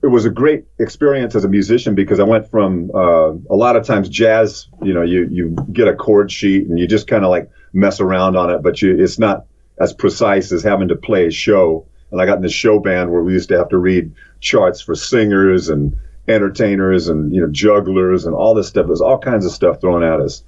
it 0.03 0.07
was 0.07 0.24
a 0.24 0.31
great 0.31 0.64
experience 0.79 1.35
as 1.35 1.44
a 1.44 1.48
musician 1.48 1.94
because 1.94 2.20
I 2.20 2.24
went 2.24 2.51
from 2.51 2.90
uh, 2.94 3.33
a 3.51 3.57
lot 3.57 3.77
of 3.77 3.85
times 3.85 4.09
jazz, 4.09 4.68
you 4.83 4.94
know, 4.94 5.03
you, 5.03 5.29
you 5.31 5.57
get 5.72 5.88
a 5.88 5.94
chord 5.94 6.33
sheet 6.33 6.66
and 6.66 6.79
you 6.79 6.87
just 6.87 7.07
kind 7.07 7.24
of 7.24 7.31
like 7.31 7.51
mess 7.72 8.01
around 8.01 8.37
on 8.37 8.51
it, 8.51 8.62
but 8.62 8.81
you, 8.81 8.96
it's 8.98 9.18
not 9.18 9.44
as 9.79 9.92
precise 9.92 10.51
as 10.53 10.62
having 10.62 10.88
to 10.88 10.96
play 10.96 11.27
a 11.27 11.31
show. 11.31 11.87
And 12.11 12.22
I 12.22 12.27
got 12.27 12.37
in 12.37 12.42
this 12.42 12.53
show 12.53 12.79
band 12.79 13.11
where 13.11 13.22
we 13.22 13.35
used 13.35 13.51
to 13.51 13.59
have 13.59 13.68
to 13.70 13.79
read 13.79 14.14
charts 14.40 14.81
for 14.81 14.94
singers 14.94 15.68
and 15.68 15.94
entertainers 16.29 17.09
and, 17.09 17.35
you 17.35 17.40
know, 17.40 17.48
jugglers 17.48 18.24
and 18.24 18.35
all 18.35 18.55
this 18.55 18.68
stuff. 18.68 18.87
There's 18.87 19.01
all 19.01 19.18
kinds 19.18 19.44
of 19.44 19.53
stuff 19.53 19.81
thrown 19.81 20.03
at 20.03 20.20
us 20.20 20.42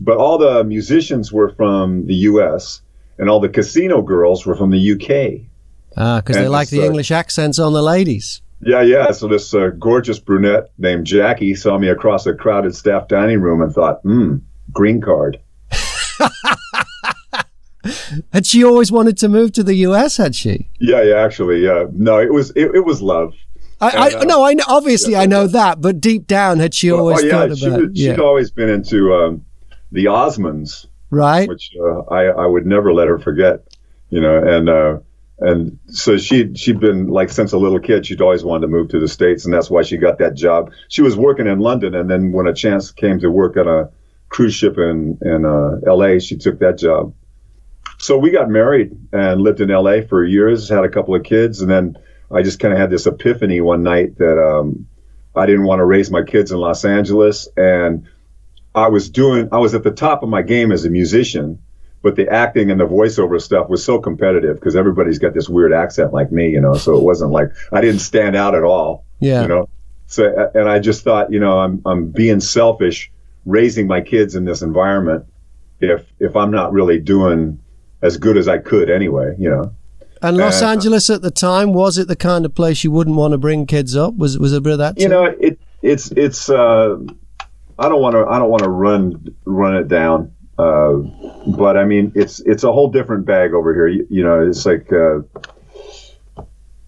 but 0.00 0.16
all 0.16 0.38
the 0.38 0.64
musicians 0.64 1.32
were 1.32 1.50
from 1.50 2.06
the 2.06 2.14
U.S. 2.14 2.80
and 3.20 3.30
all 3.30 3.38
the 3.38 3.48
casino 3.48 4.02
girls 4.02 4.44
were 4.44 4.56
from 4.56 4.70
the 4.70 4.78
U.K. 4.78 5.46
Ah, 5.96 6.20
because 6.20 6.36
they 6.36 6.48
like 6.48 6.70
the 6.70 6.80
uh, 6.82 6.86
English 6.86 7.10
accents 7.12 7.58
on 7.60 7.72
the 7.72 7.82
ladies. 7.82 8.42
Yeah, 8.62 8.82
yeah. 8.82 9.10
So 9.12 9.28
this 9.28 9.54
uh, 9.54 9.68
gorgeous 9.78 10.18
brunette 10.18 10.70
named 10.78 11.06
Jackie 11.06 11.54
saw 11.54 11.78
me 11.78 11.88
across 11.88 12.26
a 12.26 12.34
crowded 12.34 12.74
staff 12.74 13.06
dining 13.08 13.40
room 13.40 13.60
and 13.62 13.72
thought, 13.72 14.00
"Hmm, 14.02 14.36
green 14.72 15.00
card." 15.00 15.38
Had 18.32 18.44
she 18.44 18.62
always 18.64 18.92
wanted 18.92 19.16
to 19.18 19.28
move 19.28 19.52
to 19.52 19.62
the 19.62 19.74
US, 19.86 20.16
had 20.18 20.34
she? 20.34 20.68
Yeah, 20.80 21.02
yeah. 21.02 21.14
Actually, 21.24 21.60
yeah. 21.64 21.84
No, 21.92 22.18
it 22.18 22.32
was 22.32 22.50
it, 22.50 22.74
it 22.74 22.84
was 22.84 23.00
love. 23.00 23.32
I, 23.80 23.88
I 23.90 24.06
And, 24.08 24.14
uh, 24.16 24.24
no, 24.24 24.44
I 24.44 24.52
know, 24.52 24.64
obviously 24.68 25.16
I 25.16 25.24
know 25.24 25.46
that, 25.46 25.80
but 25.80 26.00
deep 26.00 26.26
down, 26.26 26.58
had 26.58 26.74
she 26.74 26.90
Well, 26.90 27.00
always 27.00 27.22
oh, 27.22 27.26
yeah, 27.26 27.32
thought 27.48 27.56
she, 27.56 27.66
about 27.66 27.80
was- 27.80 27.98
she'd 27.98 28.18
always 28.20 28.50
been 28.50 28.68
into 28.68 29.14
um, 29.14 29.46
the 29.90 30.04
Osmonds, 30.04 30.86
right? 31.10 31.48
which 31.48 31.72
uh, 31.80 32.00
I 32.10 32.26
I 32.26 32.46
would 32.46 32.66
never 32.66 32.92
let 32.92 33.08
her 33.08 33.18
forget. 33.18 33.66
You 34.08 34.20
know, 34.20 34.38
and 34.38 34.68
uh, 34.68 34.98
and 35.40 35.78
so 35.86 36.16
she 36.16 36.54
she'd 36.54 36.80
been 36.80 37.08
like 37.08 37.30
since 37.30 37.52
a 37.52 37.58
little 37.58 37.80
kid, 37.80 38.06
she'd 38.06 38.20
always 38.20 38.44
wanted 38.44 38.62
to 38.62 38.68
move 38.68 38.88
to 38.90 39.00
the 39.00 39.08
states, 39.08 39.44
and 39.44 39.54
that's 39.54 39.70
why 39.70 39.82
she 39.82 39.96
got 39.96 40.18
that 40.18 40.34
job. 40.34 40.72
She 40.88 41.02
was 41.02 41.16
working 41.16 41.46
in 41.46 41.60
London, 41.60 41.94
and 41.94 42.10
then 42.10 42.32
when 42.32 42.46
a 42.46 42.54
chance 42.54 42.90
came 42.90 43.20
to 43.20 43.30
work 43.30 43.56
on 43.56 43.66
a 43.66 43.90
cruise 44.28 44.54
ship 44.54 44.78
in 44.78 45.18
in 45.22 45.44
uh, 45.44 45.80
L.A., 45.86 46.20
she 46.20 46.36
took 46.36 46.58
that 46.60 46.78
job. 46.78 47.14
So 47.98 48.16
we 48.16 48.30
got 48.30 48.48
married 48.48 48.92
and 49.12 49.40
lived 49.40 49.60
in 49.60 49.70
L.A. 49.70 50.06
for 50.06 50.24
years, 50.24 50.68
had 50.68 50.84
a 50.84 50.88
couple 50.88 51.14
of 51.14 51.22
kids, 51.22 51.60
and 51.60 51.70
then 51.70 51.96
I 52.30 52.42
just 52.42 52.60
kind 52.60 52.72
of 52.72 52.80
had 52.80 52.90
this 52.90 53.06
epiphany 53.06 53.60
one 53.60 53.82
night 53.82 54.18
that 54.18 54.38
um, 54.38 54.86
I 55.34 55.46
didn't 55.46 55.64
want 55.64 55.80
to 55.80 55.84
raise 55.84 56.10
my 56.10 56.22
kids 56.22 56.52
in 56.52 56.58
Los 56.58 56.84
Angeles, 56.84 57.48
and 57.56 58.06
I 58.74 58.88
was 58.88 59.10
doing 59.10 59.48
I 59.52 59.58
was 59.58 59.74
at 59.74 59.82
the 59.82 59.90
top 59.90 60.22
of 60.22 60.28
my 60.28 60.42
game 60.42 60.72
as 60.72 60.84
a 60.84 60.90
musician 60.90 61.58
but 62.02 62.16
the 62.16 62.26
acting 62.32 62.70
and 62.70 62.80
the 62.80 62.86
voiceover 62.86 63.38
stuff 63.40 63.68
was 63.68 63.84
so 63.84 63.98
competitive 63.98 64.56
because 64.56 64.74
everybody's 64.74 65.18
got 65.18 65.34
this 65.34 65.50
weird 65.50 65.70
accent 65.70 66.14
like 66.14 66.32
me, 66.32 66.48
you 66.48 66.58
know. 66.58 66.72
So 66.72 66.96
it 66.96 67.02
wasn't 67.02 67.30
like 67.30 67.50
I 67.72 67.82
didn't 67.82 68.00
stand 68.00 68.36
out 68.36 68.54
at 68.54 68.62
all, 68.62 69.04
Yeah. 69.20 69.42
you 69.42 69.48
know. 69.48 69.68
So 70.06 70.50
and 70.54 70.66
I 70.68 70.78
just 70.78 71.04
thought, 71.04 71.30
you 71.30 71.38
know, 71.38 71.58
I'm 71.58 71.82
I'm 71.84 72.06
being 72.10 72.40
selfish 72.40 73.12
raising 73.44 73.86
my 73.86 74.00
kids 74.00 74.34
in 74.34 74.44
this 74.46 74.62
environment 74.62 75.26
if 75.80 76.10
if 76.20 76.36
I'm 76.36 76.50
not 76.50 76.72
really 76.72 76.98
doing 76.98 77.58
as 78.02 78.16
good 78.16 78.38
as 78.38 78.48
I 78.48 78.56
could 78.58 78.88
anyway, 78.88 79.34
you 79.38 79.50
know. 79.50 79.72
And 80.22 80.36
Los 80.38 80.62
Uh, 80.62 80.68
Angeles 80.68 81.10
at 81.10 81.20
the 81.20 81.30
time 81.30 81.74
was 81.74 81.98
it 81.98 82.08
the 82.08 82.16
kind 82.16 82.46
of 82.46 82.54
place 82.54 82.82
you 82.82 82.90
wouldn't 82.90 83.16
want 83.16 83.32
to 83.32 83.38
bring 83.38 83.66
kids 83.66 83.94
up? 83.94 84.16
Was 84.16 84.38
was 84.38 84.54
a 84.54 84.60
bit 84.62 84.72
of 84.72 84.78
that? 84.78 84.98
You 84.98 85.08
know, 85.08 85.24
it 85.24 85.58
it's 85.82 86.10
it's 86.12 86.48
uh 86.48 86.96
I 87.80 87.88
don't 87.88 88.02
want 88.02 88.14
to 88.14 88.26
I 88.26 88.38
don't 88.38 88.50
want 88.50 88.62
to 88.62 88.68
run 88.68 89.34
run 89.46 89.74
it 89.74 89.88
down. 89.88 90.32
Uh, 90.58 90.98
but 91.46 91.78
I 91.78 91.86
mean, 91.86 92.12
it's 92.14 92.40
it's 92.40 92.62
a 92.62 92.70
whole 92.70 92.90
different 92.90 93.24
bag 93.24 93.54
over 93.54 93.72
here. 93.72 93.88
You, 93.88 94.06
you 94.10 94.22
know, 94.22 94.46
it's 94.46 94.66
like 94.66 94.92
uh, 94.92 95.20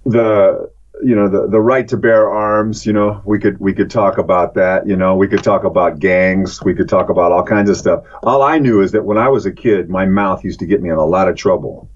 the 0.05 0.71
you 1.03 1.17
know 1.17 1.29
the 1.29 1.49
the 1.49 1.61
right 1.61 1.89
to 1.89 1.97
bear 1.97 2.31
arms. 2.31 2.85
You 2.85 2.93
know, 2.93 3.23
we 3.25 3.39
could 3.39 3.59
we 3.59 3.73
could 3.73 3.91
talk 3.91 4.19
about 4.19 4.55
that. 4.55 4.87
You 4.87 4.97
know, 4.97 5.17
we 5.17 5.29
could 5.29 5.43
talk 5.43 5.65
about 5.65 5.99
gangs. 5.99 6.63
We 6.63 6.75
could 6.75 6.91
talk 6.91 7.09
about 7.09 7.33
all 7.33 7.45
kinds 7.45 7.71
of 7.71 7.79
stuff. 7.79 8.05
All 8.23 8.43
I 8.43 8.59
knew 8.59 8.83
is 8.83 8.93
that 8.93 9.07
when 9.07 9.17
I 9.17 9.31
was 9.31 9.47
a 9.47 9.53
kid, 9.53 9.89
my 9.89 10.05
mouth 10.05 10.45
used 10.45 10.61
to 10.61 10.67
get 10.67 10.83
me 10.83 10.91
in 10.91 10.97
a 10.97 11.07
lot 11.07 11.27
of 11.27 11.37
trouble. 11.37 11.89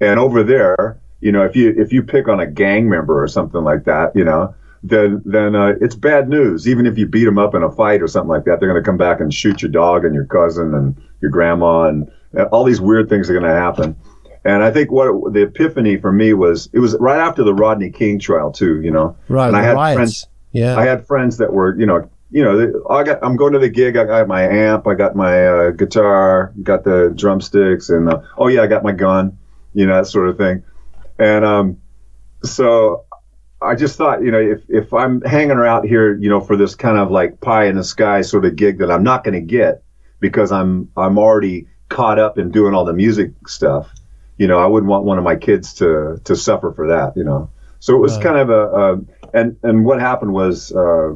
And 0.00 0.18
over 0.18 0.42
there, 0.42 1.00
you 1.20 1.30
know, 1.30 1.44
if 1.44 1.54
you 1.54 1.72
if 1.76 1.92
you 1.92 2.02
pick 2.02 2.26
on 2.26 2.40
a 2.40 2.46
gang 2.48 2.88
member 2.88 3.22
or 3.22 3.28
something 3.28 3.62
like 3.62 3.84
that, 3.84 4.16
you 4.16 4.24
know, 4.24 4.56
then 4.82 5.22
then 5.24 5.54
uh, 5.54 5.74
it's 5.80 5.94
bad 5.94 6.28
news. 6.28 6.66
Even 6.66 6.86
if 6.86 6.96
you 6.96 7.06
beat 7.06 7.24
them 7.24 7.38
up 7.38 7.54
in 7.54 7.62
a 7.62 7.70
fight 7.70 8.02
or 8.02 8.08
something 8.08 8.28
like 8.28 8.44
that, 8.44 8.60
they're 8.60 8.70
going 8.70 8.82
to 8.82 8.88
come 8.88 8.96
back 8.96 9.20
and 9.20 9.32
shoot 9.32 9.60
your 9.62 9.70
dog 9.70 10.04
and 10.04 10.14
your 10.14 10.26
cousin 10.26 10.74
and 10.74 11.00
your 11.20 11.30
grandma 11.30 11.88
and, 11.88 12.10
and 12.32 12.46
all 12.48 12.64
these 12.64 12.80
weird 12.80 13.08
things 13.08 13.28
are 13.28 13.34
going 13.34 13.44
to 13.44 13.50
happen. 13.50 13.96
And 14.44 14.62
I 14.62 14.70
think 14.70 14.90
what 14.90 15.34
the 15.34 15.42
epiphany 15.42 15.98
for 15.98 16.10
me 16.10 16.32
was 16.32 16.70
it 16.72 16.78
was 16.78 16.96
right 16.98 17.18
after 17.18 17.44
the 17.44 17.52
Rodney 17.52 17.90
King 17.90 18.18
trial 18.18 18.50
too. 18.50 18.80
You 18.80 18.90
know, 18.90 19.16
right. 19.28 19.48
and 19.48 19.56
I 19.56 19.62
had 19.62 19.76
riots. 19.76 19.96
friends. 19.96 20.26
yeah. 20.52 20.76
I 20.76 20.84
had 20.84 21.06
friends 21.06 21.36
that 21.38 21.52
were 21.52 21.78
you 21.78 21.84
know 21.84 22.08
you 22.30 22.42
know 22.42 22.82
I 22.88 23.02
got 23.02 23.22
I'm 23.22 23.36
going 23.36 23.52
to 23.52 23.58
the 23.58 23.68
gig. 23.68 23.98
I 23.98 24.04
got 24.04 24.26
my 24.28 24.42
amp. 24.42 24.86
I 24.86 24.94
got 24.94 25.14
my 25.14 25.46
uh, 25.46 25.70
guitar. 25.72 26.54
Got 26.62 26.84
the 26.84 27.12
drumsticks 27.14 27.90
and 27.90 28.08
uh, 28.08 28.22
oh 28.38 28.48
yeah, 28.48 28.62
I 28.62 28.66
got 28.66 28.82
my 28.82 28.92
gun. 28.92 29.36
You 29.74 29.86
know 29.86 29.96
that 29.96 30.06
sort 30.06 30.30
of 30.30 30.38
thing. 30.38 30.64
And 31.18 31.44
um, 31.44 31.76
so 32.42 33.04
I 33.62 33.74
just 33.74 33.96
thought, 33.96 34.22
you 34.22 34.30
know, 34.30 34.40
if, 34.40 34.62
if 34.68 34.92
I'm 34.94 35.20
hanging 35.22 35.52
around 35.52 35.86
here, 35.86 36.16
you 36.16 36.28
know, 36.30 36.40
for 36.40 36.56
this 36.56 36.74
kind 36.74 36.98
of 36.98 37.10
like 37.10 37.40
pie 37.40 37.66
in 37.66 37.76
the 37.76 37.84
sky 37.84 38.22
sort 38.22 38.44
of 38.46 38.56
gig 38.56 38.78
that 38.78 38.90
I'm 38.90 39.02
not 39.02 39.22
going 39.24 39.34
to 39.34 39.40
get 39.40 39.82
because 40.20 40.50
I'm 40.52 40.90
I'm 40.96 41.18
already 41.18 41.66
caught 41.88 42.18
up 42.18 42.38
in 42.38 42.50
doing 42.50 42.74
all 42.74 42.84
the 42.84 42.92
music 42.94 43.32
stuff, 43.46 43.94
you 44.38 44.46
know, 44.46 44.58
I 44.58 44.66
wouldn't 44.66 44.88
want 44.90 45.04
one 45.04 45.18
of 45.18 45.24
my 45.24 45.36
kids 45.36 45.74
to 45.74 46.20
to 46.24 46.36
suffer 46.36 46.72
for 46.72 46.86
that, 46.88 47.16
you 47.16 47.24
know. 47.24 47.50
So 47.80 47.94
it 47.96 48.00
was 48.00 48.16
Right. 48.16 48.18
kind 48.18 48.38
of 48.38 48.50
a, 48.50 48.62
a 48.94 48.98
and 49.34 49.56
and 49.62 49.84
what 49.84 50.00
happened 50.00 50.32
was 50.32 50.72
uh, 50.72 51.12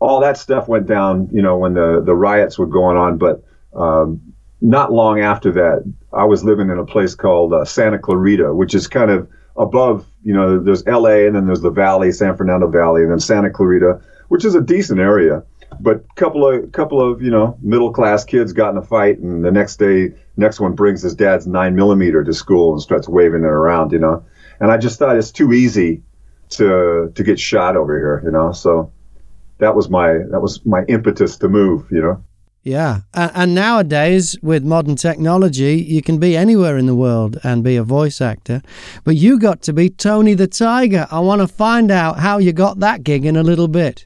all 0.00 0.20
that 0.20 0.36
stuff 0.36 0.68
went 0.68 0.86
down, 0.86 1.28
you 1.32 1.42
know, 1.42 1.56
when 1.58 1.74
the 1.74 2.02
the 2.04 2.14
riots 2.14 2.58
were 2.58 2.66
going 2.66 2.96
on, 2.96 3.18
but 3.18 3.42
um, 3.74 4.20
not 4.60 4.92
long 4.92 5.20
after 5.20 5.52
that, 5.52 5.92
I 6.12 6.24
was 6.24 6.44
living 6.44 6.70
in 6.70 6.78
a 6.78 6.84
place 6.86 7.14
called 7.14 7.52
uh, 7.52 7.64
Santa 7.64 7.98
Clarita, 7.98 8.54
which 8.54 8.74
is 8.74 8.86
kind 8.86 9.10
of 9.10 9.28
above, 9.56 10.06
you 10.26 10.32
know, 10.34 10.58
there's 10.58 10.84
LA 10.86 11.26
and 11.26 11.36
then 11.36 11.46
there's 11.46 11.60
the 11.60 11.70
valley, 11.70 12.10
San 12.10 12.36
Fernando 12.36 12.66
Valley, 12.66 13.02
and 13.02 13.12
then 13.12 13.20
Santa 13.20 13.48
Clarita, 13.48 14.00
which 14.26 14.44
is 14.44 14.56
a 14.56 14.60
decent 14.60 14.98
area. 14.98 15.44
But 15.78 16.02
couple 16.16 16.44
of 16.48 16.72
couple 16.72 17.00
of 17.00 17.22
you 17.22 17.30
know 17.30 17.56
middle 17.62 17.92
class 17.92 18.24
kids 18.24 18.52
got 18.52 18.70
in 18.70 18.76
a 18.76 18.82
fight, 18.82 19.18
and 19.20 19.44
the 19.44 19.52
next 19.52 19.76
day, 19.76 20.12
next 20.36 20.58
one 20.58 20.74
brings 20.74 21.00
his 21.00 21.14
dad's 21.14 21.46
nine 21.46 21.76
millimeter 21.76 22.24
to 22.24 22.32
school 22.34 22.72
and 22.72 22.82
starts 22.82 23.08
waving 23.08 23.42
it 23.42 23.46
around, 23.46 23.92
you 23.92 24.00
know. 24.00 24.24
And 24.58 24.72
I 24.72 24.78
just 24.78 24.98
thought 24.98 25.16
it's 25.16 25.30
too 25.30 25.52
easy 25.52 26.02
to 26.50 27.12
to 27.14 27.22
get 27.22 27.38
shot 27.38 27.76
over 27.76 27.96
here, 27.96 28.20
you 28.24 28.32
know. 28.32 28.50
So 28.50 28.92
that 29.58 29.76
was 29.76 29.88
my 29.88 30.12
that 30.30 30.40
was 30.40 30.64
my 30.66 30.82
impetus 30.88 31.36
to 31.36 31.48
move, 31.48 31.86
you 31.88 32.00
know. 32.02 32.24
Yeah. 32.66 33.02
And, 33.14 33.54
nowadays, 33.54 34.36
with 34.42 34.64
modern 34.64 34.96
technology, 34.96 35.76
you 35.76 36.02
can 36.02 36.18
be 36.18 36.36
anywhere 36.36 36.76
in 36.76 36.86
the 36.86 36.96
world 36.96 37.38
and 37.44 37.62
be 37.62 37.76
a 37.76 37.84
voice 37.84 38.20
actor. 38.20 38.60
But 39.04 39.14
you 39.14 39.38
got 39.38 39.62
to 39.62 39.72
be 39.72 39.88
Tony 39.88 40.34
the 40.34 40.48
Tiger. 40.48 41.06
I 41.12 41.20
want 41.20 41.42
to 41.42 41.46
find 41.46 41.92
out 41.92 42.18
how 42.18 42.38
you 42.38 42.52
got 42.52 42.80
that 42.80 43.04
gig 43.04 43.24
in 43.24 43.36
a 43.36 43.44
little 43.44 43.68
bit. 43.68 44.04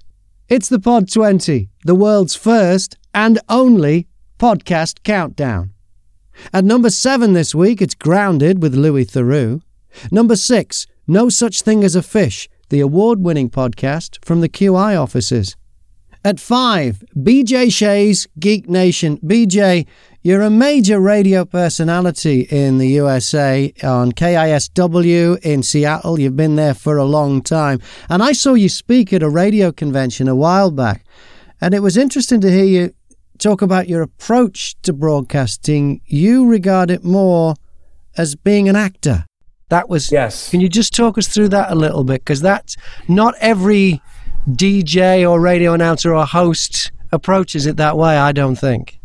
It's 0.51 0.69
the 0.69 0.79
Pod 0.79 1.11
20, 1.11 1.71
the 1.87 1.95
world's 1.95 2.35
first 2.37 2.99
and 3.15 3.39
only 3.49 4.09
podcast 4.39 5.05
countdown. 5.05 5.73
At 6.53 6.67
number 6.67 6.91
seven 6.91 7.33
this 7.33 7.55
week, 7.55 7.81
it's 7.81 7.95
Grounded 7.95 8.63
with 8.63 8.75
Louis 8.75 9.07
Theroux. 9.07 9.63
Number 10.11 10.37
six, 10.37 10.87
No 11.07 11.31
Such 11.31 11.63
Thing 11.63 11.83
as 11.83 11.97
a 11.97 12.03
Fish, 12.03 12.47
the 12.69 12.81
award 12.81 13.21
winning 13.21 13.49
podcast 13.49 14.23
from 14.23 14.43
the 14.43 14.51
QI 14.51 15.01
offices. 15.03 15.57
At 16.23 16.39
five, 16.39 17.03
BJ 17.17 17.73
Shea's 17.73 18.29
Geek 18.39 18.69
Nation. 18.69 19.17
BJ, 19.25 19.87
you're 20.23 20.43
a 20.43 20.51
major 20.51 21.01
radio 21.01 21.47
personality 21.47 22.43
in 22.51 22.77
the 22.77 22.89
USA 22.89 23.73
on 23.83 24.13
KISW 24.13 25.39
in 25.43 25.63
Seattle. 25.63 26.21
You've 26.21 26.37
been 26.37 26.57
there 26.57 26.75
for 26.75 26.99
a 26.99 27.07
long 27.07 27.41
time. 27.41 27.81
And 28.11 28.23
I 28.23 28.33
saw 28.33 28.53
you 28.53 28.69
speak 28.69 29.15
at 29.15 29.23
a 29.23 29.31
radio 29.31 29.73
convention 29.73 30.29
a 30.29 30.35
while 30.37 30.71
back. 30.71 31.07
And 31.59 31.73
it 31.73 31.81
was 31.81 31.97
interesting 31.97 32.43
to 32.43 32.51
hear 32.51 32.67
you 32.67 32.95
talk 33.39 33.63
about 33.63 33.89
your 33.89 34.03
approach 34.03 34.77
to 34.83 34.93
broadcasting. 34.93 36.03
You 36.05 36.47
regard 36.47 36.91
it 36.91 37.03
more 37.03 37.55
as 38.19 38.35
being 38.35 38.69
an 38.69 38.77
actor. 38.77 39.25
That 39.71 39.89
was. 39.89 40.13
Yes. 40.13 40.51
Can 40.51 40.61
you 40.61 40.69
just 40.69 40.95
talk 40.95 41.17
us 41.17 41.29
through 41.29 41.49
that 41.49 41.73
a 41.73 41.75
little 41.75 42.05
bit? 42.05 42.21
Because 42.21 42.43
that's 42.43 42.77
not 43.09 43.35
every 43.41 44.03
DJ 44.49 45.29
or 45.29 45.41
radio 45.41 45.75
announcer 45.75 46.15
or 46.15 46.27
host 46.27 46.93
approaches 47.13 47.67
it 47.67 47.77
that 47.77 47.97
way, 47.97 48.17
I 48.17 48.33
don't 48.33 48.57
think. 48.57 49.01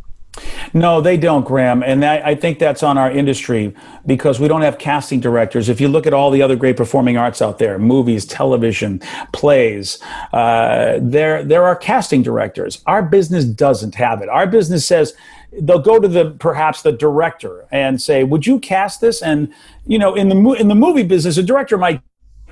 No, 0.73 0.99
they 0.99 1.15
don't, 1.15 1.45
Graham. 1.45 1.81
And 1.81 2.03
I, 2.03 2.35
think 2.35 2.59
that's 2.59 2.83
on 2.83 2.97
our 2.97 3.09
industry 3.09 3.73
because 4.05 4.39
we 4.39 4.49
don't 4.49 4.63
have 4.63 4.77
casting 4.77 5.21
directors. 5.21 5.69
If 5.69 5.79
you 5.79 5.87
look 5.87 6.05
at 6.05 6.13
all 6.13 6.29
the 6.29 6.41
other 6.41 6.57
great 6.57 6.75
performing 6.75 7.17
arts 7.17 7.41
out 7.41 7.57
there, 7.57 7.79
movies, 7.79 8.25
television, 8.25 8.99
plays, 9.31 9.97
uh, 10.33 10.99
there, 11.01 11.43
there 11.43 11.63
are 11.63 11.75
casting 11.75 12.21
directors. 12.21 12.81
Our 12.85 13.01
business 13.01 13.45
doesn't 13.45 13.95
have 13.95 14.21
it. 14.21 14.27
Our 14.27 14.47
business 14.47 14.85
says, 14.85 15.15
they'll 15.61 15.79
go 15.79 15.99
to 15.99 16.07
the 16.07 16.31
perhaps 16.31 16.81
the 16.81 16.91
director 16.91 17.65
and 17.71 18.01
say, 18.01 18.25
"Would 18.25 18.45
you 18.45 18.59
cast 18.59 18.99
this?" 18.99 19.21
And 19.21 19.53
you 19.85 19.97
know, 19.97 20.13
in 20.13 20.27
the 20.27 20.51
in 20.53 20.67
the 20.67 20.75
movie 20.75 21.03
business, 21.03 21.37
a 21.37 21.43
director 21.43 21.77
might 21.77 22.01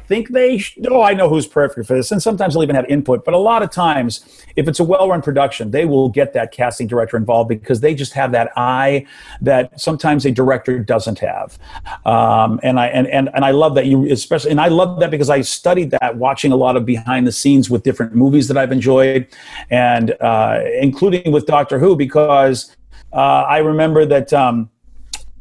think 0.07 0.29
they 0.29 0.57
should, 0.57 0.87
oh 0.91 1.01
i 1.01 1.13
know 1.13 1.29
who's 1.29 1.47
perfect 1.47 1.87
for 1.87 1.95
this 1.95 2.11
and 2.11 2.21
sometimes 2.21 2.53
they'll 2.53 2.63
even 2.63 2.75
have 2.75 2.85
input 2.85 3.23
but 3.25 3.33
a 3.33 3.37
lot 3.37 3.63
of 3.63 3.71
times 3.71 4.43
if 4.55 4.67
it's 4.67 4.79
a 4.79 4.83
well-run 4.83 5.21
production 5.21 5.71
they 5.71 5.85
will 5.85 6.09
get 6.09 6.33
that 6.33 6.51
casting 6.51 6.87
director 6.87 7.17
involved 7.17 7.49
because 7.49 7.79
they 7.79 7.93
just 7.95 8.13
have 8.13 8.31
that 8.31 8.51
eye 8.55 9.05
that 9.41 9.79
sometimes 9.79 10.25
a 10.25 10.31
director 10.31 10.79
doesn't 10.79 11.19
have. 11.19 11.57
Um, 12.05 12.59
and 12.63 12.79
i 12.79 12.87
and, 12.87 13.07
and 13.07 13.29
and 13.33 13.45
i 13.45 13.51
love 13.51 13.75
that 13.75 13.85
you 13.85 14.11
especially 14.11 14.51
and 14.51 14.61
i 14.61 14.67
love 14.67 14.99
that 14.99 15.11
because 15.11 15.29
i 15.29 15.41
studied 15.41 15.91
that 15.91 16.17
watching 16.17 16.51
a 16.51 16.55
lot 16.55 16.75
of 16.75 16.85
behind 16.85 17.25
the 17.25 17.31
scenes 17.31 17.69
with 17.69 17.83
different 17.83 18.15
movies 18.15 18.47
that 18.47 18.57
i've 18.57 18.71
enjoyed 18.71 19.27
and 19.69 20.11
uh, 20.21 20.59
including 20.79 21.31
with 21.31 21.45
doctor 21.45 21.79
who 21.79 21.95
because 21.95 22.75
uh, 23.13 23.43
i 23.47 23.57
remember 23.57 24.05
that 24.05 24.33
um, 24.33 24.69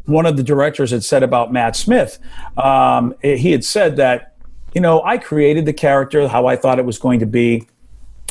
one 0.06 0.26
of 0.26 0.36
the 0.36 0.42
directors 0.42 0.90
had 0.90 1.04
said 1.04 1.22
about 1.22 1.52
Matt 1.52 1.76
Smith, 1.76 2.18
um, 2.56 3.14
he 3.22 3.52
had 3.52 3.64
said 3.64 3.96
that 3.96 4.31
you 4.74 4.80
know, 4.80 5.02
I 5.02 5.18
created 5.18 5.66
the 5.66 5.72
character 5.72 6.26
how 6.28 6.46
I 6.46 6.56
thought 6.56 6.78
it 6.78 6.84
was 6.84 6.98
going 6.98 7.20
to 7.20 7.26
be. 7.26 7.66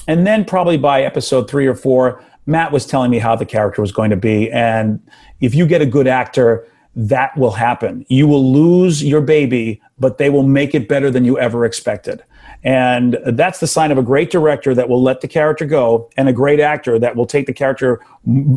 And 0.08 0.26
then, 0.26 0.46
probably 0.46 0.78
by 0.78 1.04
episode 1.04 1.50
three 1.50 1.68
or 1.68 1.76
four, 1.76 2.24
Matt 2.46 2.72
was 2.72 2.86
telling 2.86 3.12
me 3.12 3.20
how 3.20 3.36
the 3.36 3.46
character 3.46 3.82
was 3.82 3.92
going 3.92 4.10
to 4.10 4.16
be. 4.16 4.52
And 4.52 5.00
if 5.42 5.54
you 5.54 5.68
get 5.68 5.82
a 5.82 5.86
good 5.86 6.08
actor, 6.08 6.68
that 6.96 7.38
will 7.38 7.52
happen. 7.52 8.06
You 8.10 8.28
will 8.28 8.52
lose 8.52 9.04
your 9.04 9.22
baby, 9.22 9.82
but 10.00 10.18
they 10.18 10.30
will 10.30 10.44
make 10.44 10.76
it 10.76 10.90
better 10.90 11.12
than 11.12 11.24
you 11.24 11.40
ever 11.40 11.66
expected. 11.66 12.24
And 12.64 13.18
that's 13.26 13.60
the 13.60 13.68
sign 13.68 13.92
of 13.92 13.98
a 13.98 14.04
great 14.04 14.30
director 14.30 14.76
that 14.76 14.90
will 14.90 15.02
let 15.02 15.22
the 15.22 15.28
character 15.28 15.66
go 15.66 16.10
and 16.18 16.28
a 16.28 16.34
great 16.34 16.60
actor 16.60 17.00
that 17.00 17.16
will 17.16 17.26
take 17.26 17.48
the 17.48 17.54
character 17.54 18.00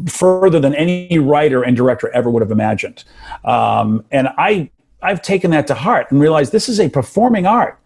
further 0.08 0.60
than 0.60 0.74
any 0.74 1.18
writer 1.18 1.62
and 1.62 1.76
director 1.76 2.10
ever 2.10 2.28
would 2.28 2.42
have 2.42 2.50
imagined. 2.50 3.04
Um, 3.44 4.04
and 4.10 4.28
I 4.36 4.70
I've 5.04 5.22
taken 5.22 5.50
that 5.52 5.66
to 5.68 5.74
heart 5.74 6.10
and 6.10 6.20
realized 6.20 6.52
this 6.52 6.68
is 6.68 6.80
a 6.80 6.88
performing 6.88 7.46
art. 7.46 7.78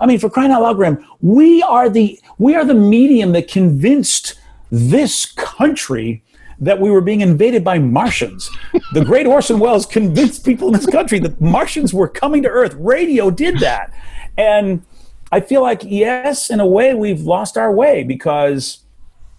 I 0.00 0.06
mean, 0.06 0.18
for 0.18 0.30
crying 0.30 0.50
out 0.50 0.62
loud, 0.62 0.76
Graham, 0.76 1.04
we 1.20 1.62
are 1.62 1.88
the 1.88 2.18
we 2.38 2.54
are 2.54 2.64
the 2.64 2.74
medium 2.74 3.32
that 3.32 3.48
convinced 3.48 4.34
this 4.70 5.26
country 5.26 6.22
that 6.58 6.80
we 6.80 6.90
were 6.90 7.00
being 7.00 7.20
invaded 7.20 7.64
by 7.64 7.78
Martians. 7.78 8.48
The 8.92 9.04
great 9.04 9.26
Orson 9.26 9.58
Welles 9.58 9.84
convinced 9.84 10.44
people 10.44 10.68
in 10.68 10.74
this 10.74 10.86
country 10.86 11.18
that 11.18 11.40
Martians 11.40 11.92
were 11.92 12.08
coming 12.08 12.42
to 12.44 12.48
Earth. 12.48 12.74
Radio 12.74 13.30
did 13.30 13.58
that. 13.58 13.92
And 14.38 14.84
I 15.32 15.40
feel 15.40 15.60
like, 15.60 15.82
yes, 15.84 16.50
in 16.50 16.60
a 16.60 16.66
way, 16.66 16.94
we've 16.94 17.22
lost 17.22 17.58
our 17.58 17.72
way 17.72 18.04
because 18.04 18.78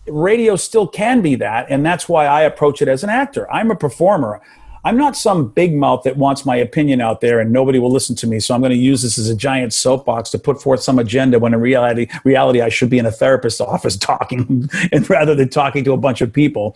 radio 0.06 0.58
still 0.58 0.86
can 0.86 1.22
be 1.22 1.36
that. 1.36 1.68
And 1.70 1.86
that's 1.86 2.10
why 2.10 2.26
I 2.26 2.42
approach 2.42 2.82
it 2.82 2.90
as 2.90 3.04
an 3.06 3.10
actor. 3.10 3.50
I'm 3.50 3.72
a 3.72 3.76
performer. 3.76 4.42
I'm 4.86 4.98
not 4.98 5.16
some 5.16 5.48
big 5.48 5.74
mouth 5.74 6.04
that 6.04 6.18
wants 6.18 6.46
my 6.46 6.58
opinion 6.58 7.00
out 7.00 7.22
there 7.22 7.40
and 7.40 7.52
nobody 7.52 7.80
will 7.80 7.92
listen 7.92 8.16
to 8.18 8.28
me. 8.28 8.40
So 8.40 8.54
I'm 8.54 8.60
going 8.60 8.72
to 8.72 8.78
use 8.78 9.02
this 9.02 9.18
as 9.18 9.30
a 9.30 9.36
giant 9.36 9.74
soapbox 9.74 10.30
to 10.32 10.40
put 10.40 10.62
forth 10.62 10.82
some 10.82 11.00
agenda 11.00 11.40
when 11.40 11.54
in 11.54 11.62
reality, 11.62 12.08
reality 12.26 12.62
I 12.62 12.70
should 12.70 12.90
be 12.90 13.00
in 13.00 13.06
a 13.06 13.12
therapist's 13.12 13.62
office 13.74 13.96
talking 13.96 14.70
and 14.92 15.10
rather 15.10 15.36
than 15.36 15.50
talking 15.50 15.84
to 15.86 15.94
a 15.94 15.98
bunch 15.98 16.22
of 16.22 16.34
people. 16.34 16.76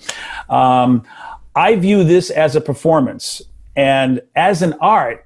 Um, 0.49 1.03
I 1.55 1.75
view 1.75 2.03
this 2.03 2.29
as 2.29 2.55
a 2.55 2.61
performance 2.61 3.41
and 3.75 4.21
as 4.35 4.61
an 4.61 4.73
art 4.79 5.25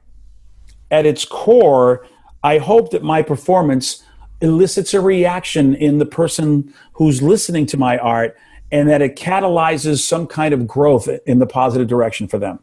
at 0.89 1.05
its 1.05 1.23
core, 1.23 2.05
I 2.43 2.57
hope 2.57 2.91
that 2.91 3.03
my 3.03 3.21
performance 3.21 4.03
elicits 4.41 4.93
a 4.93 5.01
reaction 5.01 5.75
in 5.75 5.99
the 5.99 6.05
person 6.05 6.73
who's 6.93 7.21
listening 7.21 7.65
to 7.67 7.77
my 7.77 7.97
art 7.99 8.35
and 8.71 8.89
that 8.89 9.01
it 9.01 9.15
catalyzes 9.15 9.99
some 9.99 10.25
kind 10.25 10.53
of 10.53 10.67
growth 10.67 11.07
in 11.25 11.39
the 11.39 11.45
positive 11.45 11.87
direction 11.87 12.27
for 12.27 12.39
them. 12.39 12.59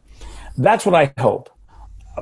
That's 0.59 0.85
what 0.85 0.93
I 0.93 1.13
hope. 1.17 1.49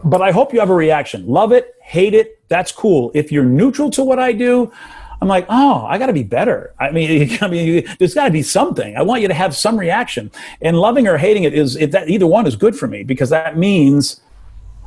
But 0.04 0.22
I 0.22 0.32
hope 0.32 0.54
you 0.54 0.60
have 0.60 0.70
a 0.70 0.76
reaction. 0.76 1.26
Love 1.28 1.52
it, 1.52 1.76
hate 1.82 2.14
it, 2.14 2.40
that's 2.50 2.72
cool. 2.72 3.12
If 3.14 3.32
you're 3.32 3.44
neutral 3.44 3.90
to 3.92 4.04
what 4.04 4.20
I 4.20 4.32
do, 4.32 4.72
I'm 5.20 5.28
like, 5.28 5.48
oh, 5.50 5.84
I 5.88 5.98
got 5.98 6.08
to 6.08 6.14
be 6.14 6.24
better. 6.24 6.74
I 6.80 6.92
mean, 6.92 7.36
I 7.42 7.48
mean, 7.48 7.84
there's 7.98 8.14
got 8.14 8.26
to 8.26 8.32
be 8.32 8.44
something. 8.44 8.96
I 8.96 9.02
want 9.02 9.22
you 9.22 9.28
to 9.28 9.34
have 9.34 9.56
some 9.56 9.78
reaction. 9.78 10.32
And 10.62 10.78
loving 10.78 11.08
or 11.08 11.18
hating 11.18 11.44
it 11.44 11.54
is 11.54 11.76
if 11.76 11.92
that 11.92 12.10
either 12.10 12.28
one 12.28 12.46
is 12.46 12.56
good 12.56 12.76
for 12.76 12.88
me 12.88 13.04
because 13.04 13.30
that 13.32 13.58
means 13.58 14.22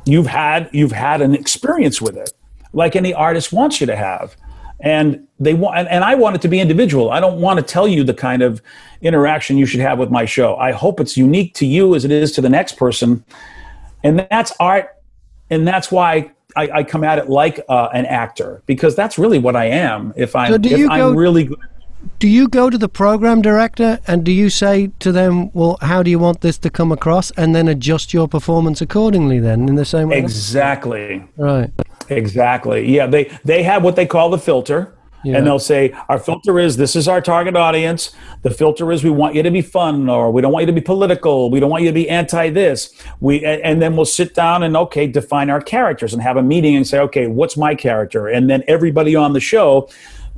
you've 0.05 0.27
had 0.27 0.69
you've 0.71 0.93
had 0.93 1.21
an 1.21 1.35
experience 1.35 2.01
with 2.01 2.15
it, 2.15 2.31
like 2.73 2.95
any 2.95 3.13
artist 3.13 3.51
wants 3.51 3.81
you 3.81 3.87
to 3.87 3.95
have. 3.95 4.35
And 4.81 5.27
they 5.39 5.53
want, 5.53 5.77
and, 5.77 5.87
and 5.87 6.03
I 6.03 6.15
want 6.15 6.35
it 6.35 6.41
to 6.41 6.47
be 6.47 6.59
individual. 6.59 7.11
I 7.11 7.19
don't 7.19 7.39
want 7.39 7.59
to 7.59 7.63
tell 7.63 7.87
you 7.87 8.03
the 8.03 8.13
kind 8.13 8.41
of 8.41 8.61
interaction 9.01 9.57
you 9.57 9.65
should 9.65 9.79
have 9.79 9.99
with 9.99 10.09
my 10.09 10.25
show. 10.25 10.55
I 10.57 10.71
hope 10.71 10.99
it's 10.99 11.15
unique 11.15 11.53
to 11.55 11.65
you 11.65 11.95
as 11.95 12.03
it 12.03 12.11
is 12.11 12.31
to 12.33 12.41
the 12.41 12.49
next 12.49 12.77
person. 12.77 13.23
And 14.03 14.27
that's 14.29 14.51
art. 14.59 14.95
And 15.49 15.67
that's 15.67 15.91
why 15.91 16.31
I, 16.55 16.69
I 16.71 16.83
come 16.83 17.03
at 17.03 17.19
it 17.19 17.29
like 17.29 17.63
uh, 17.69 17.89
an 17.93 18.05
actor 18.05 18.63
because 18.65 18.95
that's 18.95 19.17
really 19.17 19.39
what 19.39 19.55
I 19.55 19.65
am. 19.65 20.13
If 20.15 20.35
I'm, 20.35 20.51
so 20.51 20.55
if 20.55 20.87
go, 20.87 20.93
I'm 20.93 21.15
really 21.15 21.45
good. 21.45 21.59
Do 22.17 22.27
you 22.27 22.47
go 22.47 22.69
to 22.69 22.77
the 22.77 22.89
program 22.89 23.41
director 23.41 23.99
and 24.07 24.23
do 24.23 24.31
you 24.31 24.49
say 24.49 24.91
to 24.99 25.11
them, 25.11 25.51
well, 25.53 25.77
how 25.81 26.01
do 26.01 26.09
you 26.09 26.17
want 26.17 26.41
this 26.41 26.57
to 26.59 26.69
come 26.69 26.91
across? 26.91 27.29
And 27.31 27.53
then 27.53 27.67
adjust 27.67 28.13
your 28.13 28.27
performance 28.27 28.81
accordingly 28.81 29.39
then 29.39 29.69
in 29.69 29.75
the 29.75 29.85
same 29.85 30.09
way? 30.09 30.17
Exactly. 30.17 31.23
Right. 31.37 31.69
Exactly. 32.11 32.93
Yeah. 32.93 33.07
They, 33.07 33.37
they 33.43 33.63
have 33.63 33.83
what 33.83 33.95
they 33.95 34.05
call 34.05 34.29
the 34.29 34.37
filter 34.37 34.95
yeah. 35.23 35.37
And 35.37 35.45
they'll 35.45 35.59
say, 35.59 35.91
Our 36.09 36.17
filter 36.17 36.59
is 36.59 36.77
this 36.77 36.95
is 36.95 37.07
our 37.07 37.21
target 37.21 37.55
audience. 37.55 38.15
The 38.41 38.49
filter 38.49 38.91
is 38.91 39.03
we 39.03 39.11
want 39.11 39.35
you 39.35 39.43
to 39.43 39.51
be 39.51 39.61
fun, 39.61 40.09
or 40.09 40.31
we 40.31 40.41
don't 40.41 40.51
want 40.51 40.63
you 40.63 40.67
to 40.67 40.73
be 40.73 40.81
political. 40.81 41.51
We 41.51 41.59
don't 41.59 41.69
want 41.69 41.83
you 41.83 41.89
to 41.89 41.93
be 41.93 42.09
anti 42.09 42.49
this. 42.49 42.93
We 43.19 43.45
and 43.45 43.81
then 43.81 43.95
we'll 43.95 44.05
sit 44.05 44.33
down 44.33 44.63
and 44.63 44.75
okay, 44.75 45.05
define 45.07 45.49
our 45.49 45.61
characters 45.61 46.13
and 46.13 46.21
have 46.21 46.37
a 46.37 46.43
meeting 46.43 46.75
and 46.75 46.87
say, 46.87 46.99
okay, 46.99 47.27
what's 47.27 47.55
my 47.55 47.75
character? 47.75 48.27
And 48.27 48.49
then 48.49 48.63
everybody 48.67 49.15
on 49.15 49.33
the 49.33 49.39
show 49.39 49.89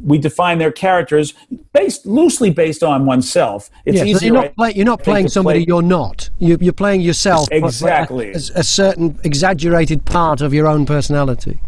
we 0.01 0.17
define 0.17 0.57
their 0.57 0.71
characters 0.71 1.33
based 1.73 2.05
loosely 2.05 2.49
based 2.49 2.83
on 2.83 3.05
oneself. 3.05 3.69
It's 3.85 3.97
yeah, 3.97 4.03
easier. 4.05 4.33
You're 4.33 4.43
not, 4.43 4.55
play, 4.55 4.73
you're 4.73 4.85
not 4.85 5.03
playing 5.03 5.27
somebody 5.29 5.59
play. 5.59 5.65
you're 5.67 5.81
not. 5.81 6.29
You, 6.39 6.57
are 6.69 6.73
playing 6.73 7.01
yourself. 7.01 7.47
Exactly. 7.51 8.31
A, 8.31 8.37
a, 8.55 8.63
certain 8.63 9.19
exaggerated 9.23 10.05
part 10.05 10.41
of 10.41 10.53
your 10.53 10.67
own 10.67 10.85
personality. 10.85 11.59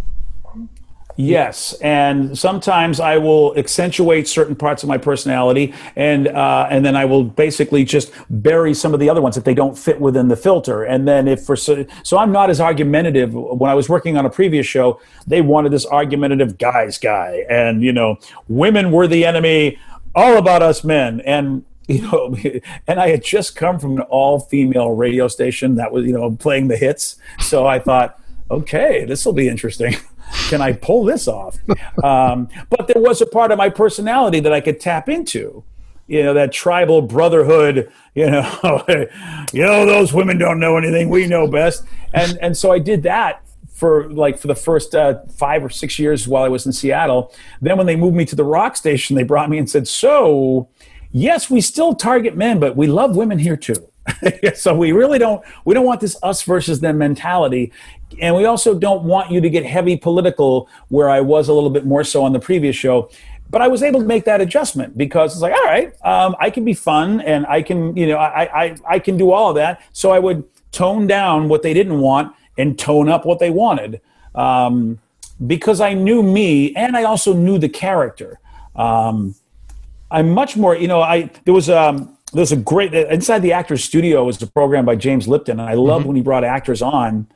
Yes, 1.18 1.74
and 1.82 2.38
sometimes 2.38 3.00
I 3.00 3.18
will 3.18 3.58
accentuate 3.58 4.28
certain 4.28 4.56
parts 4.56 4.84
of 4.84 4.90
my 4.90 4.98
personality, 4.98 5.74
and 5.96 6.28
uh, 6.28 6.68
and 6.70 6.86
then 6.86 6.98
I 6.98 7.06
will 7.06 7.24
basically 7.24 7.86
just 7.86 8.12
bury 8.30 8.74
some 8.74 8.94
of 8.94 9.00
the 9.00 9.10
other 9.10 9.22
ones 9.22 9.38
if 9.38 9.46
they 9.46 9.54
don't 9.54 9.78
fit 9.78 10.02
within 10.02 10.28
the 10.28 10.36
filter. 10.36 10.84
And 10.84 11.08
then 11.08 11.30
if 11.30 11.44
for 11.44 11.56
so, 11.56 11.86
so 12.04 12.18
I'm 12.18 12.34
not 12.34 12.50
as 12.50 12.60
argumentative. 12.60 13.34
When 13.34 13.72
I 13.72 13.76
was 13.76 13.88
working 13.88 14.18
on 14.18 14.26
a 14.26 14.30
previous 14.30 14.66
show, 14.66 15.00
they 15.26 15.40
wanted 15.40 15.72
this 15.72 15.86
argumentative 15.86 16.58
guys 16.58 16.98
guy, 16.98 17.46
and 17.50 17.82
you 17.82 17.94
know, 17.94 18.18
women 18.50 18.92
were 18.92 19.08
the 19.08 19.24
enemy, 19.24 19.80
all 20.16 20.38
about 20.38 20.62
us 20.62 20.84
men, 20.84 21.22
and 21.22 21.64
you 21.88 22.02
know, 22.02 22.36
and 22.88 23.00
I 23.00 23.10
had 23.10 23.24
just 23.24 23.56
come 23.56 23.80
from 23.80 23.98
an 23.98 24.02
all 24.04 24.42
female 24.42 24.92
radio 24.92 25.30
station 25.30 25.76
that 25.76 25.94
was 25.94 26.06
you 26.06 26.12
know 26.12 26.36
playing 26.36 26.68
the 26.68 26.76
hits, 26.76 27.16
so 27.40 27.66
I 27.66 27.80
thought, 27.80 28.20
okay, 28.52 29.06
this 29.06 29.26
will 29.26 29.34
be 29.34 29.48
interesting. 29.48 29.96
can 30.50 30.62
I 30.62 30.74
pull 30.74 31.04
this 31.04 31.28
off? 31.28 31.58
Um, 32.04 32.50
but 32.70 32.88
there 32.88 33.02
was 33.02 33.22
a 33.22 33.26
part 33.26 33.52
of 33.52 33.58
my 33.58 33.70
personality 33.70 34.40
that 34.42 34.52
I 34.52 34.60
could 34.60 34.80
tap 34.80 35.10
into. 35.10 35.64
You 36.08 36.24
know 36.24 36.34
that 36.34 36.52
tribal 36.52 37.02
brotherhood. 37.02 37.92
You 38.14 38.30
know, 38.30 38.84
you 39.54 39.62
know 39.66 39.86
those 39.86 40.14
women 40.14 40.38
don't 40.38 40.60
know 40.60 40.78
anything. 40.78 41.10
We 41.10 41.26
know 41.26 41.48
best. 41.48 41.84
And 42.14 42.38
and 42.42 42.56
so 42.56 42.72
I 42.72 42.80
did 42.80 43.04
that 43.04 43.46
for 43.76 44.10
like 44.12 44.38
for 44.38 44.48
the 44.48 44.56
first 44.56 44.96
uh, 44.96 45.22
five 45.36 45.64
or 45.64 45.70
six 45.70 46.00
years 46.00 46.28
while 46.28 46.44
I 46.44 46.48
was 46.48 46.66
in 46.66 46.74
Seattle. 46.74 47.34
Then 47.62 47.78
when 47.78 47.88
they 47.88 47.96
moved 47.96 48.16
me 48.16 48.26
to 48.26 48.36
the 48.36 48.44
rock 48.44 48.76
station, 48.76 49.16
they 49.16 49.24
brought 49.24 49.50
me 49.50 49.58
and 49.58 49.70
said, 49.70 49.88
"So, 49.88 50.70
yes, 51.12 51.50
we 51.50 51.62
still 51.62 51.94
target 51.94 52.36
men, 52.38 52.60
but 52.60 52.76
we 52.76 52.88
love 52.88 53.16
women 53.16 53.40
here 53.40 53.58
too." 53.58 53.90
so 54.56 54.76
we 54.76 54.92
really 54.92 55.18
don't 55.20 55.44
we 55.66 55.74
don't 55.74 55.86
want 55.86 56.02
this 56.02 56.18
us 56.24 56.44
versus 56.44 56.80
them 56.80 56.98
mentality. 56.98 57.72
And 58.22 58.36
we 58.36 58.46
also 58.46 58.78
don't 58.78 59.04
want 59.04 59.32
you 59.32 59.42
to 59.42 59.50
get 59.50 59.66
heavy 59.66 59.98
political 59.98 60.70
where 60.90 61.10
i 61.10 61.22
was 61.22 61.48
a 61.48 61.54
little 61.54 61.70
bit 61.70 61.86
more 61.86 62.04
so 62.04 62.24
on 62.24 62.34
the 62.34 62.40
previous 62.40 62.76
show. 62.76 63.10
But 63.50 63.62
i 63.62 63.68
was 63.68 63.84
able 63.84 64.00
to 64.00 64.06
make 64.06 64.26
that 64.26 64.42
adjustment 64.42 64.98
because 64.98 65.34
it's 65.34 65.42
like 65.42 65.54
all 65.54 65.64
right 65.66 65.94
um, 66.06 66.36
i 66.40 66.50
can 66.50 66.64
be 66.66 66.74
fun 66.74 67.22
and 67.22 67.46
i 67.48 67.62
can 67.62 67.96
you 67.98 68.08
know 68.08 68.18
I, 68.18 68.66
I 68.66 68.76
i 68.88 69.00
can 69.00 69.18
do 69.18 69.32
all 69.32 69.50
of 69.50 69.56
that. 69.56 69.82
So 69.94 70.12
i 70.12 70.20
would 70.20 70.44
tone 70.72 71.08
down 71.08 71.50
what 71.50 71.64
they 71.64 71.74
didn't 71.74 72.00
want 72.00 72.36
and 72.58 72.78
tone 72.78 73.10
up 73.10 73.26
what 73.26 73.40
they 73.40 73.50
wanted. 73.50 74.02
Um, 74.34 75.00
because 75.48 75.82
i 75.82 75.94
knew 75.94 76.22
me 76.22 76.76
and 76.76 76.96
i 76.96 77.04
also 77.04 77.34
knew 77.34 77.58
the 77.58 77.70
character. 77.70 78.40
Um, 78.76 79.36
i'm 80.12 80.30
much 80.30 80.56
more 80.56 80.76
you 80.76 80.88
know 80.88 81.02
i 81.02 81.30
there 81.46 81.54
was 81.54 81.70
um 81.70 82.15
there's 82.36 82.52
a 82.52 82.58
great 82.58 82.94
inside 82.94 83.40
the 83.40 83.54
actors 83.54 83.84
studio 83.84 84.24
was 84.24 84.42
a 84.42 84.48
program 84.48 84.86
by 84.86 84.96
james 84.96 85.28
lipton 85.28 85.60
and 85.60 85.70
i 85.70 85.74
loved 85.74 86.02
mm-hmm. 86.02 86.10
when 86.10 86.16
he 86.16 86.22
brought 86.22 86.44
actors 86.44 86.82
on 86.82 87.28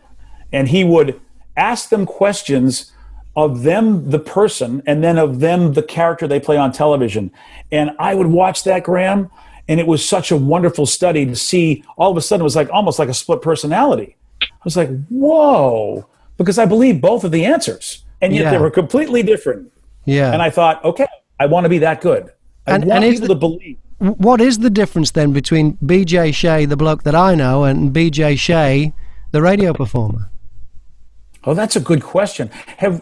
and 0.51 0.69
he 0.69 0.83
would 0.83 1.19
ask 1.57 1.89
them 1.89 2.05
questions 2.05 2.91
of 3.35 3.63
them 3.63 4.09
the 4.09 4.19
person 4.19 4.81
and 4.85 5.03
then 5.03 5.17
of 5.17 5.39
them 5.39 5.73
the 5.73 5.83
character 5.83 6.27
they 6.27 6.39
play 6.39 6.57
on 6.57 6.71
television. 6.71 7.31
And 7.71 7.91
i 7.99 8.15
would 8.15 8.27
watch 8.27 8.63
that 8.63 8.83
graham 8.83 9.29
and 9.67 9.79
it 9.79 9.87
was 9.87 10.07
such 10.07 10.31
a 10.31 10.37
wonderful 10.37 10.87
study 10.87 11.27
to 11.27 11.35
see. 11.35 11.83
All 11.95 12.09
of 12.09 12.17
a 12.17 12.21
sudden 12.21 12.41
it 12.41 12.43
was 12.43 12.55
like 12.55 12.69
almost 12.71 12.97
like 12.97 13.09
a 13.09 13.13
split 13.13 13.41
personality. 13.41 14.15
I 14.41 14.63
was 14.63 14.75
like 14.75 14.89
whoa 15.07 16.07
because 16.37 16.57
i 16.57 16.65
believe 16.65 17.01
both 17.01 17.23
of 17.23 17.31
the 17.31 17.45
answers 17.45 18.03
and 18.21 18.33
yet 18.33 18.43
yeah. 18.43 18.51
they 18.51 18.57
were 18.57 18.71
completely 18.71 19.21
different. 19.23 19.71
Yeah. 20.05 20.33
And 20.33 20.41
i 20.41 20.49
thought 20.49 20.83
okay 20.83 21.07
i 21.39 21.45
want 21.45 21.65
to 21.65 21.69
be 21.69 21.79
that 21.79 22.01
good. 22.01 22.31
I 22.65 22.75
and, 22.75 22.85
want 22.85 23.03
and 23.03 23.13
people 23.13 23.27
the, 23.27 23.33
to 23.35 23.39
believe 23.39 23.77
what 23.99 24.41
is 24.41 24.59
the 24.59 24.69
difference 24.69 25.11
then 25.11 25.33
between 25.33 25.77
BJ 25.77 26.33
Shea, 26.33 26.65
the 26.65 26.77
bloke 26.77 27.03
that 27.03 27.15
I 27.15 27.35
know, 27.35 27.63
and 27.65 27.93
BJ 27.93 28.37
Shea, 28.37 28.93
the 29.31 29.41
radio 29.41 29.73
performer? 29.73 30.29
Oh, 31.43 31.53
that's 31.53 31.75
a 31.75 31.79
good 31.79 32.01
question. 32.01 32.49
Have 32.77 33.01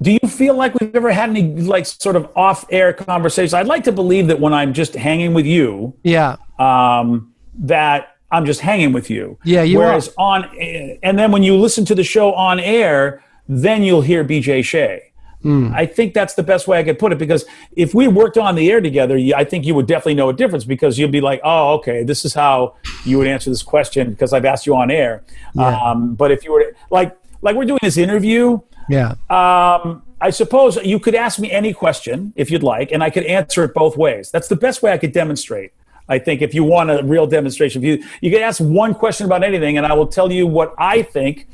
do 0.00 0.12
you 0.12 0.28
feel 0.28 0.54
like 0.54 0.78
we've 0.78 0.94
ever 0.94 1.10
had 1.10 1.30
any 1.30 1.42
like 1.60 1.84
sort 1.84 2.14
of 2.14 2.30
off-air 2.36 2.92
conversations? 2.92 3.52
I'd 3.52 3.66
like 3.66 3.84
to 3.84 3.92
believe 3.92 4.28
that 4.28 4.38
when 4.38 4.52
I'm 4.54 4.72
just 4.72 4.94
hanging 4.94 5.34
with 5.34 5.46
you, 5.46 5.94
yeah, 6.04 6.36
um, 6.58 7.34
that 7.54 8.16
I'm 8.30 8.46
just 8.46 8.60
hanging 8.60 8.92
with 8.92 9.10
you. 9.10 9.38
Yeah, 9.44 9.62
you 9.62 9.78
Whereas 9.78 10.08
are. 10.16 10.44
on, 10.44 10.58
and 11.02 11.18
then 11.18 11.32
when 11.32 11.42
you 11.42 11.56
listen 11.56 11.84
to 11.86 11.94
the 11.94 12.04
show 12.04 12.32
on 12.34 12.60
air, 12.60 13.24
then 13.48 13.82
you'll 13.82 14.02
hear 14.02 14.24
BJ 14.24 14.64
Shea. 14.64 15.12
Mm. 15.44 15.72
I 15.72 15.86
think 15.86 16.14
that's 16.14 16.34
the 16.34 16.42
best 16.42 16.66
way 16.66 16.78
I 16.78 16.82
could 16.82 16.98
put 16.98 17.12
it 17.12 17.18
because 17.18 17.44
if 17.76 17.94
we 17.94 18.08
worked 18.08 18.36
on 18.36 18.56
the 18.56 18.70
air 18.70 18.80
together, 18.80 19.16
I 19.36 19.44
think 19.44 19.64
you 19.64 19.74
would 19.74 19.86
definitely 19.86 20.14
know 20.14 20.28
a 20.28 20.32
difference 20.32 20.64
because 20.64 20.98
you'd 20.98 21.12
be 21.12 21.20
like, 21.20 21.40
oh, 21.44 21.74
okay, 21.74 22.02
this 22.02 22.24
is 22.24 22.34
how 22.34 22.74
you 23.04 23.18
would 23.18 23.28
answer 23.28 23.48
this 23.50 23.62
question 23.62 24.10
because 24.10 24.32
I've 24.32 24.44
asked 24.44 24.66
you 24.66 24.74
on 24.74 24.90
air. 24.90 25.22
Yeah. 25.54 25.80
Um, 25.80 26.14
but 26.14 26.32
if 26.32 26.44
you 26.44 26.52
were 26.52 26.74
like, 26.90 27.16
like 27.40 27.54
we're 27.54 27.66
doing 27.66 27.78
this 27.82 27.96
interview, 27.96 28.60
yeah. 28.88 29.12
Um, 29.30 30.02
I 30.20 30.30
suppose 30.30 30.76
you 30.76 30.98
could 30.98 31.14
ask 31.14 31.38
me 31.38 31.50
any 31.52 31.72
question 31.72 32.32
if 32.34 32.50
you'd 32.50 32.62
like, 32.62 32.90
and 32.90 33.02
I 33.02 33.10
could 33.10 33.24
answer 33.24 33.64
it 33.64 33.74
both 33.74 33.96
ways. 33.96 34.30
That's 34.30 34.48
the 34.48 34.56
best 34.56 34.82
way 34.82 34.92
I 34.92 34.98
could 34.98 35.12
demonstrate. 35.12 35.72
I 36.08 36.18
think 36.18 36.42
if 36.42 36.54
you 36.54 36.64
want 36.64 36.90
a 36.90 37.02
real 37.04 37.26
demonstration, 37.26 37.84
if 37.84 37.86
you 37.86 38.08
you 38.22 38.30
can 38.30 38.42
ask 38.42 38.60
one 38.60 38.94
question 38.94 39.26
about 39.26 39.44
anything, 39.44 39.76
and 39.76 39.86
I 39.86 39.92
will 39.92 40.06
tell 40.06 40.32
you 40.32 40.46
what 40.46 40.74
I 40.78 41.02
think 41.02 41.46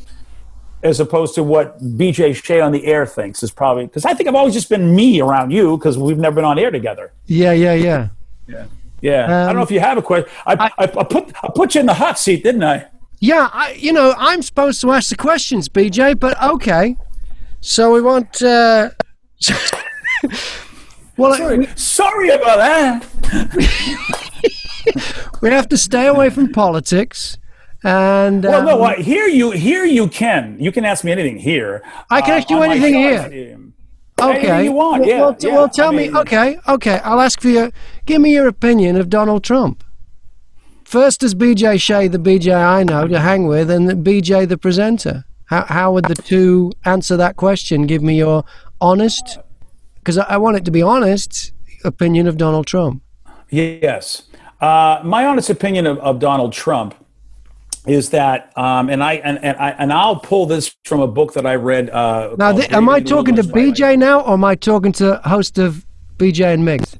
as 0.84 1.00
opposed 1.00 1.34
to 1.34 1.42
what 1.42 1.82
BJ 1.82 2.36
Shea 2.36 2.60
on 2.60 2.70
the 2.70 2.84
air 2.84 3.06
thinks 3.06 3.42
is 3.42 3.50
probably 3.50 3.86
because 3.86 4.04
I 4.04 4.12
think 4.12 4.28
I've 4.28 4.34
always 4.34 4.52
just 4.52 4.68
been 4.68 4.94
me 4.94 5.20
around 5.20 5.50
you 5.50 5.78
because 5.78 5.96
we've 5.96 6.18
never 6.18 6.36
been 6.36 6.44
on 6.44 6.58
air 6.58 6.70
together. 6.70 7.10
Yeah, 7.26 7.52
yeah, 7.52 7.72
yeah, 7.72 8.08
yeah, 8.46 8.66
yeah. 9.00 9.24
Um, 9.24 9.32
I 9.32 9.46
don't 9.46 9.56
know 9.56 9.62
if 9.62 9.70
you 9.70 9.80
have 9.80 9.96
a 9.96 10.02
question. 10.02 10.30
I, 10.46 10.70
I, 10.78 10.84
I, 10.84 10.86
put 10.86 11.32
I 11.42 11.48
put 11.54 11.74
you 11.74 11.80
in 11.80 11.86
the 11.86 11.94
hot 11.94 12.18
seat, 12.18 12.44
didn't 12.44 12.62
I? 12.62 12.86
Yeah, 13.18 13.48
I, 13.52 13.72
you 13.72 13.92
know 13.92 14.14
I'm 14.18 14.42
supposed 14.42 14.82
to 14.82 14.92
ask 14.92 15.08
the 15.08 15.16
questions, 15.16 15.70
BJ, 15.70 16.18
but 16.20 16.40
okay. 16.42 16.96
So 17.62 17.92
we 17.94 18.02
want. 18.02 18.42
Uh, 18.42 18.90
well, 21.16 21.34
sorry, 21.34 21.58
we, 21.60 21.66
sorry 21.76 22.28
about 22.28 22.58
that. 22.58 23.06
we 25.40 25.48
have 25.48 25.68
to 25.70 25.78
stay 25.78 26.06
away 26.06 26.28
from 26.28 26.52
politics. 26.52 27.38
And 27.84 28.42
well, 28.42 28.60
um, 28.60 28.64
no, 28.64 28.82
I, 28.82 28.96
here 28.96 29.28
you 29.28 29.50
here 29.50 29.84
you 29.84 30.08
can 30.08 30.56
you 30.58 30.72
can 30.72 30.86
ask 30.86 31.04
me 31.04 31.12
anything 31.12 31.36
here. 31.36 31.82
I 32.10 32.22
can 32.22 32.38
ask 32.38 32.48
you 32.48 32.56
uh, 32.56 32.62
anything 32.62 32.94
here. 32.94 33.58
Okay. 34.18 34.64
you 34.64 34.72
want? 34.72 35.02
Well, 35.02 35.08
yeah, 35.08 35.20
well, 35.20 35.36
yeah. 35.38 35.54
well 35.54 35.68
tell 35.68 35.92
I 35.92 35.96
mean, 35.96 36.12
me. 36.12 36.18
Okay, 36.20 36.58
okay. 36.66 37.00
I'll 37.04 37.20
ask 37.20 37.42
for 37.42 37.48
your. 37.48 37.70
Give 38.06 38.22
me 38.22 38.32
your 38.32 38.48
opinion 38.48 38.96
of 38.96 39.10
Donald 39.10 39.44
Trump. 39.44 39.84
First 40.84 41.22
as 41.22 41.34
BJ 41.34 41.78
Shea, 41.78 42.08
the 42.08 42.18
BJ 42.18 42.54
I 42.54 42.84
know 42.84 43.06
to 43.06 43.20
hang 43.20 43.46
with, 43.46 43.70
and 43.70 43.88
BJ 44.04 44.48
the 44.48 44.56
presenter. 44.56 45.24
How 45.46 45.66
how 45.66 45.92
would 45.92 46.06
the 46.06 46.14
two 46.14 46.72
answer 46.86 47.18
that 47.18 47.36
question? 47.36 47.86
Give 47.86 48.02
me 48.02 48.16
your 48.16 48.44
honest, 48.80 49.38
because 49.96 50.16
I, 50.16 50.24
I 50.24 50.36
want 50.38 50.56
it 50.56 50.64
to 50.64 50.70
be 50.70 50.80
honest 50.80 51.52
opinion 51.84 52.26
of 52.26 52.38
Donald 52.38 52.66
Trump. 52.66 53.02
Yes, 53.50 54.22
uh, 54.62 55.02
my 55.04 55.26
honest 55.26 55.50
opinion 55.50 55.86
of, 55.86 55.98
of 55.98 56.18
Donald 56.18 56.54
Trump 56.54 56.94
is 57.86 58.10
that 58.10 58.56
um, 58.56 58.88
and 58.88 59.02
I 59.02 59.14
and, 59.14 59.42
and 59.44 59.56
I 59.58 59.70
and 59.70 59.92
I'll 59.92 60.16
pull 60.16 60.46
this 60.46 60.74
from 60.84 61.00
a 61.00 61.06
book 61.06 61.34
that 61.34 61.46
I 61.46 61.56
read. 61.56 61.90
Uh, 61.90 62.34
now, 62.38 62.52
th- 62.52 62.72
am 62.72 62.88
I 62.88 63.00
talking 63.00 63.36
to 63.36 63.42
BJ 63.42 63.98
now, 63.98 64.20
or 64.20 64.34
am 64.34 64.44
I 64.44 64.54
talking 64.54 64.92
to 64.92 65.20
host 65.24 65.58
of 65.58 65.84
BJ 66.16 66.54
and 66.54 66.66
Migs? 66.66 66.98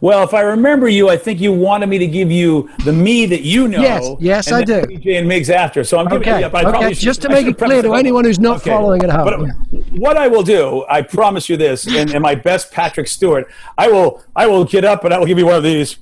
Well, 0.00 0.22
if 0.22 0.32
I 0.32 0.42
remember 0.42 0.88
you, 0.88 1.08
I 1.08 1.16
think 1.16 1.40
you 1.40 1.52
wanted 1.52 1.88
me 1.88 1.98
to 1.98 2.06
give 2.06 2.30
you 2.30 2.70
the 2.84 2.92
me 2.92 3.26
that 3.26 3.42
you 3.42 3.66
know. 3.66 3.80
Yes, 3.80 4.16
yes, 4.20 4.52
I 4.52 4.62
do. 4.62 4.82
BJ 4.82 5.18
and 5.18 5.28
Migs 5.28 5.50
after, 5.50 5.82
so 5.82 5.98
I'm 5.98 6.06
giving. 6.06 6.28
Okay, 6.28 6.40
you, 6.40 6.46
okay. 6.46 6.94
Just 6.94 7.22
to 7.22 7.28
make 7.28 7.46
it 7.46 7.58
clear 7.58 7.82
to 7.82 7.94
anyone 7.94 8.24
who's 8.24 8.38
not 8.38 8.58
okay. 8.58 8.70
following 8.70 9.02
at 9.02 9.10
home. 9.10 9.24
But 9.24 9.40
yeah. 9.40 9.82
what 9.98 10.16
I 10.16 10.28
will 10.28 10.42
do, 10.42 10.84
I 10.88 11.02
promise 11.02 11.48
you 11.48 11.56
this, 11.56 11.86
and, 11.86 12.12
and 12.12 12.22
my 12.22 12.34
best 12.34 12.70
Patrick 12.72 13.08
Stewart, 13.08 13.50
I 13.76 13.88
will, 13.88 14.22
I 14.36 14.46
will 14.46 14.64
get 14.64 14.84
up 14.84 15.04
and 15.04 15.12
I 15.12 15.18
will 15.18 15.26
give 15.26 15.38
you 15.38 15.46
one 15.46 15.56
of 15.56 15.64
these. 15.64 15.96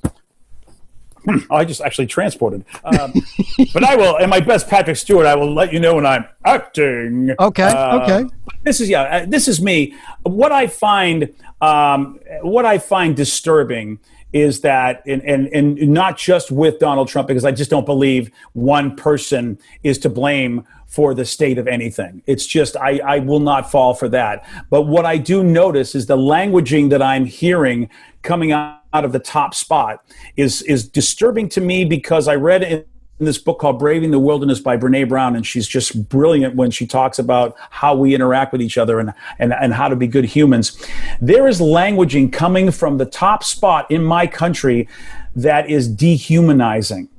I 1.49 1.65
just 1.65 1.81
actually 1.81 2.07
transported. 2.07 2.65
Um, 2.83 3.13
but 3.73 3.83
I 3.83 3.95
will, 3.95 4.17
in 4.17 4.29
my 4.29 4.39
best 4.39 4.67
Patrick 4.67 4.97
Stewart, 4.97 5.25
I 5.25 5.35
will 5.35 5.53
let 5.53 5.73
you 5.73 5.79
know 5.79 5.95
when 5.95 6.05
I'm 6.05 6.25
acting. 6.45 7.35
Okay. 7.39 7.63
Uh, 7.63 7.99
okay. 8.01 8.29
This 8.63 8.81
is 8.81 8.89
yeah. 8.89 9.03
Uh, 9.03 9.25
this 9.27 9.47
is 9.47 9.61
me. 9.61 9.95
What 10.23 10.51
I 10.51 10.67
find, 10.67 11.33
um, 11.61 12.19
what 12.41 12.65
I 12.65 12.77
find 12.77 13.15
disturbing 13.15 13.99
is 14.33 14.61
that, 14.61 15.03
and, 15.07 15.21
and, 15.23 15.47
and 15.47 15.77
not 15.89 16.17
just 16.17 16.51
with 16.51 16.79
Donald 16.79 17.07
Trump, 17.07 17.27
because 17.27 17.45
I 17.45 17.51
just 17.51 17.69
don't 17.69 17.85
believe 17.85 18.29
one 18.53 18.95
person 18.95 19.57
is 19.83 19.97
to 19.99 20.09
blame 20.09 20.65
for 20.85 21.13
the 21.13 21.25
state 21.25 21.57
of 21.57 21.67
anything. 21.67 22.21
It's 22.25 22.45
just, 22.45 22.75
I, 22.77 22.99
I 22.99 23.19
will 23.19 23.39
not 23.39 23.71
fall 23.71 23.93
for 23.93 24.09
that. 24.09 24.45
But 24.69 24.83
what 24.83 25.05
I 25.05 25.17
do 25.17 25.43
notice 25.43 25.95
is 25.95 26.05
the 26.05 26.17
languaging 26.17 26.89
that 26.89 27.01
I'm 27.01 27.25
hearing 27.25 27.89
coming 28.21 28.51
out 28.51 28.81
of 29.05 29.11
the 29.11 29.19
top 29.19 29.53
spot 29.53 30.03
is, 30.35 30.61
is 30.63 30.87
disturbing 30.87 31.49
to 31.49 31.61
me 31.61 31.85
because 31.85 32.27
I 32.27 32.35
read 32.35 32.63
in 32.63 32.85
this 33.19 33.37
book 33.37 33.59
called 33.59 33.79
Braving 33.79 34.11
the 34.11 34.19
Wilderness 34.19 34.59
by 34.59 34.77
Brene 34.77 35.09
Brown, 35.09 35.35
and 35.35 35.45
she's 35.45 35.67
just 35.67 36.07
brilliant 36.07 36.55
when 36.55 36.69
she 36.69 36.85
talks 36.85 37.17
about 37.17 37.55
how 37.71 37.95
we 37.95 38.13
interact 38.13 38.51
with 38.51 38.61
each 38.61 38.77
other 38.77 38.99
and, 38.99 39.13
and, 39.39 39.53
and 39.53 39.73
how 39.73 39.87
to 39.87 39.95
be 39.95 40.07
good 40.07 40.25
humans. 40.25 40.79
There 41.19 41.47
is 41.47 41.59
languaging 41.59 42.31
coming 42.31 42.69
from 42.71 42.97
the 42.97 43.05
top 43.05 43.43
spot 43.43 43.89
in 43.89 44.03
my 44.03 44.27
country 44.27 44.87
that 45.35 45.69
is 45.69 45.87
dehumanizing. 45.87 47.09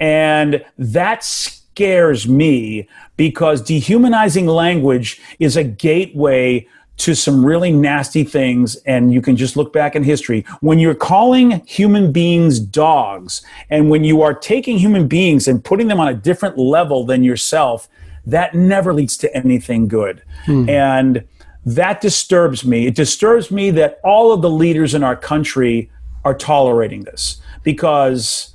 And 0.00 0.64
that 0.76 1.24
scares 1.24 2.28
me 2.28 2.88
because 3.16 3.62
dehumanizing 3.62 4.46
language 4.46 5.20
is 5.38 5.56
a 5.56 5.64
gateway 5.64 6.66
to 6.98 7.14
some 7.14 7.44
really 7.44 7.72
nasty 7.72 8.24
things 8.24 8.76
and 8.86 9.12
you 9.12 9.22
can 9.22 9.36
just 9.36 9.56
look 9.56 9.72
back 9.72 9.94
in 9.94 10.02
history. 10.02 10.44
When 10.60 10.78
you're 10.78 10.94
calling 10.94 11.64
human 11.64 12.12
beings 12.12 12.58
dogs 12.60 13.42
and 13.70 13.88
when 13.88 14.04
you 14.04 14.20
are 14.22 14.34
taking 14.34 14.78
human 14.78 15.06
beings 15.06 15.48
and 15.48 15.64
putting 15.64 15.86
them 15.88 16.00
on 16.00 16.08
a 16.08 16.14
different 16.14 16.58
level 16.58 17.04
than 17.04 17.22
yourself 17.22 17.88
that 18.26 18.54
never 18.54 18.92
leads 18.92 19.16
to 19.18 19.34
anything 19.34 19.88
good. 19.88 20.22
Hmm. 20.44 20.68
and 20.68 21.24
that 21.66 22.00
disturbs 22.00 22.64
me. 22.64 22.86
It 22.86 22.94
disturbs 22.94 23.50
me 23.50 23.70
that 23.72 24.00
all 24.02 24.32
of 24.32 24.40
the 24.40 24.48
leaders 24.48 24.94
in 24.94 25.02
our 25.02 25.16
country 25.16 25.90
are 26.24 26.34
tolerating 26.34 27.04
this. 27.04 27.40
Because 27.62 28.54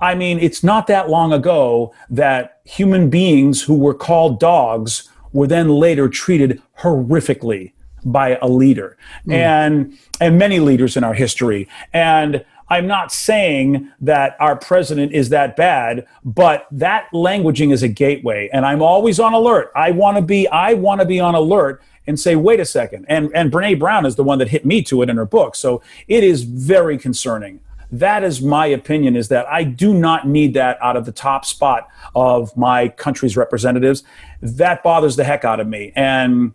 i 0.00 0.14
mean 0.14 0.38
it's 0.40 0.62
not 0.62 0.88
that 0.88 1.08
long 1.08 1.32
ago 1.32 1.94
that 2.10 2.60
human 2.64 3.08
beings 3.08 3.62
who 3.62 3.74
were 3.74 3.94
called 3.94 4.40
dogs 4.40 5.08
were 5.32 5.46
then 5.46 5.68
later 5.68 6.08
treated 6.08 6.60
horrifically 6.80 7.72
by 8.04 8.38
a 8.40 8.48
leader 8.48 8.96
Hmm. 9.24 9.32
and 9.32 9.98
and 10.20 10.38
many 10.38 10.60
leaders 10.60 10.96
in 10.96 11.04
our 11.04 11.14
history 11.14 11.68
and 11.92 12.44
I'm 12.72 12.86
not 12.86 13.12
saying 13.12 13.90
that 14.00 14.34
our 14.40 14.56
president 14.56 15.12
is 15.12 15.28
that 15.28 15.56
bad, 15.56 16.06
but 16.24 16.66
that 16.70 17.06
languaging 17.12 17.70
is 17.70 17.82
a 17.82 17.88
gateway, 17.88 18.48
and 18.50 18.64
I'm 18.64 18.80
always 18.80 19.20
on 19.20 19.34
alert. 19.34 19.70
I 19.76 19.90
want 19.90 20.16
to 20.16 20.22
be, 20.22 20.48
I 20.48 20.72
want 20.72 21.02
to 21.02 21.06
be 21.06 21.20
on 21.20 21.34
alert 21.34 21.82
and 22.06 22.18
say, 22.18 22.34
wait 22.34 22.60
a 22.60 22.64
second. 22.64 23.04
And 23.10 23.30
and 23.34 23.52
Brene 23.52 23.78
Brown 23.78 24.06
is 24.06 24.16
the 24.16 24.24
one 24.24 24.38
that 24.38 24.48
hit 24.48 24.64
me 24.64 24.80
to 24.84 25.02
it 25.02 25.10
in 25.10 25.18
her 25.18 25.26
book, 25.26 25.54
so 25.54 25.82
it 26.08 26.24
is 26.24 26.44
very 26.44 26.96
concerning. 26.96 27.60
That 27.90 28.24
is 28.24 28.40
my 28.40 28.64
opinion. 28.68 29.16
Is 29.16 29.28
that 29.28 29.46
I 29.48 29.64
do 29.64 29.92
not 29.92 30.26
need 30.26 30.54
that 30.54 30.78
out 30.80 30.96
of 30.96 31.04
the 31.04 31.12
top 31.12 31.44
spot 31.44 31.88
of 32.14 32.56
my 32.56 32.88
country's 32.88 33.36
representatives. 33.36 34.02
That 34.40 34.82
bothers 34.82 35.16
the 35.16 35.24
heck 35.24 35.44
out 35.44 35.60
of 35.60 35.68
me, 35.68 35.92
and 35.94 36.54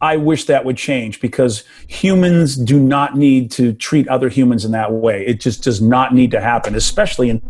I 0.00 0.16
wish 0.16 0.44
that 0.46 0.64
would 0.64 0.76
change 0.76 1.20
because 1.20 1.64
humans 1.86 2.56
do 2.56 2.78
not 2.78 3.16
need 3.16 3.50
to 3.52 3.72
treat 3.72 4.06
other 4.08 4.28
humans 4.28 4.64
in 4.64 4.72
that 4.72 4.92
way. 4.92 5.26
It 5.26 5.40
just 5.40 5.62
does 5.62 5.80
not 5.80 6.14
need 6.14 6.30
to 6.32 6.40
happen, 6.40 6.74
especially 6.74 7.30
in 7.30 7.40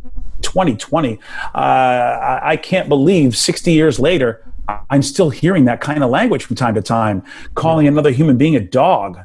2020. 0.43 1.19
Uh, 1.55 2.39
I 2.43 2.59
can't 2.63 2.89
believe 2.89 3.37
60 3.37 3.73
years 3.73 3.99
later, 3.99 4.45
I'm 4.91 5.03
still 5.03 5.31
hearing 5.31 5.65
that 5.67 5.81
kind 5.81 6.03
of 6.03 6.11
language 6.11 6.45
from 6.45 6.57
time 6.57 6.75
to 6.75 6.83
time, 6.83 7.23
calling 7.55 7.87
another 7.87 8.11
human 8.11 8.37
being 8.37 8.57
a 8.57 8.61
dog. 8.61 9.19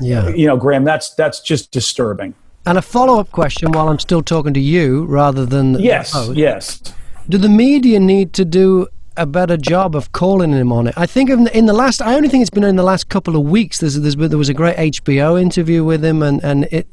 Yeah. 0.00 0.28
You 0.28 0.46
know, 0.46 0.56
Graham, 0.56 0.84
that's 0.84 1.14
that's 1.14 1.40
just 1.40 1.70
disturbing. 1.70 2.34
And 2.66 2.78
a 2.78 2.82
follow 2.82 3.20
up 3.20 3.30
question 3.30 3.72
while 3.72 3.88
I'm 3.88 3.98
still 3.98 4.22
talking 4.22 4.54
to 4.54 4.60
you 4.60 5.04
rather 5.04 5.44
than. 5.44 5.78
Yes, 5.80 6.14
yes. 6.32 6.80
Do 7.28 7.38
the 7.38 7.48
media 7.48 8.00
need 8.00 8.32
to 8.34 8.44
do 8.44 8.88
a 9.16 9.26
better 9.26 9.56
job 9.56 9.94
of 9.94 10.12
calling 10.12 10.52
him 10.52 10.72
on 10.72 10.86
it? 10.86 10.94
I 10.96 11.06
think 11.06 11.30
in 11.30 11.44
the, 11.44 11.56
in 11.56 11.66
the 11.66 11.72
last, 11.72 12.02
I 12.02 12.14
only 12.14 12.28
think 12.28 12.42
it's 12.42 12.50
been 12.50 12.64
in 12.64 12.76
the 12.76 12.82
last 12.82 13.08
couple 13.08 13.36
of 13.36 13.42
weeks. 13.42 13.78
There's, 13.78 14.00
there's 14.00 14.16
been, 14.16 14.28
there 14.28 14.38
was 14.38 14.48
a 14.48 14.54
great 14.54 14.76
HBO 14.76 15.40
interview 15.40 15.84
with 15.84 16.04
him, 16.04 16.22
and 16.22 16.42
and 16.44 16.64
it, 16.70 16.86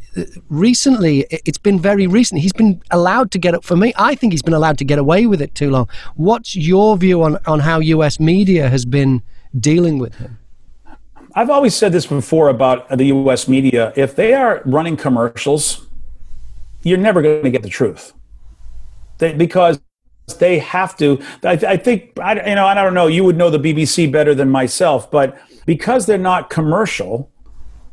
recently 0.50 1.22
it, 1.32 1.42
it's 1.46 1.58
been 1.58 1.80
very 1.80 2.08
recent. 2.08 2.42
He's 2.42 2.54
been 2.54 2.82
allowed 2.92 3.32
to 3.32 3.40
get 3.40 3.54
up 3.54 3.64
for 3.64 3.76
me. 3.76 3.94
I 3.98 4.16
think 4.16 4.34
he's 4.34 4.42
been 4.42 4.54
allowed 4.54 4.78
to 4.80 4.86
get 4.86 5.00
away 5.00 5.26
with 5.26 5.42
it 5.42 5.56
too 5.56 5.70
long. 5.70 5.90
What's 6.16 6.56
your 6.56 6.98
view 6.98 7.24
on 7.24 7.38
on 7.46 7.60
how 7.60 7.80
U.S. 7.80 8.20
media 8.20 8.70
has 8.70 8.86
been 8.86 9.24
dealing 9.60 9.98
with 9.98 10.16
him? 10.16 10.38
I've 11.34 11.50
always 11.50 11.76
said 11.76 11.94
this 11.94 12.06
before 12.06 12.50
about 12.50 12.90
the 12.90 13.06
U.S. 13.06 13.48
media. 13.48 13.94
If 13.96 14.16
they 14.16 14.34
are 14.34 14.62
running 14.66 14.98
commercials, 14.98 15.88
you're 16.84 16.98
never 16.98 17.22
going 17.22 17.44
to 17.44 17.50
get 17.50 17.64
the 17.64 17.70
truth. 17.70 18.14
They, 19.18 19.34
because 19.34 19.80
they 20.40 20.60
have 20.60 20.96
to. 20.98 21.22
I, 21.44 21.52
I 21.54 21.78
think 21.78 22.12
I, 22.20 22.34
you 22.50 22.56
know. 22.56 22.66
I 22.68 22.74
don't 22.74 22.94
know. 22.94 23.08
You 23.08 23.24
would 23.24 23.38
know 23.38 23.50
the 23.50 23.60
BBC 23.60 24.12
better 24.12 24.34
than 24.36 24.50
myself, 24.50 25.10
but 25.12 25.38
because 25.66 26.06
they're 26.06 26.18
not 26.18 26.50
commercial, 26.50 27.30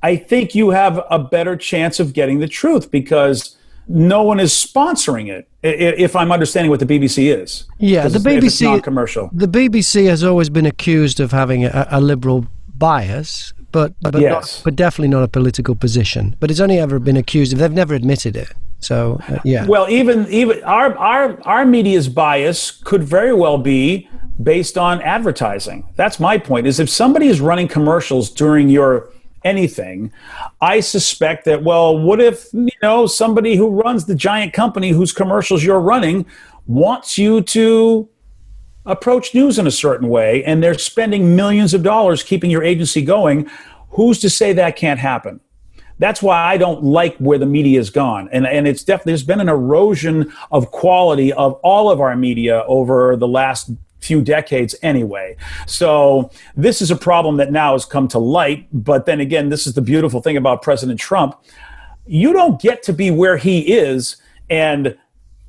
I 0.02 0.16
think 0.16 0.54
you 0.54 0.70
have 0.70 1.00
a 1.10 1.18
better 1.18 1.56
chance 1.56 2.00
of 2.00 2.12
getting 2.12 2.38
the 2.38 2.48
truth 2.48 2.90
because 2.90 3.56
no 3.88 4.22
one 4.22 4.38
is 4.40 4.52
sponsoring 4.52 5.28
it. 5.28 5.48
If 5.62 6.14
I'm 6.14 6.30
understanding 6.30 6.70
what 6.70 6.80
the 6.80 6.86
BBC 6.86 7.34
is, 7.36 7.64
yeah, 7.78 8.02
the 8.06 8.16
it's- 8.18 8.26
if 8.26 8.44
it's 8.44 8.56
BBC 8.56 8.62
non-commercial. 8.64 9.30
The 9.32 9.48
BBC 9.48 10.06
has 10.06 10.22
always 10.22 10.50
been 10.50 10.66
accused 10.66 11.20
of 11.20 11.32
having 11.32 11.64
a, 11.64 11.86
a 11.90 12.00
liberal 12.00 12.46
bias, 12.76 13.52
but 13.72 13.92
but, 14.00 14.14
Yes. 14.20 14.58
not, 14.58 14.64
but 14.64 14.76
definitely 14.76 15.08
not 15.08 15.22
a 15.24 15.28
political 15.28 15.74
position. 15.74 16.36
But 16.38 16.50
it's 16.50 16.60
only 16.60 16.78
ever 16.78 16.98
been 16.98 17.16
accused 17.16 17.52
of. 17.52 17.58
They've 17.58 17.72
never 17.72 17.94
admitted 17.94 18.36
it. 18.36 18.52
So 18.80 19.20
uh, 19.28 19.38
yeah. 19.44 19.66
Well, 19.66 19.88
even 19.88 20.26
even 20.28 20.62
our 20.64 20.96
our 20.96 21.40
our 21.46 21.64
media's 21.64 22.08
bias 22.08 22.70
could 22.70 23.02
very 23.02 23.32
well 23.32 23.58
be 23.58 24.08
based 24.42 24.78
on 24.78 25.02
advertising. 25.02 25.88
That's 25.96 26.20
my 26.20 26.38
point. 26.38 26.66
Is 26.66 26.78
if 26.78 26.88
somebody 26.88 27.26
is 27.26 27.40
running 27.40 27.68
commercials 27.68 28.30
during 28.30 28.68
your 28.68 29.10
anything, 29.44 30.12
I 30.60 30.80
suspect 30.80 31.44
that 31.46 31.64
well, 31.64 31.98
what 31.98 32.20
if 32.20 32.52
you 32.52 32.68
know 32.82 33.06
somebody 33.06 33.56
who 33.56 33.68
runs 33.68 34.06
the 34.06 34.14
giant 34.14 34.52
company 34.52 34.90
whose 34.90 35.12
commercials 35.12 35.64
you're 35.64 35.80
running 35.80 36.26
wants 36.66 37.18
you 37.18 37.40
to 37.40 38.08
approach 38.86 39.34
news 39.34 39.58
in 39.58 39.66
a 39.66 39.70
certain 39.70 40.08
way 40.08 40.42
and 40.44 40.62
they're 40.62 40.78
spending 40.78 41.36
millions 41.36 41.74
of 41.74 41.82
dollars 41.82 42.22
keeping 42.22 42.50
your 42.50 42.62
agency 42.62 43.02
going, 43.02 43.48
who's 43.90 44.18
to 44.20 44.30
say 44.30 44.52
that 44.52 44.76
can't 44.76 44.98
happen? 45.00 45.40
That's 45.98 46.22
why 46.22 46.42
I 46.42 46.56
don't 46.56 46.84
like 46.84 47.16
where 47.18 47.38
the 47.38 47.46
media 47.46 47.78
has 47.78 47.90
gone. 47.90 48.28
And, 48.32 48.46
and 48.46 48.68
it's 48.68 48.84
definitely, 48.84 49.12
there's 49.12 49.24
been 49.24 49.40
an 49.40 49.48
erosion 49.48 50.32
of 50.50 50.70
quality 50.70 51.32
of 51.32 51.54
all 51.62 51.90
of 51.90 52.00
our 52.00 52.16
media 52.16 52.64
over 52.66 53.16
the 53.16 53.28
last 53.28 53.70
few 54.00 54.22
decades 54.22 54.74
anyway. 54.82 55.36
So 55.66 56.30
this 56.56 56.80
is 56.80 56.90
a 56.90 56.96
problem 56.96 57.36
that 57.38 57.50
now 57.50 57.72
has 57.72 57.84
come 57.84 58.08
to 58.08 58.18
light. 58.18 58.68
But 58.72 59.06
then 59.06 59.20
again, 59.20 59.48
this 59.48 59.66
is 59.66 59.74
the 59.74 59.82
beautiful 59.82 60.22
thing 60.22 60.36
about 60.36 60.62
President 60.62 61.00
Trump. 61.00 61.36
You 62.06 62.32
don't 62.32 62.60
get 62.60 62.82
to 62.84 62.92
be 62.92 63.10
where 63.10 63.36
he 63.36 63.72
is 63.72 64.16
and 64.48 64.96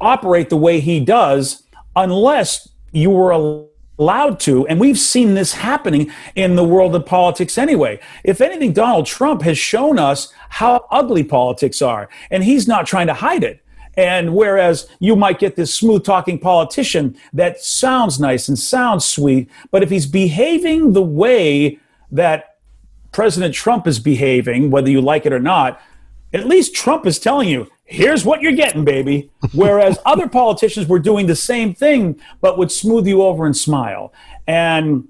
operate 0.02 0.50
the 0.50 0.58
way 0.58 0.80
he 0.80 1.00
does 1.00 1.64
unless 1.96 2.70
you 2.92 3.12
were 3.12 3.68
allowed 4.00 4.40
to. 4.40 4.66
And 4.68 4.80
we've 4.80 4.98
seen 4.98 5.36
this 5.36 5.54
happening 5.54 6.12
in 6.36 6.56
the 6.56 6.64
world 6.64 6.96
of 6.96 7.06
politics 7.06 7.58
anyway. 7.58 8.00
If 8.24 8.42
anything, 8.42 8.74
Donald 8.74 9.06
Trump 9.06 9.42
has 9.44 9.58
shown 9.58 10.00
us 10.00 10.34
how 10.50 10.88
ugly 10.90 11.24
politics 11.24 11.82
are, 11.82 12.10
and 12.32 12.44
he's 12.44 12.68
not 12.68 12.88
trying 12.88 13.08
to 13.08 13.14
hide 13.14 13.44
it. 13.44 13.64
And 13.98 14.34
whereas 14.34 14.88
you 15.00 15.16
might 15.16 15.40
get 15.40 15.58
this 15.58 15.74
smooth 15.74 16.06
talking 16.06 16.40
politician 16.40 17.18
that 17.34 17.60
sounds 17.62 18.20
nice 18.20 18.48
and 18.48 18.58
sounds 18.58 19.06
sweet, 19.06 19.50
but 19.72 19.84
if 19.84 19.90
he's 19.90 20.06
behaving 20.06 20.94
the 20.94 21.04
way 21.04 21.80
that 22.12 22.58
President 23.12 23.54
Trump 23.54 23.88
is 23.88 24.00
behaving, 24.00 24.72
whether 24.72 24.90
you 24.90 25.02
like 25.02 25.26
it 25.26 25.34
or 25.34 25.40
not, 25.40 25.82
at 26.32 26.48
least 26.48 26.76
Trump 26.76 27.06
is 27.06 27.20
telling 27.20 27.50
you, 27.50 27.70
here's 27.90 28.24
what 28.24 28.42
you're 28.42 28.54
getting, 28.54 28.86
baby. 28.86 29.30
Whereas 29.54 29.98
other 30.06 30.28
politicians 30.28 30.88
were 30.88 31.00
doing 31.00 31.28
the 31.28 31.36
same 31.36 31.74
thing, 31.74 32.20
but 32.40 32.58
would 32.58 32.72
smooth 32.72 33.08
you 33.08 33.24
over 33.24 33.46
and 33.46 33.58
smile. 33.58 34.14
And 34.48 35.08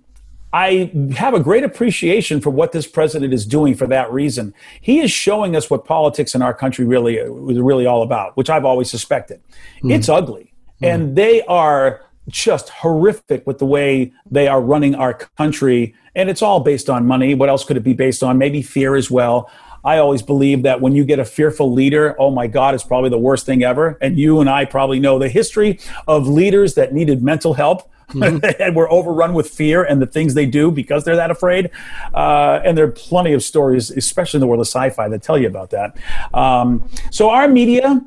I 0.51 0.91
have 1.15 1.33
a 1.33 1.39
great 1.39 1.63
appreciation 1.63 2.41
for 2.41 2.49
what 2.49 2.71
this 2.71 2.87
president 2.87 3.33
is 3.33 3.45
doing 3.45 3.75
for 3.75 3.85
that 3.87 4.11
reason. 4.11 4.53
He 4.81 4.99
is 4.99 5.11
showing 5.11 5.55
us 5.55 5.69
what 5.69 5.85
politics 5.85 6.33
in 6.33 6.41
our 6.41 6.53
country 6.53 6.85
really 6.85 7.17
is 7.17 7.59
really 7.59 7.85
all 7.85 8.01
about, 8.01 8.35
which 8.35 8.49
I've 8.49 8.65
always 8.65 8.89
suspected. 8.89 9.41
Hmm. 9.81 9.91
It's 9.91 10.09
ugly. 10.09 10.53
Hmm. 10.79 10.85
And 10.85 11.15
they 11.15 11.43
are 11.43 12.01
just 12.29 12.69
horrific 12.69 13.45
with 13.45 13.59
the 13.59 13.65
way 13.65 14.11
they 14.29 14.47
are 14.47 14.61
running 14.61 14.95
our 14.95 15.13
country. 15.13 15.93
And 16.15 16.29
it's 16.29 16.41
all 16.41 16.61
based 16.61 16.89
on 16.89 17.05
money. 17.05 17.35
What 17.35 17.49
else 17.49 17.63
could 17.63 17.77
it 17.77 17.83
be 17.83 17.93
based 17.93 18.23
on? 18.23 18.37
Maybe 18.37 18.61
fear 18.61 18.95
as 18.95 19.11
well. 19.11 19.51
I 19.83 19.97
always 19.97 20.21
believe 20.21 20.63
that 20.63 20.81
when 20.81 20.93
you 20.93 21.03
get 21.03 21.19
a 21.19 21.25
fearful 21.25 21.71
leader, 21.71 22.15
oh 22.19 22.31
my 22.31 22.47
God, 22.47 22.75
it's 22.75 22.83
probably 22.83 23.09
the 23.09 23.19
worst 23.19 23.45
thing 23.45 23.63
ever. 23.63 23.97
And 24.01 24.17
you 24.17 24.39
and 24.39 24.49
I 24.49 24.65
probably 24.65 24.99
know 24.99 25.19
the 25.19 25.29
history 25.29 25.79
of 26.07 26.27
leaders 26.27 26.75
that 26.75 26.93
needed 26.93 27.23
mental 27.23 27.53
help 27.53 27.89
and 28.21 28.75
were 28.75 28.91
overrun 28.91 29.33
with 29.33 29.49
fear 29.49 29.83
and 29.83 30.01
the 30.01 30.07
things 30.07 30.33
they 30.33 30.45
do 30.45 30.71
because 30.71 31.03
they're 31.03 31.15
that 31.15 31.31
afraid. 31.31 31.69
Uh, 32.13 32.59
and 32.65 32.77
there 32.77 32.85
are 32.85 32.91
plenty 32.91 33.33
of 33.33 33.43
stories, 33.43 33.91
especially 33.91 34.39
in 34.39 34.41
the 34.41 34.47
world 34.47 34.61
of 34.61 34.67
sci 34.67 34.89
fi, 34.89 35.07
that 35.07 35.21
tell 35.21 35.37
you 35.37 35.47
about 35.47 35.69
that. 35.69 35.95
Um, 36.33 36.89
so, 37.11 37.29
our 37.29 37.47
media, 37.47 38.01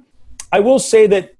I 0.51 0.61
will 0.61 0.81
say 0.81 1.07
that 1.07 1.35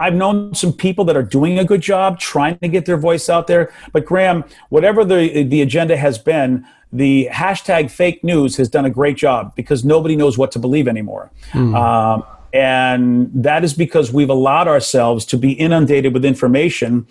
I've 0.00 0.14
known 0.14 0.54
some 0.54 0.72
people 0.72 1.04
that 1.06 1.16
are 1.16 1.22
doing 1.22 1.58
a 1.58 1.64
good 1.64 1.80
job 1.80 2.18
trying 2.18 2.58
to 2.58 2.68
get 2.68 2.86
their 2.86 2.96
voice 2.96 3.28
out 3.28 3.46
there. 3.46 3.72
But 3.92 4.04
Graham, 4.04 4.44
whatever 4.68 5.04
the 5.04 5.42
the 5.42 5.60
agenda 5.60 5.96
has 5.96 6.18
been, 6.18 6.66
the 6.92 7.28
hashtag 7.30 7.90
fake 7.90 8.24
news 8.24 8.56
has 8.56 8.68
done 8.68 8.84
a 8.84 8.90
great 8.90 9.16
job 9.16 9.54
because 9.54 9.84
nobody 9.84 10.16
knows 10.16 10.38
what 10.38 10.52
to 10.52 10.58
believe 10.58 10.88
anymore. 10.88 11.30
Um, 11.74 12.24
and 12.52 13.30
that 13.34 13.62
is 13.62 13.74
because 13.74 14.12
we've 14.12 14.30
allowed 14.30 14.68
ourselves 14.68 15.24
to 15.26 15.36
be 15.36 15.52
inundated 15.52 16.14
with 16.14 16.24
information 16.24 17.06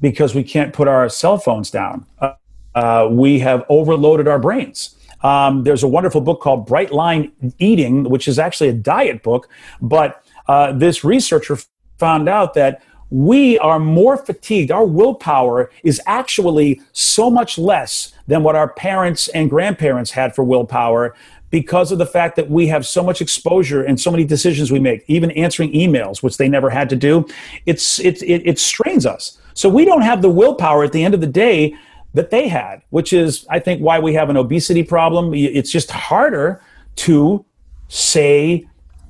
because 0.00 0.34
we 0.34 0.42
can't 0.42 0.72
put 0.72 0.88
our 0.88 1.08
cell 1.08 1.38
phones 1.38 1.70
down. 1.70 2.06
Uh, 2.20 2.32
uh, 2.74 3.08
we 3.10 3.38
have 3.38 3.64
overloaded 3.68 4.28
our 4.28 4.38
brains. 4.38 4.94
Um, 5.22 5.64
there's 5.64 5.82
a 5.82 5.88
wonderful 5.88 6.20
book 6.20 6.40
called 6.40 6.66
Bright 6.66 6.92
Line 6.92 7.32
Eating, 7.58 8.04
which 8.04 8.28
is 8.28 8.38
actually 8.38 8.68
a 8.68 8.74
diet 8.74 9.22
book, 9.22 9.48
but 9.80 10.24
uh, 10.46 10.72
this 10.72 11.02
researcher 11.02 11.58
found 11.98 12.28
out 12.28 12.54
that 12.54 12.82
we 13.10 13.58
are 13.58 13.78
more 13.78 14.16
fatigued. 14.16 14.70
Our 14.70 14.84
willpower 14.84 15.70
is 15.82 16.00
actually 16.06 16.80
so 16.92 17.30
much 17.30 17.56
less 17.56 18.12
than 18.26 18.42
what 18.42 18.56
our 18.56 18.68
parents 18.68 19.28
and 19.28 19.48
grandparents 19.48 20.10
had 20.10 20.34
for 20.34 20.44
willpower 20.44 21.14
because 21.50 21.92
of 21.92 21.98
the 21.98 22.06
fact 22.06 22.36
that 22.36 22.50
we 22.50 22.66
have 22.66 22.84
so 22.84 23.02
much 23.02 23.20
exposure 23.20 23.82
and 23.82 24.00
so 24.00 24.10
many 24.10 24.24
decisions 24.24 24.72
we 24.72 24.80
make, 24.80 25.04
even 25.06 25.30
answering 25.32 25.72
emails, 25.72 26.22
which 26.22 26.36
they 26.36 26.48
never 26.48 26.68
had 26.70 26.88
to 26.88 26.96
do. 26.96 27.26
It's, 27.66 27.98
it, 28.00 28.22
it, 28.22 28.42
it 28.46 28.58
strains 28.58 29.06
us. 29.06 29.38
So 29.54 29.68
we 29.68 29.84
don't 29.84 30.02
have 30.02 30.22
the 30.22 30.28
willpower 30.28 30.84
at 30.84 30.92
the 30.92 31.04
end 31.04 31.14
of 31.14 31.20
the 31.20 31.26
day 31.26 31.74
that 32.14 32.30
they 32.30 32.48
had, 32.48 32.82
which 32.90 33.12
is, 33.12 33.46
I 33.48 33.58
think, 33.58 33.80
why 33.80 33.98
we 34.00 34.14
have 34.14 34.28
an 34.28 34.36
obesity 34.36 34.82
problem. 34.82 35.32
It's 35.34 35.70
just 35.70 35.90
harder 35.90 36.62
to 36.96 37.44
say, 37.88 38.66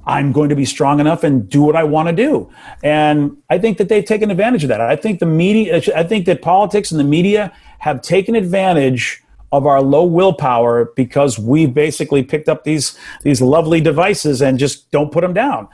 I'm 0.07 0.32
going 0.32 0.48
to 0.50 0.57
be 0.57 0.64
strong 0.64 1.00
enough 1.00 1.24
and 1.24 1.48
do 1.48 1.62
what 1.62 1.74
I 1.74 1.82
want 1.84 2.09
to 2.09 2.14
do. 2.14 2.50
And 2.82 3.36
I 3.50 3.59
think 3.59 3.78
that 3.78 3.88
they've 3.88 4.04
taken 4.04 4.30
advantage 4.30 4.62
of 4.62 4.68
that. 4.68 4.80
I 4.80 4.94
think 4.96 5.18
the 5.18 5.26
media, 5.26 5.82
I 5.94 6.04
think 6.04 6.26
that 6.26 6.42
politics 6.42 6.90
and 6.92 7.00
the 7.00 7.04
media 7.04 7.52
have 7.80 8.02
taken 8.02 8.36
advantage 8.36 9.22
of 9.52 9.66
our 9.66 9.82
low 9.82 10.04
willpower 10.04 10.92
because 10.96 11.38
we 11.38 11.66
basically 11.66 12.22
picked 12.22 12.48
up 12.48 12.64
these 12.64 12.98
these 13.22 13.40
lovely 13.40 13.80
devices 13.80 14.42
and 14.42 14.59
just 14.59 14.90
don't 14.90 15.11
put 15.12 15.22
them 15.22 15.32
down. 15.32 15.68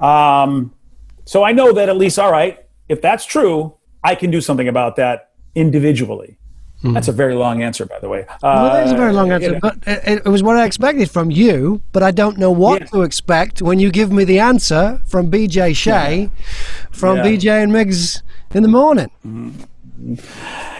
Um, 0.00 0.74
so 1.24 1.44
I 1.44 1.52
know 1.52 1.72
that 1.72 1.88
at 1.88 1.96
least, 1.96 2.18
all 2.18 2.32
right, 2.32 2.58
if 2.88 3.00
that's 3.00 3.24
true, 3.24 3.74
I 4.02 4.14
can 4.14 4.30
do 4.30 4.40
something 4.40 4.68
about 4.68 4.96
that 4.96 5.30
individually. 5.54 6.38
Mm. 6.82 6.94
That's 6.94 7.08
a 7.08 7.12
very 7.12 7.34
long 7.34 7.62
answer, 7.62 7.86
by 7.86 8.00
the 8.00 8.08
way. 8.08 8.26
Uh, 8.28 8.36
well, 8.42 8.72
that 8.72 8.86
is 8.86 8.92
a 8.92 8.96
very 8.96 9.12
long 9.12 9.30
answer, 9.30 9.46
you 9.46 9.52
know. 9.52 9.60
but 9.60 9.78
it, 9.86 10.22
it, 10.24 10.28
was 10.28 10.42
what 10.42 10.56
I 10.56 10.64
expected 10.64 11.10
from 11.10 11.30
you. 11.30 11.80
But 11.92 12.02
I 12.02 12.10
don't 12.10 12.38
know 12.38 12.50
what 12.50 12.80
yeah. 12.80 12.86
to 12.88 13.02
expect 13.02 13.62
when 13.62 13.78
you 13.78 13.90
give 13.90 14.10
me 14.10 14.24
the 14.24 14.40
answer 14.40 15.00
from 15.06 15.30
BJ 15.30 15.76
Shea, 15.76 16.22
yeah. 16.22 16.28
from 16.90 17.18
yeah. 17.18 17.24
BJ 17.24 17.62
and 17.62 17.72
Migs 17.72 18.22
in 18.52 18.62
the 18.64 18.68
morning. 18.68 19.10
Mm-hmm. 19.24 20.14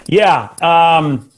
Yeah. 0.09 0.48
Um, 0.61 1.30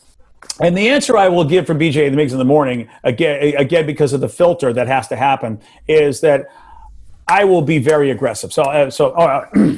and 0.61 0.77
the 0.77 0.89
answer 0.89 1.17
I 1.17 1.29
will 1.29 1.45
give 1.45 1.67
for 1.67 1.75
BJ 1.75 2.07
and 2.07 2.17
the 2.17 2.23
Migs 2.23 2.33
in 2.33 2.39
the 2.39 2.45
morning, 2.45 2.89
again, 3.03 3.55
again 3.57 3.87
because 3.87 4.13
of 4.13 4.21
the 4.21 4.29
filter 4.29 4.73
that 4.73 4.87
has 4.87 5.09
to 5.09 5.17
happen, 5.17 5.61
is 5.89 6.21
that 6.23 6.47
I 7.29 7.45
will 7.45 7.63
be 7.63 7.79
very 7.79 8.11
aggressive. 8.11 8.53
So, 8.53 8.63
uh, 8.63 8.91
so 8.91 9.11
uh, 9.11 9.47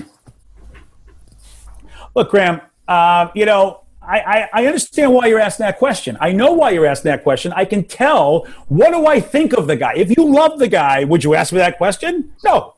look, 2.14 2.30
Graham, 2.30 2.60
uh, 2.86 3.28
you 3.34 3.46
know, 3.46 3.80
I, 4.06 4.48
I, 4.52 4.66
understand 4.66 5.12
why 5.12 5.26
you're 5.26 5.40
asking 5.40 5.66
that 5.66 5.78
question. 5.78 6.16
I 6.20 6.32
know 6.32 6.52
why 6.52 6.70
you're 6.70 6.86
asking 6.86 7.10
that 7.10 7.22
question. 7.22 7.52
I 7.52 7.64
can 7.64 7.84
tell. 7.84 8.46
What 8.68 8.92
do 8.92 9.06
I 9.06 9.20
think 9.20 9.52
of 9.52 9.66
the 9.66 9.76
guy? 9.76 9.94
If 9.96 10.16
you 10.16 10.24
love 10.24 10.58
the 10.58 10.68
guy, 10.68 11.04
would 11.04 11.24
you 11.24 11.34
ask 11.34 11.52
me 11.52 11.58
that 11.58 11.76
question? 11.76 12.32
No. 12.44 12.74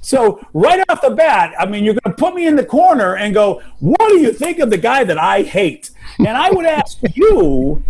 So 0.00 0.44
right 0.52 0.84
off 0.88 1.00
the 1.00 1.10
bat, 1.10 1.54
I 1.58 1.66
mean, 1.66 1.84
you're 1.84 1.94
going 1.94 2.14
to 2.14 2.22
put 2.22 2.34
me 2.34 2.46
in 2.46 2.56
the 2.56 2.64
corner 2.64 3.16
and 3.16 3.32
go, 3.32 3.62
"What 3.78 4.08
do 4.08 4.18
you 4.18 4.32
think 4.32 4.58
of 4.58 4.68
the 4.68 4.76
guy 4.76 5.04
that 5.04 5.16
I 5.16 5.42
hate?" 5.42 5.90
And 6.18 6.28
I 6.28 6.50
would 6.50 6.66
ask 6.66 6.98
you, 7.14 7.82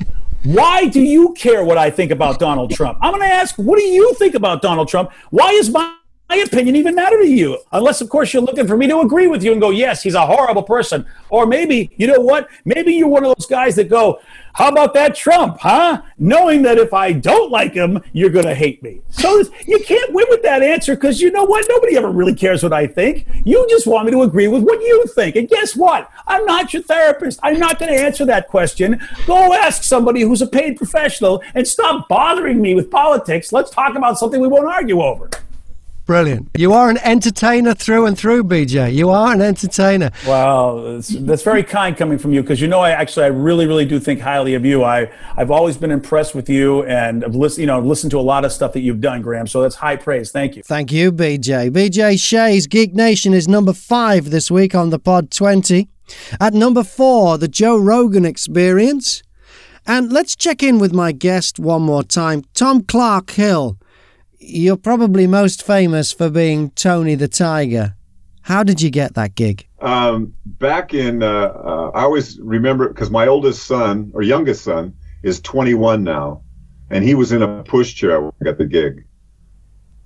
why 0.44 0.86
do 0.86 1.00
you 1.00 1.32
care 1.32 1.64
what 1.64 1.78
I 1.78 1.90
think 1.90 2.10
about 2.10 2.38
Donald 2.38 2.70
Trump? 2.70 2.98
I'm 3.00 3.12
going 3.12 3.28
to 3.28 3.34
ask, 3.34 3.56
what 3.56 3.78
do 3.78 3.84
you 3.84 4.14
think 4.14 4.34
about 4.34 4.62
Donald 4.62 4.88
Trump? 4.88 5.10
Why 5.30 5.50
is 5.50 5.70
my 5.70 5.96
my 6.28 6.36
opinion 6.36 6.76
even 6.76 6.94
matter 6.94 7.20
to 7.20 7.28
you? 7.28 7.58
Unless, 7.72 8.00
of 8.00 8.08
course, 8.08 8.32
you're 8.32 8.42
looking 8.42 8.66
for 8.66 8.76
me 8.76 8.86
to 8.88 9.00
agree 9.00 9.26
with 9.26 9.42
you 9.42 9.52
and 9.52 9.60
go, 9.60 9.70
yes, 9.70 10.02
he's 10.02 10.14
a 10.14 10.26
horrible 10.26 10.62
person. 10.62 11.06
Or 11.28 11.46
maybe, 11.46 11.90
you 11.96 12.06
know 12.06 12.20
what? 12.20 12.48
Maybe 12.64 12.94
you're 12.94 13.08
one 13.08 13.24
of 13.24 13.36
those 13.36 13.46
guys 13.46 13.76
that 13.76 13.88
go, 13.88 14.20
how 14.54 14.68
about 14.68 14.94
that 14.94 15.16
Trump, 15.16 15.58
huh? 15.58 16.02
Knowing 16.16 16.62
that 16.62 16.78
if 16.78 16.94
I 16.94 17.12
don't 17.12 17.50
like 17.50 17.74
him, 17.74 18.00
you're 18.12 18.30
going 18.30 18.46
to 18.46 18.54
hate 18.54 18.82
me. 18.82 19.00
So 19.10 19.42
you 19.66 19.80
can't 19.80 20.14
win 20.14 20.26
with 20.30 20.42
that 20.42 20.62
answer 20.62 20.94
because 20.94 21.20
you 21.20 21.32
know 21.32 21.44
what? 21.44 21.66
Nobody 21.68 21.96
ever 21.96 22.08
really 22.08 22.34
cares 22.34 22.62
what 22.62 22.72
I 22.72 22.86
think. 22.86 23.26
You 23.44 23.66
just 23.68 23.86
want 23.86 24.06
me 24.06 24.12
to 24.12 24.22
agree 24.22 24.46
with 24.46 24.62
what 24.62 24.80
you 24.80 25.06
think. 25.08 25.34
And 25.34 25.48
guess 25.48 25.74
what? 25.74 26.08
I'm 26.26 26.44
not 26.46 26.72
your 26.72 26.84
therapist. 26.84 27.40
I'm 27.42 27.58
not 27.58 27.80
going 27.80 27.92
to 27.92 28.00
answer 28.00 28.24
that 28.26 28.48
question. 28.48 29.00
Go 29.26 29.52
ask 29.52 29.82
somebody 29.82 30.22
who's 30.22 30.40
a 30.40 30.46
paid 30.46 30.76
professional 30.76 31.42
and 31.54 31.66
stop 31.66 32.08
bothering 32.08 32.62
me 32.62 32.76
with 32.76 32.90
politics. 32.90 33.52
Let's 33.52 33.70
talk 33.70 33.96
about 33.96 34.18
something 34.18 34.40
we 34.40 34.48
won't 34.48 34.68
argue 34.68 35.02
over. 35.02 35.28
Brilliant. 36.06 36.50
You 36.54 36.74
are 36.74 36.90
an 36.90 36.98
entertainer 36.98 37.72
through 37.72 38.04
and 38.04 38.18
through, 38.18 38.44
BJ. 38.44 38.92
You 38.92 39.08
are 39.08 39.32
an 39.32 39.40
entertainer. 39.40 40.10
Well, 40.26 41.00
that's 41.00 41.42
very 41.42 41.62
kind 41.62 41.96
coming 41.96 42.18
from 42.18 42.34
you 42.34 42.42
because 42.42 42.60
you 42.60 42.68
know 42.68 42.80
I 42.80 42.90
actually 42.90 43.24
I 43.24 43.28
really 43.28 43.66
really 43.66 43.86
do 43.86 43.98
think 43.98 44.20
highly 44.20 44.52
of 44.54 44.66
you. 44.66 44.84
I 44.84 45.10
I've 45.36 45.50
always 45.50 45.78
been 45.78 45.90
impressed 45.90 46.34
with 46.34 46.50
you 46.50 46.84
and 46.84 47.24
I've 47.24 47.34
listened 47.34 47.62
you 47.62 47.66
know 47.66 47.80
listened 47.80 48.10
to 48.10 48.18
a 48.18 48.20
lot 48.20 48.44
of 48.44 48.52
stuff 48.52 48.74
that 48.74 48.80
you've 48.80 49.00
done, 49.00 49.22
Graham. 49.22 49.46
So 49.46 49.62
that's 49.62 49.76
high 49.76 49.96
praise. 49.96 50.30
Thank 50.30 50.56
you. 50.56 50.62
Thank 50.62 50.92
you, 50.92 51.10
BJ. 51.10 51.70
BJ 51.70 52.20
Shea's 52.20 52.66
Geek 52.66 52.94
Nation 52.94 53.32
is 53.32 53.48
number 53.48 53.72
five 53.72 54.28
this 54.28 54.50
week 54.50 54.74
on 54.74 54.90
the 54.90 54.98
Pod 54.98 55.30
Twenty. 55.30 55.88
At 56.38 56.52
number 56.52 56.84
four, 56.84 57.38
the 57.38 57.48
Joe 57.48 57.78
Rogan 57.78 58.26
Experience. 58.26 59.22
And 59.86 60.12
let's 60.12 60.36
check 60.36 60.62
in 60.62 60.78
with 60.78 60.92
my 60.92 61.12
guest 61.12 61.58
one 61.58 61.82
more 61.82 62.02
time, 62.02 62.42
Tom 62.54 62.82
Clarke-Hill 62.82 63.76
you're 64.38 64.76
probably 64.76 65.26
most 65.26 65.62
famous 65.62 66.12
for 66.12 66.30
being 66.30 66.70
Tony 66.70 67.14
the 67.14 67.28
Tiger. 67.28 67.94
How 68.42 68.62
did 68.62 68.82
you 68.82 68.90
get 68.90 69.14
that 69.14 69.34
gig? 69.34 69.66
Um, 69.80 70.34
back 70.44 70.92
in, 70.92 71.22
uh, 71.22 71.26
uh, 71.26 71.90
I 71.94 72.02
always 72.02 72.38
remember 72.38 72.88
because 72.88 73.10
my 73.10 73.26
oldest 73.26 73.66
son 73.66 74.10
or 74.14 74.22
youngest 74.22 74.64
son 74.64 74.94
is 75.22 75.40
21 75.40 76.04
now, 76.04 76.42
and 76.90 77.02
he 77.02 77.14
was 77.14 77.32
in 77.32 77.42
a 77.42 77.64
pushchair 77.64 78.22
when 78.22 78.32
I 78.40 78.44
got 78.44 78.58
the 78.58 78.66
gig. 78.66 79.06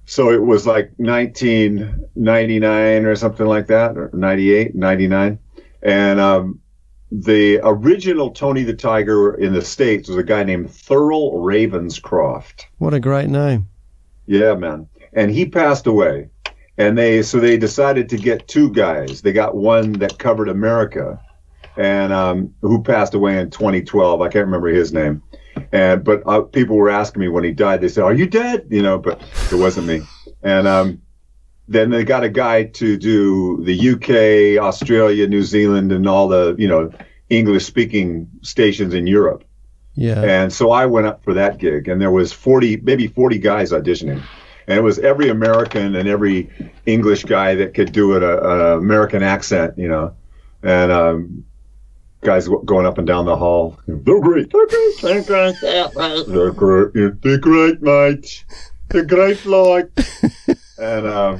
So 0.05 0.31
it 0.31 0.43
was 0.43 0.67
like 0.67 0.93
1999 0.97 3.05
or 3.05 3.17
something 3.17 3.47
like 3.47 3.67
that, 3.67 3.99
or 3.99 4.11
98, 4.15 4.75
99. 4.75 5.39
And 5.83 6.21
um, 6.21 6.61
the 7.11 7.61
original 7.63 8.31
Tony 8.31 8.63
the 8.63 8.75
Tiger 8.75 9.35
in 9.35 9.53
the 9.53 9.63
States 9.63 10.09
was 10.09 10.17
a 10.17 10.23
guy 10.23 10.45
named 10.45 10.69
Thurl 10.69 11.35
Ravenscroft. 11.35 12.67
What 12.79 12.95
a 12.95 13.01
great 13.01 13.29
name. 13.29 13.69
Yeah, 14.29 14.55
man. 14.55 14.89
And 15.15 15.31
he 15.31 15.47
passed 15.47 15.87
away. 15.87 16.29
And 16.77 16.97
they 16.97 17.23
so 17.23 17.41
they 17.41 17.57
decided 17.57 18.09
to 18.11 18.17
get 18.17 18.47
two 18.47 18.71
guys. 18.71 19.23
They 19.23 19.33
got 19.33 19.57
one 19.57 19.95
that 19.95 20.19
covered 20.19 20.49
America, 20.49 21.21
and 21.77 22.13
um, 22.13 22.55
who 22.61 22.85
passed 22.85 23.15
away 23.15 23.41
in 23.41 23.51
2012. 23.51 24.21
I 24.21 24.29
can't 24.29 24.45
remember 24.45 24.69
his 24.69 24.93
name. 24.93 25.21
And 25.73 26.05
but 26.05 26.23
uh, 26.25 26.43
people 26.43 26.77
were 26.77 26.91
asking 26.91 27.21
me 27.21 27.29
when 27.29 27.43
he 27.43 27.51
died. 27.51 27.81
They 27.81 27.89
said, 27.89 28.05
"Are 28.05 28.15
you 28.15 28.27
dead?" 28.27 28.69
You 28.71 28.83
know, 28.83 28.97
but 28.97 29.21
it 29.51 29.57
wasn't 29.57 29.89
me. 29.89 30.03
And 30.45 30.69
um, 30.69 31.03
then 31.67 31.91
they 31.91 32.05
got 32.05 32.23
a 32.23 32.29
guy 32.29 32.65
to 32.65 32.97
do 32.97 33.65
the 33.65 33.91
UK, 33.91 34.63
Australia, 34.63 35.27
New 35.27 35.43
Zealand, 35.43 35.91
and 35.91 36.07
all 36.07 36.29
the 36.29 36.55
you 36.59 36.69
know 36.69 36.93
English 37.29 37.65
speaking 37.65 38.29
stations 38.43 38.95
in 38.95 39.09
Europe. 39.09 39.43
Yeah. 39.99 40.23
And 40.23 40.53
so 40.53 40.71
I 40.71 40.87
went 40.87 41.09
up 41.09 41.25
for 41.25 41.35
that 41.35 41.59
gig, 41.59 41.89
and 41.89 42.01
there 42.01 42.13
was 42.13 42.33
40, 42.33 42.77
maybe 42.79 43.09
40 43.09 43.39
guys 43.39 43.73
auditioning. 43.73 44.23
And 44.69 44.79
it 44.79 44.83
was 44.83 45.01
every 45.01 45.29
American 45.29 45.97
and 45.97 46.09
every 46.09 46.51
English 46.87 47.25
guy 47.25 47.57
that 47.57 47.75
could 47.75 47.91
do 47.91 48.15
it, 48.17 48.23
an 48.23 48.79
American 48.79 49.25
accent, 49.25 49.77
you 49.77 49.89
know. 49.89 50.15
And 50.63 50.93
um, 50.93 51.45
guys 52.21 52.49
going 52.65 52.87
up 52.87 52.99
and 52.99 53.09
down 53.09 53.25
the 53.25 53.37
hall. 53.37 53.77
They're 53.89 54.21
great. 54.21 54.53
They're 54.53 54.67
great. 54.67 55.01
They're 55.03 55.23
great. 55.23 55.57
They're 55.61 56.53
great. 56.53 57.23
They're 57.23 57.39
great, 57.39 57.83
mate. 57.83 58.45
They're 58.91 59.05
great, 59.05 59.45
like. 59.47 59.91
and 60.79 61.07
uh, 61.07 61.39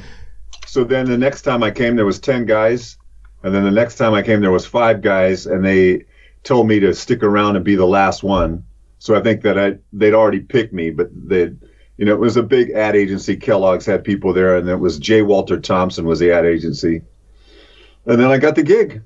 so 0.67 0.83
then 0.83 1.07
the 1.07 1.19
next 1.19 1.43
time 1.43 1.63
I 1.63 1.71
came, 1.71 1.95
there 1.95 2.07
was 2.07 2.19
10 2.19 2.45
guys. 2.45 2.99
And 3.45 3.55
then 3.55 3.63
the 3.63 3.71
next 3.71 3.97
time 3.97 4.15
I 4.15 4.23
came, 4.23 4.41
there 4.41 4.51
was 4.51 4.67
five 4.67 5.01
guys, 5.01 5.47
and 5.47 5.65
they 5.65 6.07
told 6.45 6.67
me 6.67 6.81
to 6.81 6.95
stick 6.95 7.23
around 7.23 7.57
and 7.57 7.65
be 7.65 7.75
the 7.75 7.87
last 7.87 8.23
one. 8.23 8.65
So 8.99 9.15
I 9.15 9.23
think 9.23 9.43
that 9.43 9.59
I 9.59 9.79
they'd 9.93 10.15
already 10.15 10.41
picked 10.41 10.73
me, 10.73 10.91
but 10.91 11.09
they, 11.13 11.53
you 11.97 12.05
know, 12.05 12.13
it 12.13 12.21
was 12.21 12.37
a 12.37 12.43
big 12.43 12.71
ad 12.71 12.97
agency. 12.97 13.37
Kellogg's 13.37 13.87
had 13.87 14.05
people 14.05 14.33
there, 14.33 14.57
and 14.57 14.69
it 14.69 14.77
was 14.77 14.99
J. 14.99 15.23
Walter 15.23 15.61
Thompson 15.61 16.05
was 16.05 16.19
the 16.19 16.33
ad 16.33 16.45
agency. 16.45 17.03
And 18.07 18.21
then 18.21 18.31
I 18.31 18.39
got 18.39 18.55
the 18.55 18.63
gig, 18.63 19.03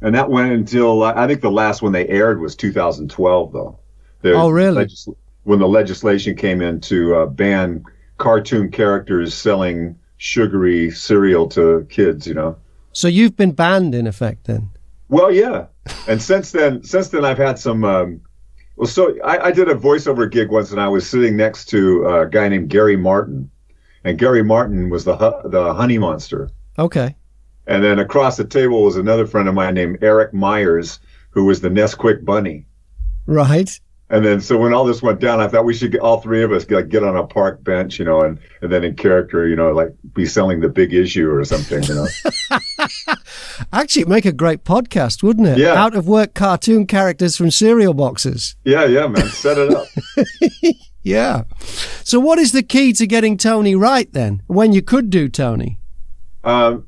and 0.00 0.14
that 0.14 0.30
went 0.30 0.52
until 0.52 1.02
I 1.02 1.26
think 1.26 1.40
the 1.40 1.50
last 1.50 1.82
one 1.82 1.92
they 1.92 2.06
aired 2.08 2.40
was 2.40 2.54
2012, 2.56 3.52
though. 3.52 3.78
oh, 4.24 4.50
really? 4.50 4.82
Legis- 4.82 5.08
when 5.44 5.58
the 5.58 5.68
legislation 5.68 6.36
came 6.36 6.60
in 6.60 6.80
to 6.80 7.14
uh, 7.14 7.26
ban 7.26 7.84
cartoon 8.18 8.70
characters 8.70 9.34
selling 9.34 9.98
sugary 10.16 10.90
cereal 10.90 11.48
to 11.48 11.86
kids, 11.90 12.26
you 12.26 12.34
know. 12.34 12.56
So 12.92 13.08
you've 13.08 13.36
been 13.36 13.52
banned 13.52 13.94
in 13.94 14.06
effect 14.06 14.44
then. 14.44 14.70
Well, 15.08 15.32
yeah, 15.32 15.66
and 16.08 16.20
since 16.20 16.52
then, 16.52 16.82
since 16.82 17.08
then, 17.08 17.24
I've 17.24 17.38
had 17.38 17.58
some. 17.58 17.84
Um, 17.84 18.20
well, 18.76 18.88
so 18.88 19.16
I, 19.22 19.46
I, 19.46 19.52
did 19.52 19.68
a 19.68 19.74
voiceover 19.74 20.30
gig 20.30 20.50
once, 20.50 20.72
and 20.72 20.80
I 20.80 20.88
was 20.88 21.08
sitting 21.08 21.36
next 21.36 21.66
to 21.66 22.06
a 22.08 22.28
guy 22.28 22.48
named 22.48 22.70
Gary 22.70 22.96
Martin, 22.96 23.50
and 24.02 24.18
Gary 24.18 24.42
Martin 24.42 24.90
was 24.90 25.04
the 25.04 25.16
the 25.44 25.74
honey 25.74 25.98
monster. 25.98 26.50
Okay. 26.78 27.14
And 27.66 27.82
then 27.82 27.98
across 27.98 28.36
the 28.36 28.44
table 28.44 28.82
was 28.82 28.96
another 28.96 29.26
friend 29.26 29.48
of 29.48 29.54
mine 29.54 29.74
named 29.74 29.98
Eric 30.02 30.34
Myers, 30.34 31.00
who 31.30 31.44
was 31.44 31.60
the 31.60 31.70
Nesquik 31.70 32.24
bunny. 32.24 32.66
Right. 33.26 33.80
And 34.14 34.24
then, 34.24 34.40
so 34.40 34.56
when 34.56 34.72
all 34.72 34.84
this 34.84 35.02
went 35.02 35.18
down, 35.18 35.40
I 35.40 35.48
thought 35.48 35.64
we 35.64 35.74
should 35.74 35.90
get 35.90 36.00
all 36.00 36.20
three 36.20 36.44
of 36.44 36.52
us 36.52 36.70
like 36.70 36.88
get 36.88 37.02
on 37.02 37.16
a 37.16 37.26
park 37.26 37.64
bench, 37.64 37.98
you 37.98 38.04
know, 38.04 38.20
and, 38.20 38.38
and 38.62 38.70
then 38.70 38.84
in 38.84 38.94
character, 38.94 39.48
you 39.48 39.56
know, 39.56 39.72
like 39.72 39.88
be 40.14 40.24
selling 40.24 40.60
the 40.60 40.68
big 40.68 40.94
issue 40.94 41.28
or 41.28 41.44
something, 41.44 41.82
you 41.82 41.96
know. 41.96 42.06
Actually, 43.72 44.04
make 44.04 44.24
a 44.24 44.30
great 44.30 44.62
podcast, 44.62 45.24
wouldn't 45.24 45.48
it? 45.48 45.58
Yeah. 45.58 45.72
Out 45.72 45.96
of 45.96 46.06
work 46.06 46.32
cartoon 46.32 46.86
characters 46.86 47.36
from 47.36 47.50
cereal 47.50 47.92
boxes. 47.92 48.54
Yeah, 48.62 48.84
yeah, 48.84 49.08
man. 49.08 49.26
Set 49.30 49.58
it 49.58 49.74
up. 49.74 49.88
yeah. 51.02 51.42
So, 52.04 52.20
what 52.20 52.38
is 52.38 52.52
the 52.52 52.62
key 52.62 52.92
to 52.92 53.08
getting 53.08 53.36
Tony 53.36 53.74
right 53.74 54.12
then? 54.12 54.44
When 54.46 54.72
you 54.72 54.80
could 54.80 55.10
do 55.10 55.28
Tony? 55.28 55.80
Um, 56.44 56.86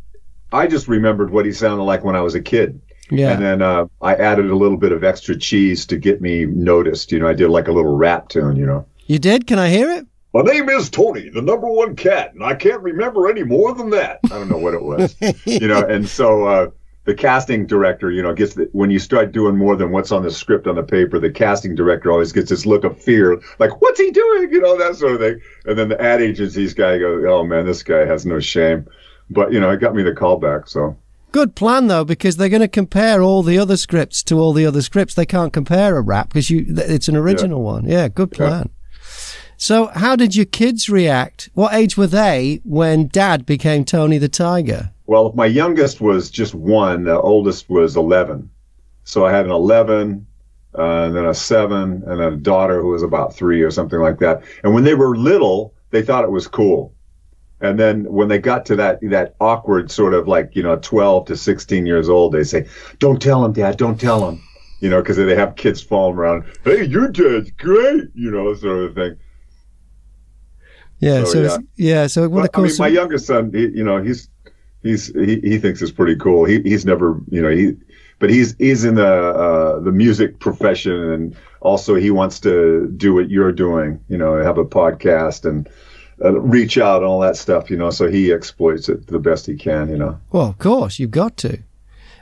I 0.53 0.68
just 0.68 0.87
remembered 0.87 1.31
what 1.31 1.45
he 1.45 1.51
sounded 1.51 1.83
like 1.83 2.05
when 2.05 2.14
I 2.14 2.20
was 2.20 2.37
a 2.37 2.41
kid. 2.41 2.81
Yeah. 3.11 3.33
And 3.33 3.43
then 3.43 3.63
uh, 3.63 3.87
I 4.03 4.15
added 4.15 4.51
a 4.51 4.57
little 4.57 4.77
bit 4.77 4.93
of 4.93 5.05
extra 5.05 5.37
cheese 5.37 5.87
to 5.87 5.97
get 5.97 6.21
me 6.21 6.45
noticed. 6.45 7.13
You 7.13 7.21
know, 7.21 7.29
I 7.29 7.35
did 7.35 7.49
like 7.49 7.69
a 7.69 7.73
little 7.73 7.95
rap 7.95 8.29
tune, 8.29 8.57
you 8.57 8.67
know. 8.67 8.87
You 9.07 9.19
did? 9.19 9.47
Can 9.47 9.59
I 9.59 9.69
hear 9.69 9.91
it? 9.91 10.07
My 10.35 10.43
name 10.43 10.69
is 10.69 10.91
Tony, 10.91 11.31
the 11.31 11.41
number 11.41 11.67
one 11.67 11.97
cat, 11.97 12.35
and 12.35 12.45
I 12.45 12.55
can't 12.55 12.83
remember 12.83 13.31
any 13.31 13.43
more 13.43 13.73
than 13.73 13.89
that. 13.91 14.21
I 14.25 14.29
don't 14.31 14.51
know 14.51 14.59
what 14.59 14.75
it 14.75 14.83
was, 14.83 15.17
you 15.47 15.67
know. 15.67 15.87
And 15.87 16.07
so 16.07 16.45
uh, 16.45 16.71
the 17.05 17.15
casting 17.15 17.67
director, 17.67 18.11
you 18.11 18.23
know, 18.23 18.35
gets 18.35 18.53
the, 18.55 18.69
when 18.73 18.91
you 18.91 18.99
start 18.99 19.33
doing 19.33 19.57
more 19.57 19.77
than 19.77 19.93
what's 19.93 20.13
on 20.13 20.23
the 20.23 20.31
script 20.31 20.67
on 20.67 20.75
the 20.75 20.83
paper, 20.83 21.19
the 21.19 21.31
casting 21.31 21.75
director 21.75 22.13
always 22.13 22.33
gets 22.33 22.51
this 22.51 22.67
look 22.67 22.85
of 22.85 23.01
fear, 23.01 23.41
like 23.59 23.81
what's 23.81 23.99
he 23.99 24.11
doing, 24.11 24.51
you 24.53 24.61
know, 24.61 24.77
that 24.77 24.97
sort 24.97 25.15
of 25.15 25.21
thing. 25.21 25.41
And 25.65 25.79
then 25.79 25.89
the 25.89 25.99
ad 26.03 26.21
agency's 26.21 26.75
guy 26.75 26.99
goes, 26.99 27.25
"Oh 27.27 27.45
man, 27.45 27.65
this 27.65 27.83
guy 27.83 28.05
has 28.05 28.27
no 28.27 28.39
shame," 28.39 28.87
but 29.31 29.53
you 29.53 29.61
know, 29.61 29.71
it 29.71 29.81
got 29.81 29.95
me 29.95 30.03
the 30.03 30.13
call 30.13 30.37
back. 30.37 30.69
So 30.69 30.99
Good 31.37 31.55
plan 31.55 31.89
though, 31.89 32.03
because 32.03 32.39
they're 32.39 32.49
going 32.49 32.62
to 32.62 32.66
compare 32.66 33.20
all 33.20 33.43
the 33.43 33.59
other 33.59 33.76
scripts 33.76 34.22
to 34.22 34.39
all 34.39 34.55
the 34.55 34.64
other 34.64 34.80
scripts. 34.80 35.12
They 35.12 35.26
can't 35.26 35.53
compare 35.53 35.99
a 35.99 36.01
rap 36.01 36.30
because 36.30 36.49
you 36.49 36.64
it's 36.66 37.09
an 37.09 37.16
original 37.16 37.62
one. 37.62 37.84
Yeah, 37.84 38.09
good 38.09 38.30
plan. 38.30 38.70
So, 39.59 39.89
how 39.89 40.16
did 40.16 40.34
your 40.34 40.47
kids 40.47 40.89
react? 40.89 41.51
What 41.53 41.74
age 41.74 41.95
were 41.95 42.07
they 42.07 42.62
when 42.64 43.09
Dad 43.09 43.45
became 43.45 43.84
Tony 43.84 44.16
the 44.16 44.30
Tiger? 44.30 44.93
Well, 45.05 45.34
my 45.34 45.45
youngest 45.45 46.01
was 46.01 46.30
just 46.30 46.55
one. 46.55 47.05
The 47.05 47.20
oldest 47.20 47.68
was 47.68 47.99
11. 47.99 48.49
So 49.05 49.26
I 49.26 49.30
had 49.30 49.45
an 49.45 49.51
11, 49.51 50.26
uh, 50.74 50.82
and 50.82 51.14
then 51.14 51.26
a 51.26 51.34
seven, 51.34 52.03
and 52.07 52.18
a 52.18 52.34
daughter 52.34 52.80
who 52.80 52.89
was 52.89 53.03
about 53.03 53.37
three 53.37 53.61
or 53.61 53.70
something 53.70 54.01
like 54.01 54.20
that. 54.20 54.43
And 54.64 54.72
when 54.72 54.84
they 54.84 54.95
were 54.95 55.14
little, 55.14 55.74
they 55.91 56.01
thought 56.01 56.24
it 56.24 56.30
was 56.30 56.49
cool. 56.49 56.95
And 57.61 57.79
then 57.79 58.05
when 58.13 58.29
they 58.29 58.39
got 58.39 58.67
to 58.67 58.77
that 58.77 59.01
that 59.03 59.35
awkward 59.41 59.91
sort 59.91 60.13
of 60.13 60.29
like 60.29 60.55
you 60.55 60.63
know 60.63 60.77
12 60.77 61.27
to 61.27 61.37
16 61.37 61.87
years 61.87 62.09
old, 62.09 62.33
they 62.33 62.45
say, 62.45 62.67
"Don't 62.99 63.21
tell 63.21 63.45
him, 63.45 63.53
Dad. 63.53 63.77
Don't 63.77 64.01
tell 64.01 64.29
him." 64.29 64.43
You 64.81 64.91
know, 64.91 65.01
because 65.01 65.17
they 65.17 65.35
have 65.35 65.57
kids 65.57 65.83
falling 65.83 66.17
around. 66.17 66.45
Hey, 66.65 66.85
your 66.85 67.09
dad's 67.09 67.51
great. 67.53 68.05
You 68.15 68.31
know, 68.31 68.55
sort 68.55 68.85
of 68.85 68.95
thing. 68.95 69.17
Yeah, 70.99 71.25
So, 71.25 71.33
so, 71.33 71.43
yeah. 71.43 71.59
yeah, 71.77 72.07
so 72.07 72.23
what 72.29 72.55
Well, 72.55 72.65
I 72.65 72.69
mean, 72.69 72.77
my 72.79 72.89
youngest 72.89 73.27
son, 73.27 73.51
he, 73.53 73.69
you 73.69 73.85
know, 73.85 74.03
he's 74.03 74.29
he's 74.83 75.09
he, 75.15 75.41
he 75.41 75.59
thinks 75.59 75.81
it's 75.83 75.93
pretty 75.93 76.17
cool. 76.17 76.45
He 76.45 76.61
he's 76.61 76.85
never, 76.85 77.21
you 77.31 77.41
know, 77.43 77.51
he 77.51 77.77
but 78.19 78.31
he's 78.31 78.55
he's 78.59 78.85
in 78.85 78.95
the 78.95 79.07
uh, 79.07 79.81
the 79.81 79.93
music 79.93 80.39
profession, 80.41 81.13
and 81.13 81.37
also 81.61 81.95
he 81.95 82.11
wants 82.11 82.41
to 82.41 82.93
do 82.97 83.15
what 83.15 83.31
you're 83.31 83.53
doing. 83.53 84.01
You 84.09 84.19
know, 84.19 84.43
have 84.43 84.59
a 84.59 84.65
podcast 84.65 85.45
and 85.45 85.69
uh, 86.25 86.41
reach 86.41 86.79
out 86.79 86.99
and 86.99 87.07
all 87.07 87.21
that 87.21 87.37
stuff. 87.37 87.71
You 87.71 87.77
know, 87.77 87.91
so 87.91 88.11
he 88.11 88.33
exploits 88.33 88.89
it 88.89 89.07
the 89.07 89.19
best 89.19 89.47
he 89.47 89.57
can. 89.57 89.89
You 89.89 89.99
know. 89.99 90.21
well, 90.31 90.49
of 90.49 90.59
course, 90.59 90.99
you've 90.99 91.11
got 91.11 91.37
to. 91.39 91.59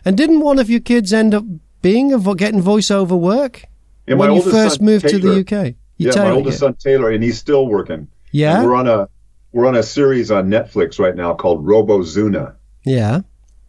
And 0.05 0.16
didn't 0.16 0.40
one 0.40 0.59
of 0.59 0.68
your 0.68 0.80
kids 0.80 1.12
end 1.12 1.34
up 1.34 1.45
being 1.80 2.12
a 2.12 2.18
vo- 2.18 2.34
getting 2.34 2.62
voiceover 2.62 3.18
work 3.18 3.64
my 4.07 4.14
when 4.14 4.32
you 4.34 4.42
first 4.42 4.76
son, 4.76 4.84
moved 4.84 5.09
to 5.09 5.18
the 5.18 5.40
UK? 5.40 5.74
You 5.97 6.11
yeah, 6.11 6.24
my 6.24 6.30
oldest 6.30 6.57
yeah. 6.57 6.68
son 6.68 6.74
Taylor, 6.74 7.11
and 7.11 7.22
he's 7.22 7.38
still 7.38 7.66
working. 7.66 8.09
Yeah? 8.32 8.59
And 8.59 8.66
we're 8.66 8.74
on 8.74 8.88
a 8.88 9.09
we're 9.53 9.66
on 9.66 9.76
a 9.76 9.82
series 9.82 10.30
on 10.30 10.49
Netflix 10.49 10.99
right 10.99 11.14
now 11.14 11.34
called 11.34 11.64
Robozuna. 11.64 12.57
Yeah. 12.84 13.20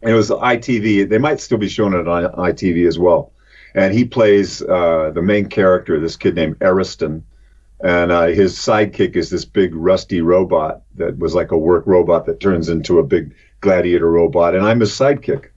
And 0.02 0.10
it 0.10 0.14
was 0.14 0.30
ITV. 0.30 1.08
They 1.08 1.18
might 1.18 1.40
still 1.40 1.58
be 1.58 1.68
showing 1.68 1.94
it 1.94 2.08
on 2.08 2.24
ITV 2.24 2.86
as 2.86 2.98
well. 2.98 3.32
And 3.74 3.94
he 3.94 4.04
plays 4.04 4.62
uh, 4.62 5.12
the 5.14 5.22
main 5.22 5.48
character, 5.48 6.00
this 6.00 6.16
kid 6.16 6.34
named 6.34 6.56
Ariston. 6.60 7.22
And 7.80 8.10
uh, 8.10 8.26
his 8.26 8.54
sidekick 8.54 9.16
is 9.16 9.30
this 9.30 9.44
big 9.44 9.74
rusty 9.74 10.20
robot 10.20 10.82
that 10.94 11.18
was 11.18 11.34
like 11.34 11.50
a 11.50 11.58
work 11.58 11.86
robot 11.86 12.26
that 12.26 12.40
turns 12.40 12.68
into 12.68 12.98
a 12.98 13.04
big 13.04 13.34
gladiator 13.60 14.10
robot. 14.10 14.54
And 14.54 14.64
I'm 14.64 14.80
his 14.80 14.92
sidekick. 14.92 15.50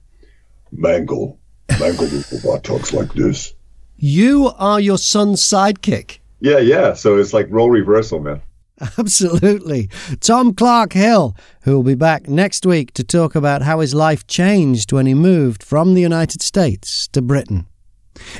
Mangle. 0.72 1.38
Mangle 1.78 2.06
the 2.06 2.40
robot 2.44 2.64
talks 2.64 2.92
like 2.92 3.12
this. 3.14 3.54
You 3.96 4.52
are 4.58 4.80
your 4.80 4.98
son's 4.98 5.42
sidekick. 5.42 6.18
Yeah, 6.40 6.58
yeah. 6.58 6.94
So 6.94 7.18
it's 7.18 7.32
like 7.32 7.46
role 7.50 7.70
reversal, 7.70 8.20
man. 8.20 8.42
Absolutely. 8.98 9.90
Tom 10.20 10.54
Clarke-Hill, 10.54 11.36
who 11.62 11.76
will 11.76 11.82
be 11.82 11.94
back 11.94 12.28
next 12.28 12.64
week 12.64 12.94
to 12.94 13.04
talk 13.04 13.34
about 13.34 13.62
how 13.62 13.80
his 13.80 13.94
life 13.94 14.26
changed 14.26 14.92
when 14.92 15.06
he 15.06 15.14
moved 15.14 15.62
from 15.62 15.94
the 15.94 16.00
United 16.00 16.40
States 16.40 17.06
to 17.08 17.20
Britain. 17.20 17.66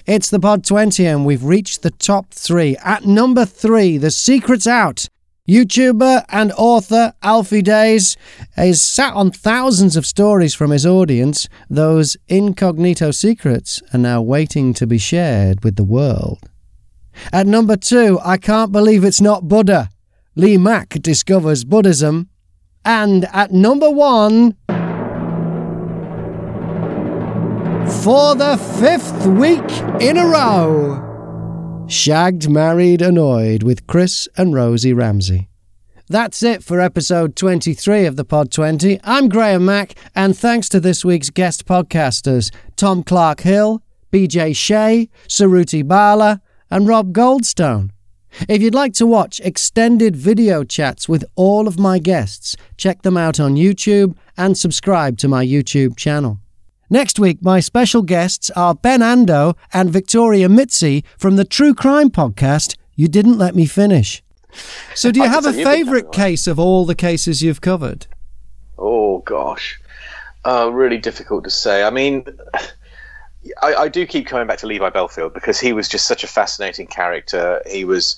It's 0.07 0.31
the 0.31 0.41
Pod 0.41 0.65
20, 0.65 1.07
and 1.07 1.25
we've 1.27 1.45
reached 1.45 1.83
the 1.83 1.91
top 1.91 2.31
three. 2.31 2.77
At 2.85 3.05
number 3.05 3.45
three, 3.45 3.99
The 3.99 4.11
Secret's 4.11 4.67
Out. 4.67 5.09
YouTuber 5.49 6.25
and 6.29 6.53
author 6.53 7.13
Alfie 7.23 7.63
Deyes 7.63 8.17
is 8.57 8.81
sat 8.81 9.15
on 9.15 9.33
thousands 9.33 9.97
of 9.97 10.07
stories 10.07 10.55
from 10.55 10.71
his 10.71 10.87
audience. 10.87 11.49
Those 11.69 12.17
incognito 12.29 13.11
secrets 13.11 13.83
are 13.93 13.99
now 13.99 14.23
waiting 14.23 14.73
to 14.75 14.87
be 14.87 14.99
shared 14.99 15.65
with 15.65 15.75
the 15.75 15.83
world. 15.83 16.39
At 17.33 17.49
number 17.49 17.77
two, 17.77 18.21
I 18.23 18.37
can't 18.37 18.71
believe 18.71 19.03
it's 19.03 19.21
not 19.21 19.49
Buddha. 19.49 19.89
Lee 20.37 20.57
Mack 20.57 20.91
discovers 21.01 21.65
Buddhism. 21.65 22.29
And 22.85 23.25
at 23.33 23.51
number 23.53 23.91
one, 23.91 24.57
for 28.03 28.35
the 28.35 28.57
fifth 28.81 29.27
week 29.27 29.61
in 30.01 30.17
a 30.17 30.27
row, 30.27 31.85
Shagged, 31.87 32.49
Married, 32.49 33.03
Annoyed 33.03 33.63
with 33.63 33.87
Chris 33.87 34.27
and 34.39 34.55
Rosie 34.55 34.95
Ramsey. 34.95 35.51
That's 36.09 36.43
it 36.43 36.65
for 36.65 36.81
episode 36.81 37.37
23 37.37 38.07
of 38.07 38.17
the 38.17 38.25
Pod 38.25 38.51
20. 38.51 39.01
I'm 39.05 39.29
Graham 39.29 39.67
Mack, 39.67 39.97
and 40.15 40.35
thanks 40.35 40.71
to 40.71 40.81
this 40.81 41.05
week's 41.05 41.29
guest 41.29 41.67
podcasters 41.67 42.51
Tom 42.77 43.03
Clarke-Hill, 43.03 43.83
BJ 44.11 44.57
Shea, 44.57 45.11
Suruthi 45.29 45.87
Bala, 45.87 46.41
and 46.71 46.89
Rob 46.89 47.13
Goldstone. 47.13 47.91
If 48.49 48.63
you'd 48.63 48.75
like 48.75 48.95
to 48.95 49.07
watch 49.07 49.41
extended 49.45 50.17
video 50.17 50.65
chats 50.65 51.07
with 51.07 51.25
all 51.37 51.69
of 51.69 51.79
my 51.79 51.99
guests, 51.99 52.57
check 52.79 53.03
them 53.03 53.19
out 53.19 53.39
on 53.39 53.57
YouTube 53.57 54.17
and 54.39 54.57
subscribe 54.57 55.19
to 55.19 55.29
my 55.29 55.45
YouTube 55.45 55.99
channel. 55.99 56.41
Next 56.93 57.21
week, 57.21 57.39
my 57.41 57.61
special 57.61 58.03
guests 58.03 58.51
are 58.57 58.75
Ben 58.75 58.99
Ando 58.99 59.57
and 59.73 59.91
Victoria 59.91 60.49
Mitzi 60.49 61.05
from 61.17 61.37
the 61.37 61.45
True 61.45 61.73
Crime 61.73 62.11
podcast, 62.11 62.77
You 62.97 63.07
Didn't 63.07 63.39
Let 63.39 63.55
Me 63.55 63.65
Finish. 63.65 64.25
So, 64.97 65.13
do 65.13 65.21
you 65.21 65.29
have 65.29 65.47
a 65.47 65.53
could 65.53 65.63
tell 65.63 65.77
you've 65.77 65.87
been 65.87 65.87
favourite 65.87 66.13
case 66.13 66.49
of 66.49 66.59
all 66.59 66.85
the 66.85 66.97
cases 66.97 67.45
you've 67.45 67.61
covered? 67.61 68.09
Oh 68.77 69.19
gosh, 69.19 69.81
uh, 70.45 70.69
really 70.73 70.99
difficult 70.99 71.45
to 71.45 71.51
say. 71.51 71.85
I 71.85 71.91
mean, 71.91 72.25
I, 73.63 73.75
I 73.75 73.89
do 73.89 74.05
keep 74.05 74.27
coming 74.27 74.49
back 74.49 74.59
to 74.59 74.67
Levi 74.67 74.91
Bellfield 74.91 75.33
because 75.33 75.61
he 75.61 75.73
was 75.73 75.89
just 75.89 76.07
such 76.07 76.25
a 76.25 76.27
fascinating 76.27 76.89
character. 76.89 77.63
He 77.71 77.85
was 77.85 78.17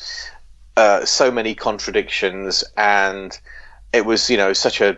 uh, 0.79 1.05
so 1.05 1.31
many 1.31 1.55
contradictions, 1.55 2.65
and 2.79 3.39
it 3.93 4.07
was 4.07 4.31
you 4.31 4.39
know 4.39 4.55
such 4.55 4.81
a 4.81 4.97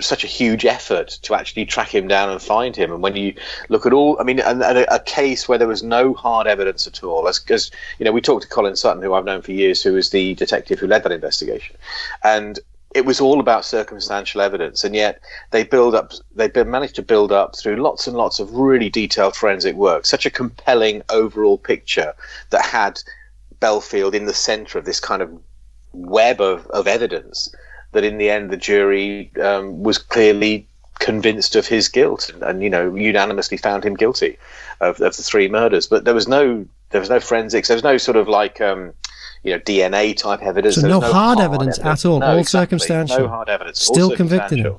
such 0.00 0.24
a 0.24 0.28
huge 0.28 0.64
effort 0.64 1.18
to 1.22 1.34
actually 1.34 1.64
track 1.64 1.94
him 1.94 2.08
down 2.08 2.30
and 2.30 2.42
find 2.42 2.74
him. 2.74 2.92
And 2.92 3.02
when 3.02 3.16
you 3.16 3.34
look 3.68 3.86
at 3.86 3.92
all, 3.92 4.16
I 4.20 4.24
mean, 4.24 4.40
and, 4.40 4.62
and 4.62 4.78
a, 4.78 4.94
a 4.94 4.98
case 5.00 5.48
where 5.48 5.58
there 5.58 5.68
was 5.68 5.82
no 5.82 6.14
hard 6.14 6.46
evidence 6.46 6.86
at 6.86 7.04
all, 7.04 7.24
because 7.24 7.70
you 7.98 8.04
know 8.04 8.12
we 8.12 8.20
talked 8.20 8.42
to 8.42 8.48
Colin 8.48 8.76
Sutton, 8.76 9.02
who 9.02 9.14
I've 9.14 9.24
known 9.24 9.42
for 9.42 9.52
years, 9.52 9.82
who 9.82 9.92
was 9.92 10.10
the 10.10 10.34
detective 10.34 10.78
who 10.78 10.86
led 10.86 11.04
that 11.04 11.12
investigation, 11.12 11.76
and 12.22 12.58
it 12.94 13.04
was 13.04 13.20
all 13.20 13.40
about 13.40 13.64
circumstantial 13.64 14.40
evidence, 14.40 14.84
and 14.84 14.94
yet 14.94 15.20
they 15.50 15.64
build 15.64 15.94
up, 15.94 16.12
they 16.34 16.48
managed 16.64 16.94
to 16.94 17.02
build 17.02 17.32
up 17.32 17.56
through 17.56 17.76
lots 17.76 18.06
and 18.06 18.16
lots 18.16 18.38
of 18.38 18.54
really 18.54 18.88
detailed 18.88 19.34
forensic 19.34 19.74
work, 19.74 20.06
such 20.06 20.26
a 20.26 20.30
compelling 20.30 21.02
overall 21.08 21.58
picture 21.58 22.14
that 22.50 22.64
had 22.64 23.00
Bellfield 23.60 24.14
in 24.14 24.26
the 24.26 24.34
centre 24.34 24.78
of 24.78 24.84
this 24.84 25.00
kind 25.00 25.22
of 25.22 25.40
web 25.92 26.40
of, 26.40 26.66
of 26.68 26.86
evidence 26.86 27.54
that 27.94 28.04
in 28.04 28.18
the 28.18 28.28
end 28.30 28.50
the 28.50 28.56
jury 28.56 29.30
um, 29.42 29.82
was 29.82 29.98
clearly 29.98 30.66
convinced 31.00 31.56
of 31.56 31.66
his 31.66 31.88
guilt 31.88 32.30
and, 32.32 32.42
and 32.42 32.62
you 32.62 32.70
know 32.70 32.94
unanimously 32.94 33.56
found 33.56 33.84
him 33.84 33.94
guilty 33.94 34.38
of, 34.80 35.00
of 35.00 35.16
the 35.16 35.22
three 35.22 35.48
murders. 35.48 35.86
But 35.86 36.04
there 36.04 36.14
was 36.14 36.28
no 36.28 36.66
there 36.90 37.00
was 37.00 37.10
no 37.10 37.20
forensics 37.20 37.68
there 37.68 37.76
was 37.76 37.82
no 37.84 37.96
sort 37.98 38.16
of 38.16 38.28
like 38.28 38.60
um, 38.60 38.92
you 39.42 39.52
know 39.52 39.58
DNA 39.60 40.16
type 40.16 40.42
evidence. 40.42 40.76
So 40.76 40.82
there 40.82 40.90
no 40.90 41.00
was 41.00 41.12
hard 41.12 41.40
evidence 41.40 41.78
at 41.78 42.04
all, 42.04 42.20
No, 42.20 42.26
all 42.26 42.38
exactly. 42.38 42.78
circumstantial. 42.78 43.18
no 43.20 43.28
hard 43.28 43.48
evidence. 43.48 43.80
Still 43.80 44.14
convicted 44.14 44.58
him. 44.60 44.76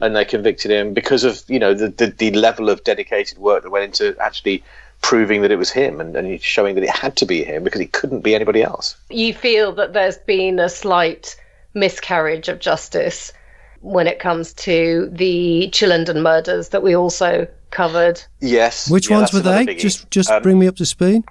and 0.00 0.16
they 0.16 0.24
convicted 0.24 0.70
him 0.70 0.94
because 0.94 1.24
of 1.24 1.42
you 1.48 1.58
know 1.58 1.74
the, 1.74 1.88
the, 1.88 2.06
the 2.06 2.30
level 2.32 2.68
of 2.70 2.82
dedicated 2.84 3.38
work 3.38 3.62
that 3.62 3.70
went 3.70 3.84
into 3.84 4.16
actually 4.20 4.62
proving 5.02 5.40
that 5.42 5.50
it 5.50 5.56
was 5.56 5.70
him 5.70 5.98
and, 6.00 6.14
and 6.14 6.42
showing 6.42 6.74
that 6.74 6.84
it 6.84 6.90
had 6.90 7.16
to 7.16 7.24
be 7.24 7.42
him 7.42 7.64
because 7.64 7.80
it 7.80 7.92
couldn't 7.92 8.20
be 8.20 8.34
anybody 8.34 8.62
else. 8.62 8.96
You 9.08 9.32
feel 9.32 9.72
that 9.72 9.94
there's 9.94 10.18
been 10.18 10.58
a 10.58 10.68
slight 10.68 11.36
miscarriage 11.74 12.48
of 12.48 12.58
justice 12.58 13.32
when 13.80 14.06
it 14.06 14.18
comes 14.18 14.52
to 14.54 15.08
the 15.12 15.68
Chillenden 15.72 16.22
murders 16.22 16.68
that 16.70 16.82
we 16.82 16.94
also 16.94 17.46
covered. 17.70 18.22
yes 18.40 18.90
Which 18.90 19.08
yeah, 19.08 19.16
ones 19.18 19.32
were 19.32 19.40
they? 19.40 19.64
biggie. 19.66 19.78
Just, 19.78 20.10
just 20.10 20.30
Um, 20.30 20.42
bring 20.42 20.58
me 20.58 20.66
up 20.66 20.76
to 20.76 20.84
speed. 20.86 21.22